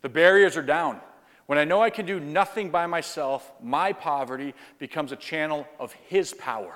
The 0.00 0.08
barriers 0.08 0.56
are 0.56 0.62
down. 0.62 0.98
When 1.44 1.58
I 1.58 1.64
know 1.64 1.82
I 1.82 1.90
can 1.90 2.06
do 2.06 2.18
nothing 2.18 2.70
by 2.70 2.86
myself, 2.86 3.52
my 3.62 3.92
poverty 3.92 4.54
becomes 4.78 5.12
a 5.12 5.16
channel 5.16 5.68
of 5.78 5.92
His 5.92 6.32
power. 6.32 6.74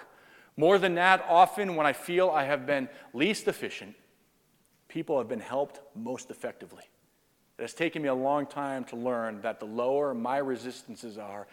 More 0.58 0.78
than 0.78 0.94
that, 0.96 1.24
often 1.26 1.74
when 1.74 1.86
I 1.86 1.94
feel 1.94 2.28
I 2.28 2.44
have 2.44 2.66
been 2.66 2.90
least 3.14 3.48
efficient, 3.48 3.96
people 4.88 5.16
have 5.16 5.28
been 5.28 5.40
helped 5.40 5.80
most 5.96 6.30
effectively. 6.30 6.84
It 7.60 7.64
has 7.64 7.74
taken 7.74 8.00
me 8.00 8.08
a 8.08 8.14
long 8.14 8.46
time 8.46 8.84
to 8.84 8.96
learn 8.96 9.42
that 9.42 9.60
the 9.60 9.66
lower 9.66 10.14
my 10.14 10.38
resistances 10.38 11.18
are 11.18 11.46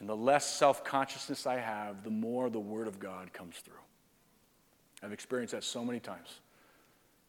and 0.00 0.08
the 0.08 0.16
less 0.16 0.52
self 0.52 0.82
consciousness 0.82 1.46
I 1.46 1.58
have, 1.58 2.02
the 2.02 2.10
more 2.10 2.50
the 2.50 2.58
Word 2.58 2.88
of 2.88 2.98
God 2.98 3.32
comes 3.32 3.54
through. 3.58 3.74
I've 5.04 5.12
experienced 5.12 5.54
that 5.54 5.62
so 5.62 5.84
many 5.84 6.00
times. 6.00 6.40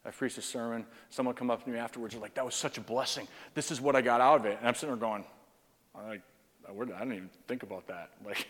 I 0.04 0.10
preached 0.10 0.40
a 0.40 0.42
sermon. 0.42 0.84
Someone 1.12 1.36
come 1.36 1.52
up 1.52 1.64
to 1.64 1.70
me 1.70 1.78
afterwards 1.78 2.16
and 2.16 2.24
like, 2.24 2.34
that 2.34 2.44
was 2.44 2.56
such 2.56 2.80
a 2.80 2.82
blessing. 2.82 3.28
This 3.54 3.70
is 3.70 3.80
what 3.80 3.96
I 3.96 4.02
got 4.02 4.20
out 4.20 4.40
of 4.40 4.48
it. 4.48 4.58
And 4.58 4.68
I'm 4.68 4.74
sitting 4.74 4.90
there 4.90 4.98
going, 4.98 5.24
I'm 5.96 6.08
like, 6.08 6.22
I 6.68 6.72
didn't 6.74 7.14
even 7.14 7.30
think 7.48 7.62
about 7.62 7.86
that. 7.86 8.10
Like, 8.26 8.48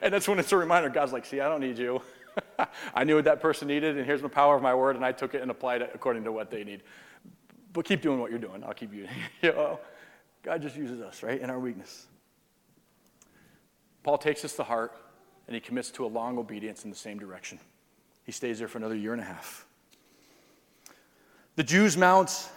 and 0.00 0.14
that's 0.14 0.26
when 0.26 0.38
it's 0.38 0.52
a 0.52 0.56
reminder. 0.56 0.88
God's 0.88 1.12
like, 1.12 1.26
see, 1.26 1.40
I 1.40 1.50
don't 1.50 1.60
need 1.60 1.76
you. 1.76 2.00
I 2.94 3.04
knew 3.04 3.16
what 3.16 3.24
that 3.24 3.40
person 3.40 3.68
needed, 3.68 3.98
and 3.98 4.06
here's 4.06 4.22
the 4.22 4.28
power 4.28 4.56
of 4.56 4.62
my 4.62 4.74
word, 4.74 4.96
and 4.96 5.04
I 5.04 5.12
took 5.12 5.34
it 5.34 5.42
and 5.42 5.50
applied 5.50 5.82
it 5.82 5.90
according 5.92 6.24
to 6.24 6.32
what 6.32 6.50
they 6.50 6.64
need. 6.64 6.82
But 7.78 7.84
keep 7.84 8.02
doing 8.02 8.18
what 8.18 8.32
you're 8.32 8.40
doing. 8.40 8.64
I'll 8.64 8.74
keep 8.74 8.92
you. 8.92 9.06
you 9.40 9.52
know, 9.52 9.78
God 10.42 10.60
just 10.60 10.74
uses 10.74 11.00
us, 11.00 11.22
right, 11.22 11.40
in 11.40 11.48
our 11.48 11.60
weakness. 11.60 12.08
Paul 14.02 14.18
takes 14.18 14.42
this 14.42 14.56
to 14.56 14.64
heart, 14.64 14.96
and 15.46 15.54
he 15.54 15.60
commits 15.60 15.92
to 15.92 16.04
a 16.04 16.08
long 16.08 16.38
obedience 16.38 16.82
in 16.82 16.90
the 16.90 16.96
same 16.96 17.20
direction. 17.20 17.60
He 18.24 18.32
stays 18.32 18.58
there 18.58 18.66
for 18.66 18.78
another 18.78 18.96
year 18.96 19.12
and 19.12 19.22
a 19.22 19.24
half. 19.24 19.64
The 21.54 21.62
Jews 21.62 21.96
mount 21.96 22.48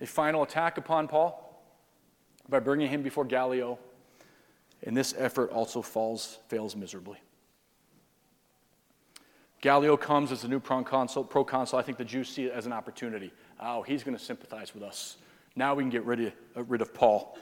a 0.00 0.06
final 0.06 0.44
attack 0.44 0.78
upon 0.78 1.08
Paul 1.08 1.60
by 2.48 2.60
bringing 2.60 2.88
him 2.88 3.02
before 3.02 3.24
Gallio, 3.24 3.80
and 4.84 4.96
this 4.96 5.12
effort 5.18 5.50
also 5.50 5.82
falls, 5.82 6.38
fails 6.46 6.76
miserably. 6.76 7.18
Gallio 9.60 9.96
comes 9.96 10.30
as 10.30 10.42
the 10.42 10.48
new 10.48 10.60
proconsul, 10.60 11.24
proconsul. 11.24 11.80
I 11.80 11.82
think 11.82 11.98
the 11.98 12.04
Jews 12.04 12.28
see 12.28 12.44
it 12.44 12.52
as 12.52 12.66
an 12.66 12.72
opportunity. 12.72 13.32
Oh, 13.60 13.82
he's 13.82 14.02
going 14.02 14.16
to 14.16 14.22
sympathize 14.22 14.74
with 14.74 14.82
us. 14.82 15.16
Now 15.56 15.74
we 15.74 15.82
can 15.82 15.90
get 15.90 16.04
rid 16.04 16.20
of, 16.20 16.32
uh, 16.56 16.64
rid 16.64 16.80
of 16.80 16.92
Paul. 16.92 17.38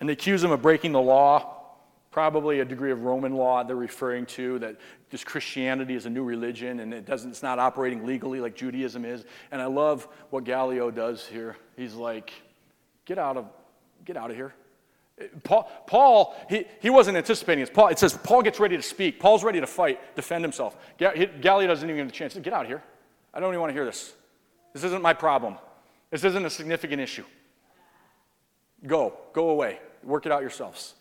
And 0.00 0.08
they 0.08 0.14
accuse 0.14 0.42
him 0.42 0.50
of 0.50 0.62
breaking 0.62 0.92
the 0.92 1.00
law 1.00 1.62
probably 2.12 2.60
a 2.60 2.64
degree 2.64 2.92
of 2.92 3.02
Roman 3.02 3.34
law 3.34 3.64
they're 3.64 3.74
referring 3.74 4.26
to, 4.26 4.58
that 4.60 4.76
this 5.10 5.24
Christianity 5.24 5.94
is 5.94 6.06
a 6.06 6.10
new 6.10 6.22
religion 6.22 6.80
and 6.80 6.92
it 6.94 7.06
doesn't, 7.06 7.30
it's 7.30 7.42
not 7.42 7.58
operating 7.58 8.06
legally 8.06 8.38
like 8.38 8.54
Judaism 8.54 9.04
is. 9.04 9.24
And 9.50 9.60
I 9.60 9.66
love 9.66 10.06
what 10.30 10.44
Gallio 10.44 10.90
does 10.90 11.26
here. 11.26 11.56
He's 11.74 11.94
like, 11.94 12.32
get 13.06 13.18
out 13.18 13.38
of, 13.38 13.46
get 14.04 14.16
out 14.16 14.30
of 14.30 14.36
here. 14.36 14.54
Paul, 15.42 15.70
Paul 15.86 16.36
he, 16.48 16.66
he 16.80 16.90
wasn't 16.90 17.16
anticipating 17.16 17.62
this. 17.62 17.70
Paul, 17.72 17.88
it 17.88 17.98
says 17.98 18.18
Paul 18.22 18.42
gets 18.42 18.60
ready 18.60 18.76
to 18.76 18.82
speak. 18.82 19.18
Paul's 19.18 19.42
ready 19.42 19.60
to 19.60 19.66
fight, 19.66 20.14
defend 20.14 20.44
himself. 20.44 20.76
Gallio 20.98 21.66
doesn't 21.66 21.88
even 21.88 22.06
get 22.06 22.14
a 22.14 22.16
chance. 22.16 22.34
Get 22.34 22.52
out 22.52 22.62
of 22.62 22.68
here. 22.68 22.82
I 23.32 23.40
don't 23.40 23.50
even 23.50 23.60
want 23.60 23.70
to 23.70 23.74
hear 23.74 23.86
this. 23.86 24.12
This 24.72 24.84
isn't 24.84 25.02
my 25.02 25.12
problem. 25.12 25.56
This 26.10 26.24
isn't 26.24 26.44
a 26.44 26.50
significant 26.50 27.00
issue. 27.00 27.24
Go, 28.86 29.14
go 29.32 29.50
away. 29.50 29.78
Work 30.02 30.26
it 30.26 30.32
out 30.32 30.40
yourselves 30.40 30.94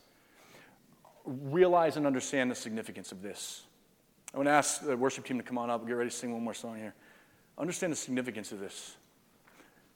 realize 1.25 1.97
and 1.97 2.07
understand 2.07 2.49
the 2.49 2.55
significance 2.55 3.11
of 3.11 3.21
this. 3.21 3.63
I 4.33 4.37
want 4.37 4.47
to 4.47 4.51
ask 4.51 4.81
the 4.85 4.95
worship 4.95 5.25
team 5.25 5.37
to 5.37 5.43
come 5.43 5.57
on 5.57 5.69
up 5.69 5.81
and 5.81 5.87
get 5.87 5.95
ready 5.95 6.09
to 6.09 6.15
sing 6.15 6.33
one 6.33 6.43
more 6.43 6.53
song 6.53 6.77
here. 6.77 6.93
Understand 7.57 7.91
the 7.91 7.97
significance 7.97 8.51
of 8.51 8.59
this. 8.59 8.95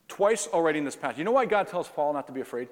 Twice 0.07 0.47
already 0.47 0.79
in 0.79 0.85
this 0.85 0.95
passage. 0.95 1.17
You 1.17 1.23
know 1.23 1.31
why 1.31 1.45
God 1.45 1.67
tells 1.67 1.87
Paul 1.87 2.13
not 2.13 2.27
to 2.27 2.33
be 2.33 2.41
afraid? 2.41 2.67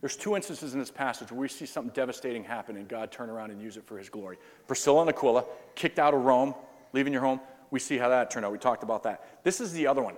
There's 0.00 0.16
two 0.16 0.36
instances 0.36 0.74
in 0.74 0.78
this 0.78 0.90
passage 0.90 1.32
where 1.32 1.40
we 1.40 1.48
see 1.48 1.66
something 1.66 1.92
devastating 1.92 2.44
happen 2.44 2.76
and 2.76 2.86
God 2.86 3.10
turn 3.10 3.28
around 3.28 3.50
and 3.50 3.60
use 3.60 3.76
it 3.76 3.84
for 3.84 3.98
his 3.98 4.08
glory. 4.08 4.38
Priscilla 4.66 5.00
and 5.00 5.10
Aquila, 5.10 5.44
kicked 5.74 5.98
out 5.98 6.14
of 6.14 6.24
Rome, 6.24 6.54
leaving 6.92 7.12
your 7.12 7.22
home. 7.22 7.40
We 7.70 7.80
see 7.80 7.98
how 7.98 8.08
that 8.08 8.30
turned 8.30 8.46
out. 8.46 8.52
We 8.52 8.58
talked 8.58 8.82
about 8.82 9.02
that. 9.04 9.42
This 9.42 9.60
is 9.60 9.72
the 9.72 9.86
other 9.86 10.02
one. 10.02 10.14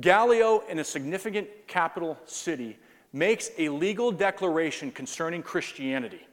Gallio, 0.00 0.62
in 0.68 0.78
a 0.78 0.84
significant 0.84 1.48
capital 1.66 2.18
city, 2.24 2.78
makes 3.12 3.50
a 3.58 3.68
legal 3.68 4.12
declaration 4.12 4.90
concerning 4.90 5.42
Christianity. 5.42 6.26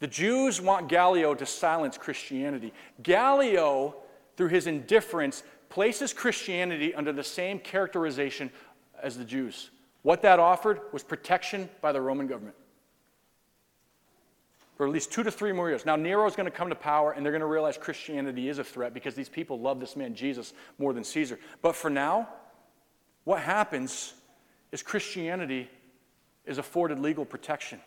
The 0.00 0.06
Jews 0.06 0.60
want 0.60 0.88
Gallio 0.88 1.34
to 1.34 1.46
silence 1.46 1.96
Christianity. 1.96 2.72
Gallio, 3.02 3.96
through 4.36 4.48
his 4.48 4.66
indifference, 4.66 5.42
places 5.68 6.12
Christianity 6.12 6.94
under 6.94 7.12
the 7.12 7.22
same 7.22 7.58
characterization 7.58 8.50
as 9.00 9.16
the 9.16 9.24
Jews. 9.24 9.70
What 10.02 10.22
that 10.22 10.40
offered 10.40 10.80
was 10.92 11.02
protection 11.02 11.68
by 11.80 11.92
the 11.92 12.00
Roman 12.00 12.26
government 12.26 12.56
for 14.80 14.86
at 14.86 14.94
least 14.94 15.12
two 15.12 15.22
to 15.22 15.30
three 15.30 15.52
more 15.52 15.68
years. 15.68 15.84
Now, 15.84 15.96
Nero's 15.96 16.34
going 16.34 16.46
to 16.46 16.50
come 16.50 16.70
to 16.70 16.74
power, 16.74 17.12
and 17.12 17.22
they're 17.22 17.32
going 17.32 17.40
to 17.40 17.46
realize 17.46 17.76
Christianity 17.76 18.48
is 18.48 18.58
a 18.58 18.64
threat 18.64 18.94
because 18.94 19.14
these 19.14 19.28
people 19.28 19.60
love 19.60 19.78
this 19.78 19.94
man, 19.94 20.14
Jesus, 20.14 20.54
more 20.78 20.94
than 20.94 21.04
Caesar. 21.04 21.38
But 21.60 21.76
for 21.76 21.90
now, 21.90 22.30
what 23.24 23.42
happens 23.42 24.14
is 24.72 24.82
Christianity 24.82 25.68
is 26.46 26.56
afforded 26.56 26.98
legal 26.98 27.26
protection 27.26 27.78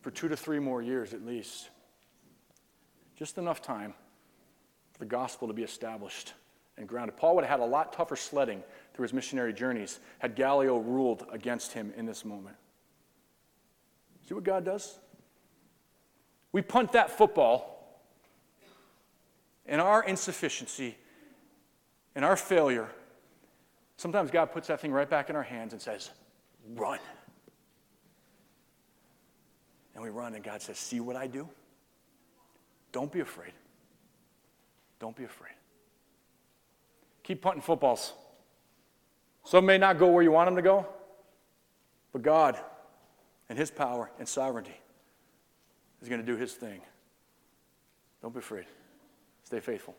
for 0.00 0.10
two 0.10 0.28
to 0.28 0.34
three 0.34 0.58
more 0.58 0.80
years 0.80 1.12
at 1.12 1.26
least. 1.26 1.68
Just 3.18 3.36
enough 3.36 3.60
time 3.60 3.92
for 4.94 5.00
the 5.00 5.04
gospel 5.04 5.48
to 5.48 5.52
be 5.52 5.62
established 5.62 6.32
and 6.78 6.88
grounded. 6.88 7.18
Paul 7.18 7.34
would 7.34 7.44
have 7.44 7.60
had 7.60 7.60
a 7.60 7.70
lot 7.70 7.92
tougher 7.92 8.16
sledding 8.16 8.62
through 8.94 9.02
his 9.02 9.12
missionary 9.12 9.52
journeys 9.52 10.00
had 10.20 10.36
Gallio 10.36 10.78
ruled 10.78 11.26
against 11.30 11.74
him 11.74 11.92
in 11.98 12.06
this 12.06 12.24
moment. 12.24 12.56
See 14.26 14.32
what 14.32 14.44
God 14.44 14.64
does? 14.64 15.00
We 16.54 16.62
punt 16.62 16.92
that 16.92 17.10
football, 17.10 18.00
and 19.66 19.80
our 19.80 20.04
insufficiency 20.04 20.96
and 22.14 22.24
our 22.24 22.36
failure, 22.36 22.88
sometimes 23.96 24.30
God 24.30 24.52
puts 24.52 24.68
that 24.68 24.78
thing 24.78 24.92
right 24.92 25.10
back 25.10 25.28
in 25.28 25.34
our 25.34 25.42
hands 25.42 25.72
and 25.72 25.82
says, 25.82 26.10
Run. 26.76 27.00
And 29.94 30.04
we 30.04 30.10
run, 30.10 30.36
and 30.36 30.44
God 30.44 30.62
says, 30.62 30.78
See 30.78 31.00
what 31.00 31.16
I 31.16 31.26
do? 31.26 31.48
Don't 32.92 33.10
be 33.10 33.18
afraid. 33.18 33.52
Don't 35.00 35.16
be 35.16 35.24
afraid. 35.24 35.54
Keep 37.24 37.42
punting 37.42 37.62
footballs. 37.62 38.12
Some 39.42 39.66
may 39.66 39.76
not 39.76 39.98
go 39.98 40.06
where 40.06 40.22
you 40.22 40.30
want 40.30 40.46
them 40.46 40.54
to 40.54 40.62
go, 40.62 40.86
but 42.12 42.22
God 42.22 42.56
and 43.48 43.58
His 43.58 43.72
power 43.72 44.12
and 44.20 44.28
sovereignty 44.28 44.78
is 46.04 46.08
going 46.10 46.20
to 46.20 46.26
do 46.26 46.36
his 46.36 46.52
thing. 46.52 46.80
Don't 48.20 48.32
be 48.32 48.38
afraid. 48.38 48.66
Stay 49.42 49.60
faithful. 49.60 49.94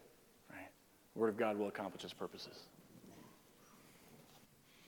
Right? 0.50 0.70
The 1.14 1.20
Word 1.20 1.30
of 1.30 1.38
God 1.38 1.58
will 1.58 1.68
accomplish 1.68 2.04
its 2.04 2.14
purposes. 2.14 2.60